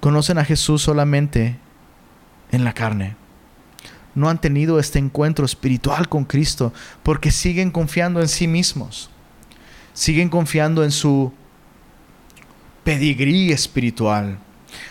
conocen 0.00 0.38
a 0.38 0.44
Jesús 0.44 0.82
solamente 0.82 1.58
en 2.52 2.64
la 2.64 2.72
carne. 2.72 3.16
No 4.14 4.28
han 4.28 4.40
tenido 4.40 4.78
este 4.78 4.98
encuentro 4.98 5.44
espiritual 5.44 6.08
con 6.08 6.24
Cristo 6.24 6.72
porque 7.02 7.30
siguen 7.30 7.70
confiando 7.70 8.20
en 8.20 8.28
sí 8.28 8.46
mismos. 8.46 9.10
Siguen 9.92 10.28
confiando 10.28 10.84
en 10.84 10.92
su 10.92 11.32
pedigrí 12.84 13.52
espiritual. 13.52 14.38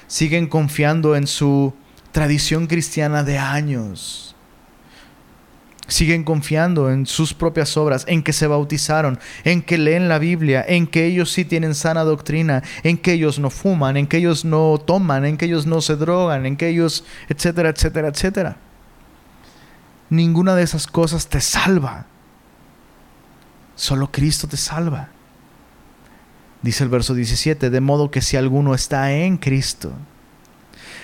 Siguen 0.07 0.47
confiando 0.47 1.15
en 1.15 1.27
su 1.27 1.73
tradición 2.11 2.67
cristiana 2.67 3.23
de 3.23 3.37
años. 3.37 4.34
Siguen 5.87 6.23
confiando 6.23 6.91
en 6.91 7.05
sus 7.05 7.33
propias 7.33 7.77
obras, 7.77 8.05
en 8.07 8.23
que 8.23 8.33
se 8.33 8.47
bautizaron, 8.47 9.19
en 9.43 9.61
que 9.61 9.77
leen 9.77 10.09
la 10.09 10.17
Biblia, 10.17 10.65
en 10.67 10.87
que 10.87 11.05
ellos 11.05 11.31
sí 11.31 11.45
tienen 11.45 11.75
sana 11.75 12.03
doctrina, 12.03 12.63
en 12.83 12.97
que 12.97 13.13
ellos 13.13 13.37
no 13.37 13.49
fuman, 13.49 13.95
en 13.95 14.07
que 14.07 14.17
ellos 14.17 14.45
no 14.45 14.79
toman, 14.83 15.25
en 15.25 15.37
que 15.37 15.45
ellos 15.45 15.67
no 15.67 15.81
se 15.81 15.95
drogan, 15.95 16.45
en 16.45 16.57
que 16.57 16.69
ellos, 16.69 17.05
etcétera, 17.29 17.69
etcétera, 17.69 18.07
etcétera. 18.07 18.57
Ninguna 20.09 20.55
de 20.55 20.63
esas 20.63 20.87
cosas 20.87 21.27
te 21.27 21.41
salva. 21.41 22.07
Solo 23.75 24.11
Cristo 24.11 24.47
te 24.47 24.57
salva. 24.57 25.09
Dice 26.61 26.83
el 26.83 26.89
verso 26.89 27.13
17, 27.13 27.69
de 27.69 27.81
modo 27.81 28.09
que 28.09 28.21
si 28.21 28.37
alguno 28.37 28.73
está 28.73 29.11
en 29.11 29.37
Cristo, 29.37 29.93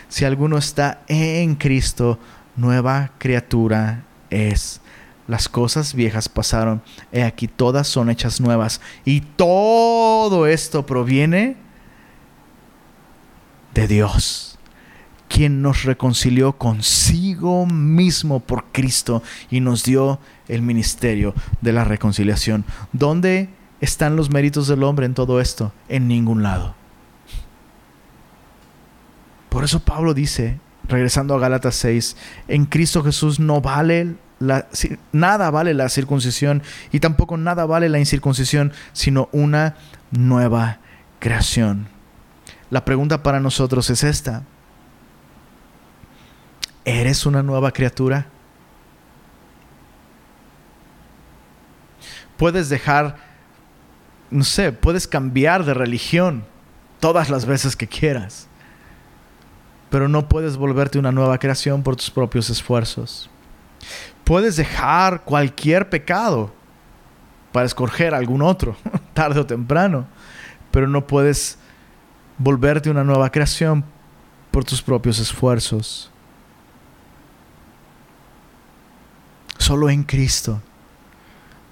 si 0.10 0.26
alguno 0.26 0.58
está 0.58 1.04
en 1.08 1.56
Cristo, 1.56 2.18
nueva 2.56 3.12
criatura 3.18 4.06
es. 4.32 4.82
Las 5.28 5.48
cosas 5.48 5.94
viejas 5.94 6.28
pasaron, 6.28 6.82
he 7.12 7.24
aquí 7.24 7.48
todas 7.48 7.88
son 7.88 8.10
hechas 8.10 8.42
nuevas. 8.42 8.82
Y 9.06 9.22
todo 9.22 10.48
esto 10.48 10.86
proviene 10.86 11.56
de 13.74 13.88
Dios, 13.88 14.58
quien 15.30 15.62
nos 15.62 15.84
reconcilió 15.84 16.58
consigo 16.58 17.66
mismo 17.66 18.40
por 18.40 18.66
Cristo 18.72 19.24
y 19.50 19.62
nos 19.62 19.84
dio 19.84 20.20
el 20.48 20.62
ministerio 20.62 21.34
de 21.62 21.72
la 21.72 21.86
reconciliación. 21.86 22.66
¿Dónde 22.92 23.50
están 23.80 24.16
los 24.16 24.30
méritos 24.30 24.68
del 24.68 24.84
hombre 24.84 25.06
en 25.06 25.14
todo 25.14 25.40
esto? 25.40 25.72
En 25.88 26.08
ningún 26.08 26.44
lado. 26.44 26.76
Por 29.48 29.64
eso 29.64 29.80
Pablo 29.82 30.14
dice, 30.14 30.60
regresando 30.88 31.36
a 31.36 31.40
Gálatas 31.40 31.76
6, 31.76 32.18
en 32.48 32.66
Cristo 32.66 33.04
Jesús 33.04 33.40
no 33.40 33.62
vale 33.62 34.16
la, 34.40 34.68
nada 35.12 35.50
vale 35.52 35.74
la 35.74 35.90
circuncisión 35.90 36.64
y 36.92 37.00
tampoco 37.00 37.38
nada 37.38 37.66
vale 37.66 37.90
la 37.90 38.00
incircuncisión, 38.00 38.74
sino 38.94 39.30
una 39.32 39.76
nueva 40.12 40.80
creación. 41.20 41.88
La 42.70 42.84
pregunta 42.86 43.22
para 43.22 43.40
nosotros 43.40 43.90
es 43.90 44.04
esta. 44.04 44.44
¿Eres 46.84 47.26
una 47.26 47.44
nueva 47.44 47.72
criatura? 47.72 48.28
Puedes 52.38 52.70
dejar, 52.70 53.18
no 54.32 54.44
sé, 54.44 54.72
puedes 54.72 55.08
cambiar 55.08 55.64
de 55.64 55.76
religión 55.76 56.44
todas 57.00 57.30
las 57.30 57.46
veces 57.46 57.76
que 57.76 57.88
quieras 57.88 58.48
pero 59.92 60.08
no 60.08 60.28
puedes 60.28 60.56
volverte 60.58 60.98
una 60.98 61.12
nueva 61.12 61.38
creación 61.38 61.84
por 61.84 61.98
tus 61.98 62.10
propios 62.10 62.50
esfuerzos. 62.50 63.30
Puedes 64.24 64.56
dejar 64.56 65.24
cualquier 65.24 65.90
pecado 65.90 66.54
para 67.52 67.66
escoger 67.66 68.16
algún 68.16 68.42
otro, 68.42 68.78
tarde 69.14 69.42
o 69.42 69.46
temprano, 69.46 70.08
pero 70.72 70.88
no 70.88 71.06
puedes 71.06 71.60
volverte 72.38 72.90
una 72.90 73.04
nueva 73.04 73.30
creación 73.30 73.84
por 74.50 74.64
tus 74.64 74.82
propios 74.82 75.20
esfuerzos. 75.20 76.10
Solo 79.58 79.90
en 79.90 80.04
Cristo 80.04 80.62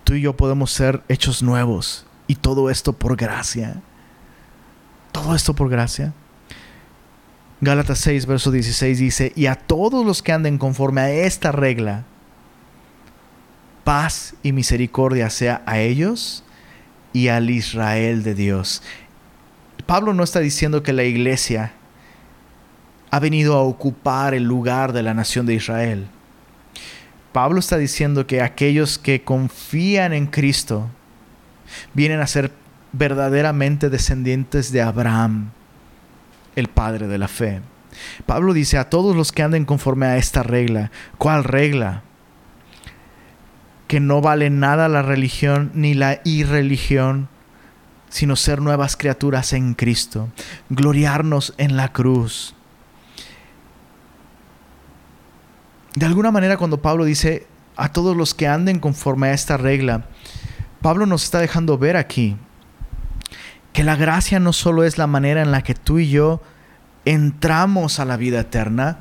tú 0.04 0.16
y 0.16 0.22
yo 0.22 0.36
podemos 0.36 0.72
ser 0.72 1.04
hechos 1.08 1.42
nuevos 1.42 2.06
y 2.28 2.36
todo 2.36 2.70
esto 2.70 2.94
por 2.94 3.16
gracia. 3.16 3.82
Todo 5.14 5.36
esto 5.36 5.54
por 5.54 5.70
gracia. 5.70 6.14
Gálatas 7.62 8.00
6, 8.00 8.26
verso 8.26 8.52
16 8.52 9.00
dice, 9.00 9.34
y 9.36 9.48
a 9.48 9.56
todos 9.56 10.06
los 10.06 10.24
que 10.24 10.32
anden 10.32 10.58
conforme 10.58 11.02
a 11.02 11.12
esta 11.12 11.52
regla, 11.52 12.06
paz 13.84 14.34
y 14.44 14.54
misericordia 14.54 15.30
sea 15.30 15.62
a 15.66 15.80
ellos 15.80 16.44
y 17.12 17.28
al 17.28 17.50
Israel 17.50 18.24
de 18.24 18.34
Dios. 18.34 18.82
Pablo 19.86 20.14
no 20.14 20.24
está 20.24 20.40
diciendo 20.40 20.84
que 20.84 20.94
la 20.94 21.04
iglesia 21.04 21.74
ha 23.12 23.20
venido 23.20 23.56
a 23.56 23.64
ocupar 23.64 24.34
el 24.34 24.44
lugar 24.44 24.94
de 24.94 25.04
la 25.04 25.14
nación 25.14 25.46
de 25.46 25.56
Israel. 25.56 26.08
Pablo 27.34 27.60
está 27.60 27.78
diciendo 27.78 28.26
que 28.26 28.42
aquellos 28.42 28.98
que 28.98 29.24
confían 29.24 30.14
en 30.14 30.28
Cristo 30.28 30.88
vienen 31.94 32.22
a 32.22 32.28
ser 32.28 32.54
verdaderamente 32.94 33.90
descendientes 33.90 34.72
de 34.72 34.82
Abraham 34.82 35.52
el 36.56 36.68
Padre 36.68 37.08
de 37.08 37.18
la 37.18 37.28
fe. 37.28 37.62
Pablo 38.26 38.54
dice 38.54 38.78
a 38.78 38.90
todos 38.90 39.16
los 39.16 39.32
que 39.32 39.44
anden 39.44 39.66
conforme 39.66 40.06
a 40.06 40.18
esta 40.18 40.44
regla. 40.44 40.92
¿Cuál 41.18 41.44
regla? 41.44 42.04
Que 43.88 44.00
no 44.00 44.22
vale 44.22 44.50
nada 44.50 44.88
la 44.88 45.02
religión 45.02 45.72
ni 45.74 45.94
la 45.94 46.22
irreligión, 46.24 47.28
sino 48.10 48.36
ser 48.36 48.62
nuevas 48.62 48.96
criaturas 48.96 49.54
en 49.54 49.74
Cristo, 49.74 50.30
gloriarnos 50.70 51.54
en 51.58 51.76
la 51.76 51.92
cruz. 51.92 52.56
De 55.96 56.06
alguna 56.06 56.32
manera 56.32 56.58
cuando 56.58 56.82
Pablo 56.82 57.04
dice 57.04 57.48
a 57.76 57.92
todos 57.92 58.16
los 58.16 58.34
que 58.34 58.48
anden 58.48 58.80
conforme 58.80 59.28
a 59.28 59.34
esta 59.34 59.58
regla, 59.58 60.06
Pablo 60.82 61.06
nos 61.06 61.24
está 61.24 61.40
dejando 61.40 61.78
ver 61.78 61.98
aquí 61.98 62.38
que 63.74 63.84
la 63.84 63.96
gracia 63.96 64.40
no 64.40 64.54
solo 64.54 64.84
es 64.84 64.98
la 64.98 65.08
manera 65.08 65.42
en 65.42 65.52
la 65.52 65.62
que 65.62 65.76
tú 65.76 66.00
y 66.00 66.10
yo 66.10 66.42
entramos 67.06 68.00
a 68.00 68.06
la 68.06 68.18
vida 68.18 68.42
eterna 68.42 69.00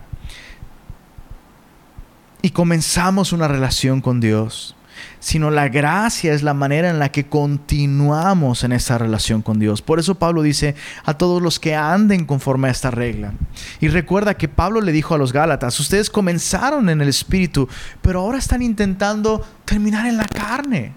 y 2.42 2.50
comenzamos 2.50 3.32
una 3.32 3.48
relación 3.48 4.00
con 4.00 4.20
Dios, 4.20 4.76
sino 5.20 5.50
la 5.50 5.68
gracia 5.68 6.32
es 6.32 6.42
la 6.42 6.54
manera 6.54 6.90
en 6.90 6.98
la 6.98 7.10
que 7.10 7.26
continuamos 7.26 8.62
en 8.62 8.72
esa 8.72 8.98
relación 8.98 9.42
con 9.42 9.58
Dios. 9.58 9.82
Por 9.82 9.98
eso 9.98 10.14
Pablo 10.14 10.42
dice 10.42 10.74
a 11.04 11.14
todos 11.14 11.42
los 11.42 11.58
que 11.58 11.74
anden 11.74 12.24
conforme 12.26 12.68
a 12.68 12.70
esta 12.70 12.90
regla. 12.90 13.32
Y 13.80 13.88
recuerda 13.88 14.34
que 14.34 14.48
Pablo 14.48 14.80
le 14.80 14.92
dijo 14.92 15.14
a 15.14 15.18
los 15.18 15.32
Gálatas, 15.32 15.78
ustedes 15.80 16.10
comenzaron 16.10 16.88
en 16.88 17.00
el 17.00 17.08
Espíritu, 17.08 17.68
pero 18.02 18.20
ahora 18.20 18.38
están 18.38 18.62
intentando 18.62 19.44
terminar 19.64 20.06
en 20.06 20.16
la 20.16 20.26
carne. 20.26 20.92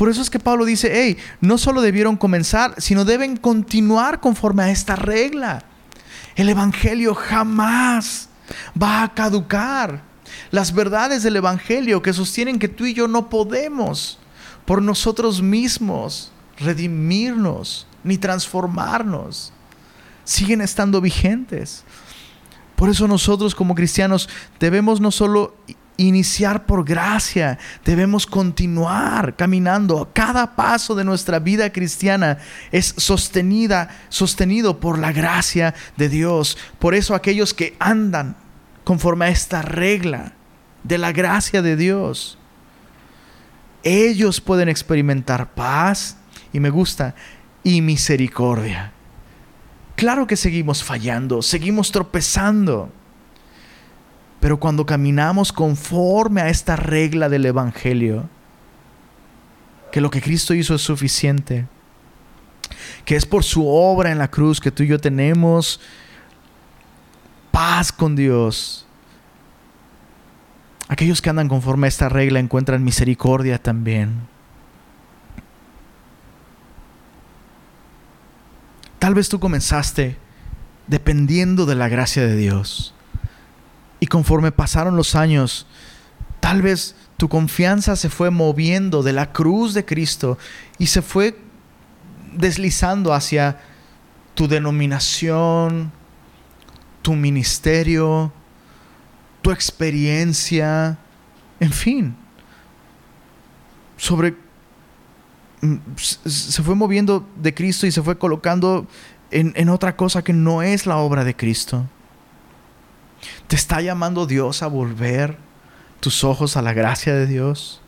Por 0.00 0.08
eso 0.08 0.22
es 0.22 0.30
que 0.30 0.38
Pablo 0.38 0.64
dice, 0.64 0.90
hey, 0.94 1.18
no 1.42 1.58
solo 1.58 1.82
debieron 1.82 2.16
comenzar, 2.16 2.72
sino 2.78 3.04
deben 3.04 3.36
continuar 3.36 4.20
conforme 4.20 4.62
a 4.62 4.70
esta 4.70 4.96
regla. 4.96 5.62
El 6.36 6.48
Evangelio 6.48 7.14
jamás 7.14 8.30
va 8.82 9.02
a 9.02 9.12
caducar. 9.12 10.00
Las 10.52 10.72
verdades 10.72 11.22
del 11.22 11.36
Evangelio 11.36 12.00
que 12.00 12.14
sostienen 12.14 12.58
que 12.58 12.68
tú 12.68 12.86
y 12.86 12.94
yo 12.94 13.08
no 13.08 13.28
podemos 13.28 14.18
por 14.64 14.80
nosotros 14.80 15.42
mismos 15.42 16.32
redimirnos 16.56 17.86
ni 18.02 18.16
transformarnos, 18.16 19.52
siguen 20.24 20.62
estando 20.62 21.02
vigentes. 21.02 21.84
Por 22.74 22.88
eso 22.88 23.06
nosotros 23.06 23.54
como 23.54 23.74
cristianos 23.74 24.30
debemos 24.60 24.98
no 24.98 25.10
solo 25.10 25.54
iniciar 26.06 26.66
por 26.66 26.84
gracia, 26.84 27.58
debemos 27.84 28.26
continuar 28.26 29.36
caminando. 29.36 30.10
Cada 30.12 30.56
paso 30.56 30.94
de 30.94 31.04
nuestra 31.04 31.38
vida 31.38 31.70
cristiana 31.70 32.38
es 32.72 32.94
sostenida, 32.96 33.90
sostenido 34.08 34.80
por 34.80 34.98
la 34.98 35.12
gracia 35.12 35.74
de 35.96 36.08
Dios. 36.08 36.56
Por 36.78 36.94
eso 36.94 37.14
aquellos 37.14 37.54
que 37.54 37.76
andan 37.78 38.36
conforme 38.84 39.26
a 39.26 39.28
esta 39.28 39.62
regla 39.62 40.32
de 40.82 40.98
la 40.98 41.12
gracia 41.12 41.60
de 41.60 41.76
Dios, 41.76 42.38
ellos 43.82 44.40
pueden 44.40 44.68
experimentar 44.68 45.52
paz 45.54 46.16
y 46.52 46.60
me 46.60 46.70
gusta 46.70 47.14
y 47.62 47.82
misericordia. 47.82 48.92
Claro 49.96 50.26
que 50.26 50.36
seguimos 50.36 50.82
fallando, 50.82 51.42
seguimos 51.42 51.92
tropezando 51.92 52.90
pero 54.40 54.58
cuando 54.58 54.86
caminamos 54.86 55.52
conforme 55.52 56.40
a 56.40 56.48
esta 56.48 56.74
regla 56.74 57.28
del 57.28 57.44
Evangelio, 57.44 58.28
que 59.92 60.00
lo 60.00 60.10
que 60.10 60.22
Cristo 60.22 60.54
hizo 60.54 60.74
es 60.74 60.82
suficiente, 60.82 61.66
que 63.04 63.16
es 63.16 63.26
por 63.26 63.44
su 63.44 63.68
obra 63.68 64.10
en 64.10 64.18
la 64.18 64.30
cruz 64.30 64.60
que 64.60 64.70
tú 64.70 64.82
y 64.82 64.88
yo 64.88 64.98
tenemos 64.98 65.80
paz 67.50 67.92
con 67.92 68.16
Dios. 68.16 68.86
Aquellos 70.88 71.20
que 71.20 71.30
andan 71.30 71.48
conforme 71.48 71.86
a 71.86 71.88
esta 71.88 72.08
regla 72.08 72.40
encuentran 72.40 72.82
misericordia 72.82 73.58
también. 73.62 74.28
Tal 78.98 79.14
vez 79.14 79.28
tú 79.28 79.38
comenzaste 79.38 80.16
dependiendo 80.86 81.66
de 81.66 81.74
la 81.74 81.88
gracia 81.88 82.26
de 82.26 82.36
Dios. 82.36 82.94
Y 84.00 84.06
conforme 84.06 84.50
pasaron 84.50 84.96
los 84.96 85.14
años, 85.14 85.66
tal 86.40 86.62
vez 86.62 86.96
tu 87.18 87.28
confianza 87.28 87.96
se 87.96 88.08
fue 88.08 88.30
moviendo 88.30 89.02
de 89.02 89.12
la 89.12 89.30
cruz 89.30 89.74
de 89.74 89.84
Cristo 89.84 90.38
y 90.78 90.86
se 90.86 91.02
fue 91.02 91.38
deslizando 92.32 93.12
hacia 93.12 93.60
tu 94.34 94.48
denominación, 94.48 95.92
tu 97.02 97.14
ministerio, 97.14 98.32
tu 99.42 99.50
experiencia, 99.50 100.98
en 101.60 101.72
fin, 101.72 102.16
sobre 103.98 104.34
mm, 105.60 105.76
se 105.96 106.62
fue 106.62 106.74
moviendo 106.74 107.28
de 107.36 107.52
Cristo 107.52 107.86
y 107.86 107.92
se 107.92 108.02
fue 108.02 108.16
colocando 108.16 108.86
en, 109.30 109.52
en 109.56 109.68
otra 109.68 109.94
cosa 109.94 110.22
que 110.24 110.32
no 110.32 110.62
es 110.62 110.86
la 110.86 110.96
obra 110.96 111.24
de 111.24 111.36
Cristo. 111.36 111.86
¿Te 113.46 113.56
está 113.56 113.80
llamando 113.80 114.26
Dios 114.26 114.62
a 114.62 114.66
volver 114.66 115.36
tus 116.00 116.24
ojos 116.24 116.56
a 116.56 116.62
la 116.62 116.72
gracia 116.72 117.14
de 117.14 117.26
Dios? 117.26 117.80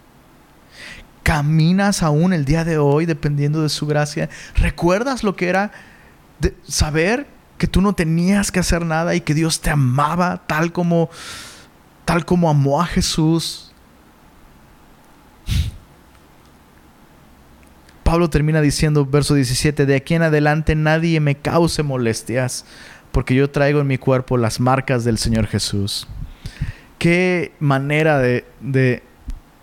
¿Caminas 1.22 2.02
aún 2.02 2.32
el 2.32 2.44
día 2.44 2.64
de 2.64 2.78
hoy 2.78 3.06
dependiendo 3.06 3.62
de 3.62 3.68
su 3.68 3.86
gracia? 3.86 4.28
¿Recuerdas 4.56 5.22
lo 5.22 5.36
que 5.36 5.48
era 5.48 5.72
saber 6.66 7.28
que 7.58 7.68
tú 7.68 7.80
no 7.80 7.94
tenías 7.94 8.50
que 8.50 8.60
hacer 8.60 8.84
nada 8.84 9.14
y 9.14 9.20
que 9.20 9.34
Dios 9.34 9.60
te 9.60 9.70
amaba 9.70 10.42
tal 10.46 10.72
como 10.72 11.10
tal 12.04 12.24
como 12.24 12.50
amó 12.50 12.82
a 12.82 12.86
Jesús? 12.86 13.72
Pablo 18.12 18.28
termina 18.28 18.60
diciendo, 18.60 19.06
verso 19.06 19.32
17, 19.32 19.86
de 19.86 19.94
aquí 19.96 20.14
en 20.14 20.22
adelante 20.22 20.74
nadie 20.74 21.18
me 21.18 21.36
cause 21.36 21.82
molestias, 21.82 22.66
porque 23.12 23.34
yo 23.34 23.50
traigo 23.50 23.80
en 23.80 23.86
mi 23.86 23.98
cuerpo 23.98 24.36
las 24.36 24.58
marcas 24.58 25.04
del 25.04 25.18
Señor 25.18 25.46
Jesús. 25.46 26.08
Qué 26.98 27.52
manera 27.60 28.18
de, 28.18 29.02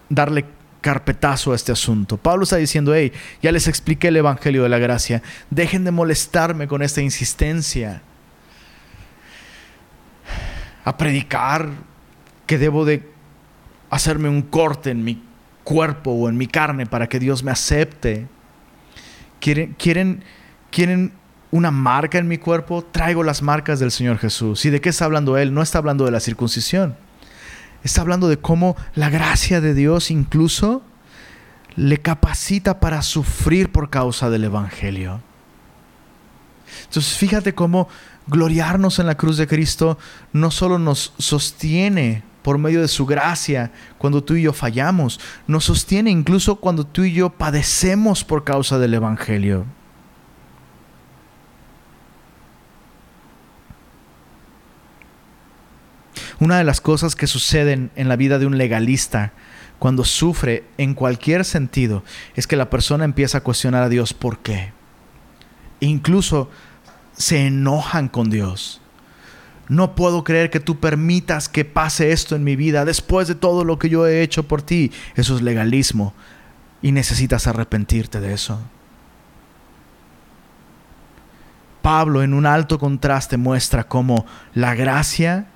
darle 0.09 0.45
carpetazo 0.81 1.51
a 1.51 1.55
este 1.55 1.71
asunto. 1.71 2.17
Pablo 2.17 2.43
está 2.43 2.55
diciendo, 2.55 2.93
hey, 2.93 3.11
ya 3.41 3.51
les 3.51 3.67
expliqué 3.67 4.09
el 4.09 4.17
Evangelio 4.17 4.63
de 4.63 4.69
la 4.69 4.77
Gracia, 4.77 5.21
dejen 5.49 5.83
de 5.83 5.91
molestarme 5.91 6.67
con 6.67 6.81
esta 6.81 7.01
insistencia 7.01 8.01
a 10.85 10.97
predicar 10.97 11.69
que 12.45 12.57
debo 12.57 12.85
de 12.85 13.09
hacerme 13.89 14.29
un 14.29 14.41
corte 14.41 14.91
en 14.91 15.03
mi 15.03 15.21
cuerpo 15.63 16.11
o 16.11 16.29
en 16.29 16.37
mi 16.37 16.47
carne 16.47 16.85
para 16.85 17.07
que 17.07 17.19
Dios 17.19 17.43
me 17.43 17.51
acepte. 17.51 18.27
¿Quieren, 19.39 19.75
quieren, 19.77 20.23
quieren 20.71 21.13
una 21.51 21.71
marca 21.71 22.17
en 22.17 22.27
mi 22.27 22.37
cuerpo? 22.37 22.83
Traigo 22.91 23.23
las 23.23 23.41
marcas 23.41 23.79
del 23.79 23.91
Señor 23.91 24.17
Jesús. 24.17 24.65
¿Y 24.65 24.69
de 24.69 24.81
qué 24.81 24.89
está 24.89 25.05
hablando 25.05 25.37
Él? 25.37 25.53
No 25.53 25.61
está 25.61 25.77
hablando 25.77 26.05
de 26.05 26.11
la 26.11 26.19
circuncisión 26.19 26.95
Está 27.83 28.01
hablando 28.01 28.27
de 28.27 28.37
cómo 28.37 28.75
la 28.95 29.09
gracia 29.09 29.61
de 29.61 29.73
Dios 29.73 30.11
incluso 30.11 30.83
le 31.75 31.99
capacita 31.99 32.79
para 32.79 33.01
sufrir 33.01 33.71
por 33.71 33.89
causa 33.89 34.29
del 34.29 34.43
Evangelio. 34.43 35.21
Entonces 36.85 37.17
fíjate 37.17 37.55
cómo 37.55 37.87
gloriarnos 38.27 38.99
en 38.99 39.07
la 39.07 39.15
cruz 39.15 39.37
de 39.37 39.47
Cristo 39.47 39.97
no 40.33 40.51
solo 40.51 40.77
nos 40.77 41.13
sostiene 41.17 42.23
por 42.43 42.57
medio 42.57 42.81
de 42.81 42.87
su 42.87 43.05
gracia 43.05 43.71
cuando 43.97 44.23
tú 44.23 44.35
y 44.35 44.43
yo 44.43 44.53
fallamos, 44.53 45.19
nos 45.47 45.65
sostiene 45.65 46.09
incluso 46.09 46.57
cuando 46.57 46.85
tú 46.85 47.03
y 47.03 47.13
yo 47.13 47.29
padecemos 47.29 48.23
por 48.23 48.43
causa 48.43 48.77
del 48.77 48.93
Evangelio. 48.93 49.65
Una 56.39 56.57
de 56.57 56.63
las 56.63 56.79
cosas 56.79 57.15
que 57.15 57.27
suceden 57.27 57.91
en 57.95 58.07
la 58.07 58.15
vida 58.15 58.39
de 58.39 58.45
un 58.45 58.57
legalista 58.57 59.33
cuando 59.77 60.05
sufre 60.05 60.63
en 60.77 60.93
cualquier 60.93 61.43
sentido 61.43 62.03
es 62.35 62.47
que 62.47 62.55
la 62.55 62.69
persona 62.69 63.05
empieza 63.05 63.39
a 63.39 63.43
cuestionar 63.43 63.83
a 63.83 63.89
Dios 63.89 64.13
por 64.13 64.39
qué. 64.39 64.71
Incluso 65.81 66.49
se 67.13 67.47
enojan 67.47 68.07
con 68.07 68.29
Dios. 68.29 68.81
No 69.67 69.95
puedo 69.95 70.23
creer 70.23 70.49
que 70.49 70.59
tú 70.59 70.79
permitas 70.79 71.49
que 71.49 71.65
pase 71.65 72.11
esto 72.11 72.35
en 72.35 72.43
mi 72.43 72.55
vida 72.55 72.85
después 72.85 73.27
de 73.27 73.35
todo 73.35 73.63
lo 73.63 73.77
que 73.77 73.89
yo 73.89 74.07
he 74.07 74.21
hecho 74.21 74.47
por 74.47 74.61
ti. 74.61 74.91
Eso 75.15 75.35
es 75.35 75.41
legalismo 75.41 76.13
y 76.81 76.91
necesitas 76.91 77.47
arrepentirte 77.47 78.19
de 78.19 78.33
eso. 78.33 78.59
Pablo 81.81 82.23
en 82.23 82.33
un 82.33 82.45
alto 82.45 82.79
contraste 82.79 83.37
muestra 83.37 83.87
cómo 83.87 84.25
la 84.53 84.75
gracia 84.75 85.47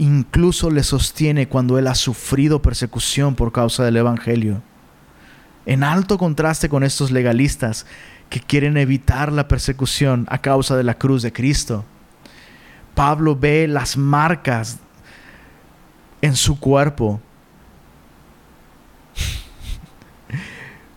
incluso 0.00 0.70
le 0.70 0.82
sostiene 0.82 1.46
cuando 1.46 1.78
él 1.78 1.86
ha 1.86 1.94
sufrido 1.94 2.62
persecución 2.62 3.34
por 3.34 3.52
causa 3.52 3.84
del 3.84 3.98
Evangelio. 3.98 4.62
En 5.66 5.84
alto 5.84 6.16
contraste 6.16 6.70
con 6.70 6.84
estos 6.84 7.10
legalistas 7.10 7.84
que 8.30 8.40
quieren 8.40 8.78
evitar 8.78 9.30
la 9.30 9.46
persecución 9.46 10.26
a 10.30 10.38
causa 10.38 10.74
de 10.74 10.84
la 10.84 10.94
cruz 10.94 11.20
de 11.20 11.34
Cristo. 11.34 11.84
Pablo 12.94 13.36
ve 13.36 13.68
las 13.68 13.98
marcas 13.98 14.78
en 16.22 16.34
su 16.34 16.58
cuerpo 16.58 17.20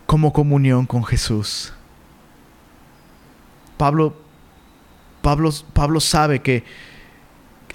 como 0.06 0.32
comunión 0.32 0.86
con 0.86 1.04
Jesús. 1.04 1.74
Pablo, 3.76 4.16
Pablo, 5.20 5.50
Pablo 5.74 6.00
sabe 6.00 6.40
que 6.40 6.64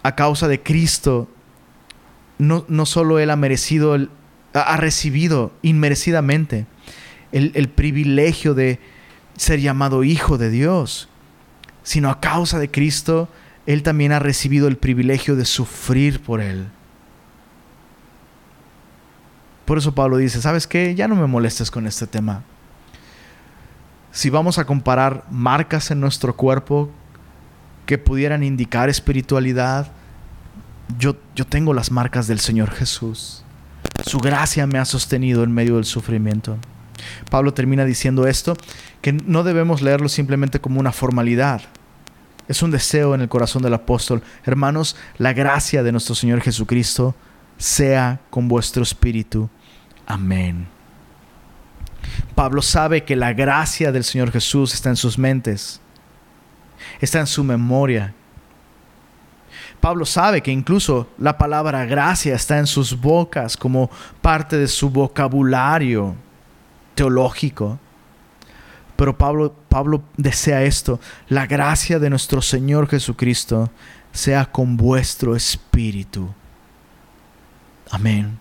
a 0.03 0.15
causa 0.15 0.47
de 0.47 0.61
Cristo, 0.61 1.29
no, 2.37 2.65
no 2.67 2.85
solo 2.85 3.19
Él 3.19 3.29
ha 3.29 3.35
merecido, 3.35 3.97
ha 4.53 4.77
recibido 4.77 5.51
inmerecidamente 5.61 6.65
el, 7.31 7.51
el 7.55 7.69
privilegio 7.69 8.53
de 8.53 8.79
ser 9.35 9.59
llamado 9.59 10.03
hijo 10.03 10.37
de 10.37 10.49
Dios, 10.49 11.09
sino 11.83 12.09
a 12.09 12.19
causa 12.19 12.59
de 12.59 12.69
Cristo, 12.69 13.29
Él 13.65 13.83
también 13.83 14.11
ha 14.11 14.19
recibido 14.19 14.67
el 14.67 14.77
privilegio 14.77 15.35
de 15.35 15.45
sufrir 15.45 16.21
por 16.21 16.41
Él. 16.41 16.67
Por 19.65 19.77
eso 19.77 19.93
Pablo 19.93 20.17
dice, 20.17 20.41
¿sabes 20.41 20.65
qué? 20.65 20.95
Ya 20.95 21.07
no 21.07 21.15
me 21.15 21.27
molestes 21.27 21.69
con 21.69 21.85
este 21.85 22.07
tema. 22.07 22.43
Si 24.11 24.31
vamos 24.31 24.57
a 24.57 24.65
comparar 24.65 25.25
marcas 25.29 25.91
en 25.91 25.99
nuestro 25.99 26.35
cuerpo 26.35 26.89
que 27.89 27.97
pudieran 27.97 28.43
indicar 28.43 28.87
espiritualidad, 28.87 29.91
yo, 30.99 31.15
yo 31.35 31.43
tengo 31.47 31.73
las 31.73 31.89
marcas 31.89 32.27
del 32.27 32.39
Señor 32.39 32.69
Jesús. 32.69 33.43
Su 34.05 34.19
gracia 34.19 34.67
me 34.67 34.77
ha 34.77 34.85
sostenido 34.85 35.43
en 35.43 35.51
medio 35.51 35.77
del 35.77 35.85
sufrimiento. 35.85 36.59
Pablo 37.31 37.51
termina 37.51 37.85
diciendo 37.85 38.27
esto, 38.27 38.55
que 39.01 39.11
no 39.11 39.43
debemos 39.43 39.81
leerlo 39.81 40.07
simplemente 40.07 40.61
como 40.61 40.79
una 40.79 40.91
formalidad. 40.91 41.63
Es 42.47 42.61
un 42.61 42.69
deseo 42.69 43.15
en 43.15 43.21
el 43.21 43.27
corazón 43.27 43.63
del 43.63 43.73
apóstol. 43.73 44.21
Hermanos, 44.45 44.95
la 45.17 45.33
gracia 45.33 45.81
de 45.81 45.91
nuestro 45.91 46.13
Señor 46.13 46.41
Jesucristo 46.41 47.15
sea 47.57 48.19
con 48.29 48.47
vuestro 48.47 48.83
espíritu. 48.83 49.49
Amén. 50.05 50.67
Pablo 52.35 52.61
sabe 52.61 53.03
que 53.03 53.15
la 53.15 53.33
gracia 53.33 53.91
del 53.91 54.03
Señor 54.03 54.31
Jesús 54.31 54.75
está 54.75 54.89
en 54.89 54.95
sus 54.95 55.17
mentes 55.17 55.81
está 56.99 57.19
en 57.19 57.27
su 57.27 57.43
memoria. 57.43 58.13
Pablo 59.79 60.05
sabe 60.05 60.41
que 60.41 60.51
incluso 60.51 61.07
la 61.17 61.37
palabra 61.37 61.85
gracia 61.85 62.35
está 62.35 62.57
en 62.57 62.67
sus 62.67 62.99
bocas 62.99 63.55
como 63.55 63.89
parte 64.21 64.57
de 64.57 64.67
su 64.67 64.89
vocabulario 64.89 66.15
teológico. 66.95 67.79
Pero 68.95 69.17
Pablo, 69.17 69.55
Pablo 69.69 70.03
desea 70.17 70.63
esto, 70.63 70.99
la 71.29 71.47
gracia 71.47 71.99
de 71.99 72.09
nuestro 72.09 72.41
Señor 72.41 72.89
Jesucristo 72.89 73.71
sea 74.11 74.45
con 74.45 74.75
vuestro 74.75 75.35
espíritu. 75.35 76.29
Amén. 77.89 78.37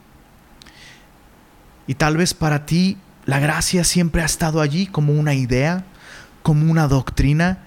Y 1.87 1.95
tal 1.95 2.17
vez 2.17 2.35
para 2.35 2.67
ti 2.67 2.99
la 3.25 3.39
gracia 3.39 3.85
siempre 3.85 4.23
ha 4.23 4.27
estado 4.27 4.61
allí 4.61 4.87
como 4.87 5.13
una 5.13 5.35
idea, 5.35 5.85
como 6.43 6.71
una 6.71 6.89
doctrina, 6.89 7.59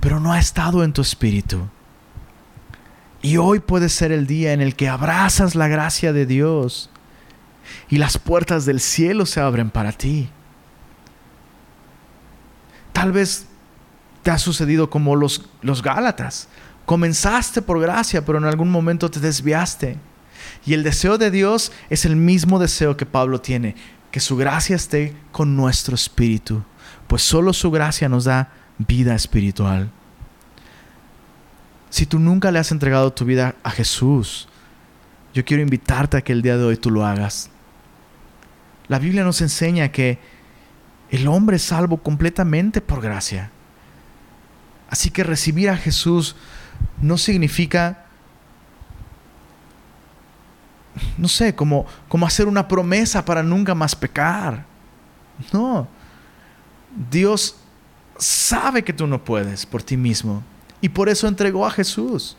pero 0.00 0.20
no 0.20 0.32
ha 0.32 0.38
estado 0.38 0.84
en 0.84 0.92
tu 0.92 1.02
espíritu. 1.02 1.68
Y 3.20 3.36
hoy 3.36 3.58
puede 3.58 3.88
ser 3.88 4.12
el 4.12 4.26
día 4.26 4.52
en 4.52 4.60
el 4.60 4.76
que 4.76 4.88
abrazas 4.88 5.54
la 5.54 5.68
gracia 5.68 6.12
de 6.12 6.24
Dios 6.24 6.90
y 7.88 7.98
las 7.98 8.18
puertas 8.18 8.64
del 8.64 8.80
cielo 8.80 9.26
se 9.26 9.40
abren 9.40 9.70
para 9.70 9.92
ti. 9.92 10.28
Tal 12.92 13.12
vez 13.12 13.46
te 14.22 14.30
ha 14.30 14.38
sucedido 14.38 14.88
como 14.90 15.16
los, 15.16 15.48
los 15.62 15.82
Gálatas. 15.82 16.48
Comenzaste 16.86 17.60
por 17.60 17.80
gracia, 17.80 18.24
pero 18.24 18.38
en 18.38 18.44
algún 18.44 18.70
momento 18.70 19.10
te 19.10 19.20
desviaste. 19.20 19.98
Y 20.64 20.74
el 20.74 20.82
deseo 20.82 21.18
de 21.18 21.30
Dios 21.30 21.72
es 21.90 22.04
el 22.04 22.16
mismo 22.16 22.58
deseo 22.58 22.96
que 22.96 23.06
Pablo 23.06 23.40
tiene, 23.40 23.74
que 24.10 24.20
su 24.20 24.36
gracia 24.36 24.76
esté 24.76 25.14
con 25.32 25.56
nuestro 25.56 25.94
espíritu, 25.94 26.62
pues 27.06 27.22
solo 27.22 27.52
su 27.52 27.70
gracia 27.70 28.08
nos 28.08 28.24
da 28.24 28.52
vida 28.78 29.14
espiritual. 29.14 29.90
Si 31.90 32.06
tú 32.06 32.18
nunca 32.18 32.50
le 32.50 32.58
has 32.58 32.70
entregado 32.70 33.12
tu 33.12 33.24
vida 33.24 33.54
a 33.62 33.70
Jesús, 33.70 34.48
yo 35.34 35.44
quiero 35.44 35.62
invitarte 35.62 36.16
a 36.16 36.20
que 36.22 36.32
el 36.32 36.42
día 36.42 36.56
de 36.56 36.64
hoy 36.64 36.76
tú 36.76 36.90
lo 36.90 37.04
hagas. 37.04 37.50
La 38.88 38.98
Biblia 38.98 39.24
nos 39.24 39.40
enseña 39.40 39.90
que 39.90 40.18
el 41.10 41.26
hombre 41.28 41.56
es 41.56 41.62
salvo 41.62 41.98
completamente 41.98 42.80
por 42.80 43.00
gracia. 43.00 43.50
Así 44.90 45.10
que 45.10 45.24
recibir 45.24 45.68
a 45.68 45.76
Jesús 45.76 46.36
no 47.00 47.18
significa, 47.18 48.06
no 51.16 51.28
sé, 51.28 51.54
como, 51.54 51.86
como 52.08 52.26
hacer 52.26 52.46
una 52.46 52.68
promesa 52.68 53.24
para 53.24 53.42
nunca 53.42 53.74
más 53.74 53.94
pecar. 53.94 54.64
No. 55.52 55.86
Dios 57.10 57.57
sabe 58.18 58.84
que 58.84 58.92
tú 58.92 59.06
no 59.06 59.24
puedes 59.24 59.64
por 59.64 59.82
ti 59.82 59.96
mismo 59.96 60.42
y 60.80 60.90
por 60.90 61.08
eso 61.08 61.26
entregó 61.26 61.66
a 61.66 61.70
Jesús. 61.70 62.36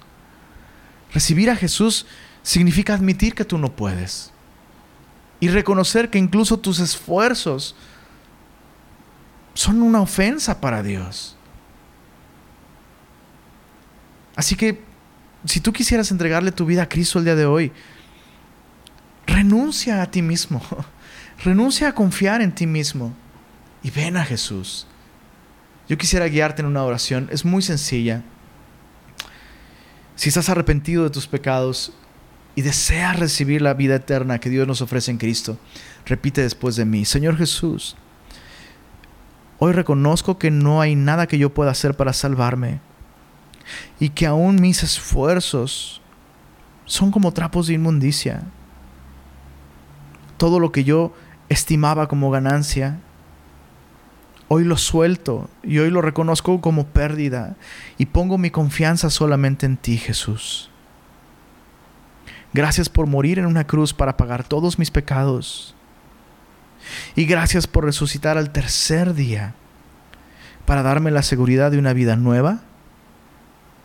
Recibir 1.13 1.49
a 1.49 1.55
Jesús 1.55 2.05
significa 2.43 2.93
admitir 2.93 3.34
que 3.34 3.45
tú 3.45 3.57
no 3.57 3.75
puedes. 3.75 4.32
y 5.41 5.47
reconocer 5.47 6.09
que 6.09 6.17
incluso 6.17 6.59
tus 6.59 6.80
esfuerzos 6.80 7.73
son 9.53 9.82
una 9.82 10.01
ofensa 10.01 10.59
para 10.59 10.84
Dios. 10.84 11.38
Así 14.36 14.57
que 14.57 14.84
si 15.45 15.61
tú 15.61 15.71
quisieras 15.71 16.11
entregarle 16.11 16.51
tu 16.51 16.65
vida 16.65 16.84
a 16.84 16.89
Cristo 16.89 17.19
el 17.19 17.25
día 17.25 17.36
de 17.36 17.45
hoy, 17.45 17.71
renuncia 19.27 20.01
a 20.01 20.11
ti 20.11 20.21
mismo, 20.21 20.61
renuncia 21.43 21.88
a 21.88 21.95
confiar 21.95 22.41
en 22.41 22.53
ti 22.53 22.67
mismo 22.67 23.13
y 23.82 23.91
ven 23.91 24.17
a 24.17 24.25
Jesús. 24.25 24.88
Yo 25.89 25.97
quisiera 25.97 26.27
guiarte 26.27 26.61
en 26.61 26.67
una 26.67 26.83
oración, 26.83 27.27
es 27.31 27.43
muy 27.43 27.63
sencilla. 27.63 28.21
Si 30.15 30.29
estás 30.29 30.47
arrepentido 30.47 31.03
de 31.03 31.09
tus 31.09 31.27
pecados 31.27 31.93
y 32.53 32.61
deseas 32.61 33.17
recibir 33.17 33.63
la 33.63 33.73
vida 33.73 33.95
eterna 33.95 34.37
que 34.37 34.51
Dios 34.51 34.67
nos 34.67 34.81
ofrece 34.83 35.09
en 35.09 35.17
Cristo, 35.17 35.57
repite 36.05 36.43
después 36.43 36.75
de 36.75 36.85
mí, 36.85 37.05
Señor 37.05 37.37
Jesús, 37.37 37.97
hoy 39.57 39.73
reconozco 39.73 40.37
que 40.37 40.51
no 40.51 40.79
hay 40.79 40.95
nada 40.95 41.25
que 41.25 41.39
yo 41.39 41.55
pueda 41.55 41.71
hacer 41.71 41.97
para 41.97 42.13
salvarme 42.13 42.81
y 43.99 44.09
que 44.09 44.27
aún 44.27 44.61
mis 44.61 44.83
esfuerzos 44.83 46.01
son 46.85 47.09
como 47.09 47.33
trapos 47.33 47.65
de 47.65 47.73
inmundicia. 47.73 48.43
Todo 50.37 50.59
lo 50.59 50.71
que 50.71 50.83
yo 50.83 51.13
estimaba 51.49 52.07
como 52.07 52.29
ganancia, 52.29 52.99
hoy 54.49 54.63
lo 54.65 54.77
suelto 54.77 55.47
y 55.63 55.77
hoy 55.77 55.91
lo 55.91 56.01
reconozco 56.01 56.59
como 56.59 56.87
pérdida 56.87 57.55
y 57.97 58.07
pongo 58.07 58.37
mi 58.37 58.49
confianza 58.49 59.09
solamente 59.09 59.65
en 59.65 59.77
ti, 59.77 59.97
Jesús. 59.97 60.69
Gracias 62.51 62.89
por 62.89 63.05
morir 63.05 63.37
en 63.39 63.45
una 63.45 63.65
cruz 63.65 63.93
para 63.93 64.17
pagar 64.17 64.43
todos 64.43 64.79
mis 64.79 64.89
pecados. 64.89 65.75
Y 67.15 67.25
gracias 67.25 67.67
por 67.67 67.85
resucitar 67.85 68.37
al 68.37 68.49
tercer 68.49 69.13
día 69.13 69.53
para 70.65 70.81
darme 70.81 71.11
la 71.11 71.21
seguridad 71.21 71.69
de 71.69 71.77
una 71.77 71.93
vida 71.93 72.15
nueva 72.15 72.61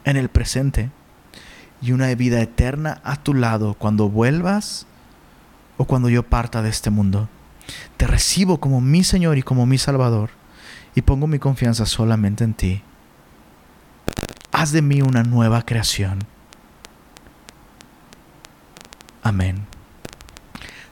en 0.04 0.16
el 0.16 0.30
presente 0.30 0.90
y 1.82 1.92
una 1.92 2.12
vida 2.14 2.40
eterna 2.40 3.02
a 3.04 3.16
tu 3.16 3.34
lado 3.34 3.74
cuando 3.74 4.08
vuelvas 4.08 4.86
o 5.76 5.84
cuando 5.84 6.08
yo 6.08 6.22
parta 6.22 6.62
de 6.62 6.70
este 6.70 6.88
mundo. 6.88 7.28
Te 7.98 8.06
recibo 8.06 8.60
como 8.60 8.80
mi 8.80 9.04
Señor 9.04 9.36
y 9.36 9.42
como 9.42 9.66
mi 9.66 9.76
Salvador 9.76 10.30
y 10.94 11.02
pongo 11.02 11.26
mi 11.26 11.38
confianza 11.38 11.86
solamente 11.86 12.44
en 12.44 12.54
ti. 12.54 12.82
Haz 14.52 14.72
de 14.72 14.82
mí 14.82 15.02
una 15.02 15.22
nueva 15.22 15.62
creación. 15.62 16.20
Amén. 19.22 19.66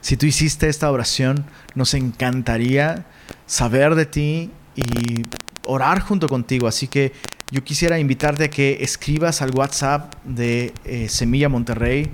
Si 0.01 0.17
tú 0.17 0.27
hiciste 0.27 0.69
esta 0.69 0.91
oración, 0.91 1.45
nos 1.75 1.95
encantaría 1.95 3.07
saber 3.47 3.95
de 3.95 4.07
ti 4.07 4.51
y 4.75 5.23
orar 5.65 6.01
junto 6.01 6.29
contigo. 6.29 6.67
Así 6.67 6.89
que 6.89 7.13
yo 7.51 7.63
quisiera 7.63 7.99
invitarte 7.99 8.45
a 8.45 8.51
que 8.51 8.79
escribas 8.81 9.43
al 9.43 9.55
WhatsApp 9.55 10.15
de 10.25 10.73
eh, 10.85 11.09
Semilla 11.09 11.49
Monterrey 11.49 12.11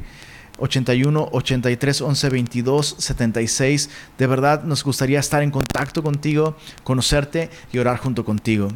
81 0.58 1.28
83 1.32 2.00
11 2.00 2.28
22 2.28 2.96
76. 2.98 3.90
De 4.18 4.26
verdad 4.26 4.64
nos 4.64 4.84
gustaría 4.84 5.20
estar 5.20 5.42
en 5.42 5.50
contacto 5.50 6.02
contigo, 6.02 6.56
conocerte 6.84 7.50
y 7.72 7.78
orar 7.78 7.98
junto 7.98 8.24
contigo. 8.24 8.68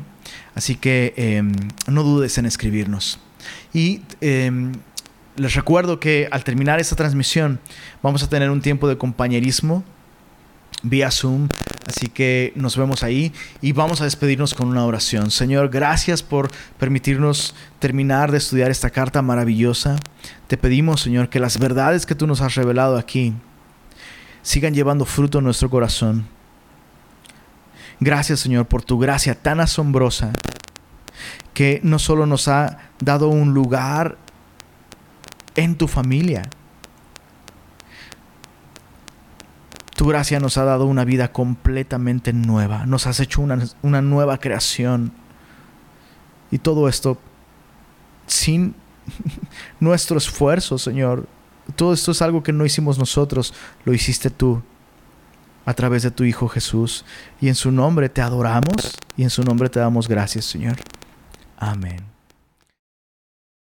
Así 0.55 0.77
que 0.77 1.15
em, 1.17 1.53
no 1.87 2.03
dudes 2.03 2.39
en 2.39 2.47
escribirnos. 2.47 3.19
Y 3.73 4.03
em, 4.21 4.73
les 5.37 5.55
recuerdo 5.55 5.99
que 5.99 6.29
al 6.31 6.45
terminar 6.45 6.81
esta 6.81 6.97
transmisión 6.97 7.59
vamos 8.03 8.23
a 8.23 8.29
tener 8.29 8.51
un 8.51 8.61
tiempo 8.61 8.89
de 8.89 8.99
compañerismo 8.99 9.85
vía 10.83 11.11
Zoom. 11.11 11.49
Así 11.87 12.09
que 12.09 12.53
nos 12.55 12.77
vemos 12.77 13.03
ahí 13.03 13.33
y 13.61 13.73
vamos 13.73 14.01
a 14.01 14.05
despedirnos 14.05 14.55
con 14.55 14.69
una 14.69 14.85
oración. 14.85 15.31
Señor, 15.31 15.69
gracias 15.69 16.23
por 16.23 16.51
permitirnos 16.79 17.55
terminar 17.81 18.31
de 18.31 18.39
estudiar 18.39 18.71
esta 18.71 18.91
carta 18.91 19.21
maravillosa. 19.21 19.97
Te 20.47 20.57
pedimos, 20.57 21.01
Señor, 21.01 21.29
que 21.29 21.41
las 21.41 21.59
verdades 21.59 22.07
que 22.07 22.15
tú 22.15 22.27
nos 22.27 22.41
has 22.41 22.55
revelado 22.55 22.97
aquí 22.97 23.35
sigan 24.43 24.75
llevando 24.75 25.05
fruto 25.05 25.39
en 25.39 25.45
nuestro 25.45 25.71
corazón. 25.71 26.27
Gracias, 27.99 28.41
Señor, 28.41 28.67
por 28.67 28.83
tu 28.83 28.99
gracia 28.99 29.35
tan 29.35 29.61
asombrosa 29.61 30.33
que 31.55 31.81
no 31.83 31.99
solo 31.99 32.27
nos 32.27 32.49
ha 32.49 32.79
dado 33.01 33.29
un 33.29 33.55
lugar 33.55 34.19
en 35.55 35.77
tu 35.77 35.87
familia, 35.87 36.49
Tu 39.95 40.07
gracia 40.07 40.41
nos 40.41 40.57
ha 40.59 40.65
dado 40.65 40.87
una 40.87 41.05
vida 41.05 41.33
completamente 41.33 42.33
nueva. 42.33 42.87
Nos 42.87 43.07
has 43.07 43.21
hecho 43.21 43.43
una, 43.43 43.59
una 43.83 44.03
nueva 44.03 44.39
creación. 44.39 45.13
Y 46.51 46.59
todo 46.59 46.89
esto 46.89 47.19
sin 48.27 48.75
nuestro 49.81 50.19
esfuerzo, 50.19 50.79
Señor. 50.79 51.27
Todo 51.77 51.93
esto 51.93 52.13
es 52.13 52.23
algo 52.23 52.43
que 52.43 52.53
no 52.53 52.65
hicimos 52.65 52.99
nosotros, 52.99 53.55
lo 53.85 53.95
hiciste 53.95 54.31
tú 54.31 54.63
a 55.65 55.75
través 55.75 56.03
de 56.03 56.11
tu 56.11 56.25
Hijo 56.25 56.49
Jesús. 56.49 57.05
Y 57.41 57.49
en 57.49 57.55
su 57.55 57.71
nombre 57.71 58.09
te 58.09 58.21
adoramos 58.21 58.99
y 59.17 59.23
en 59.23 59.31
su 59.31 59.43
nombre 59.43 59.69
te 59.69 59.81
damos 59.81 60.09
gracias, 60.09 60.45
Señor. 60.45 60.77
Amén. 61.57 62.12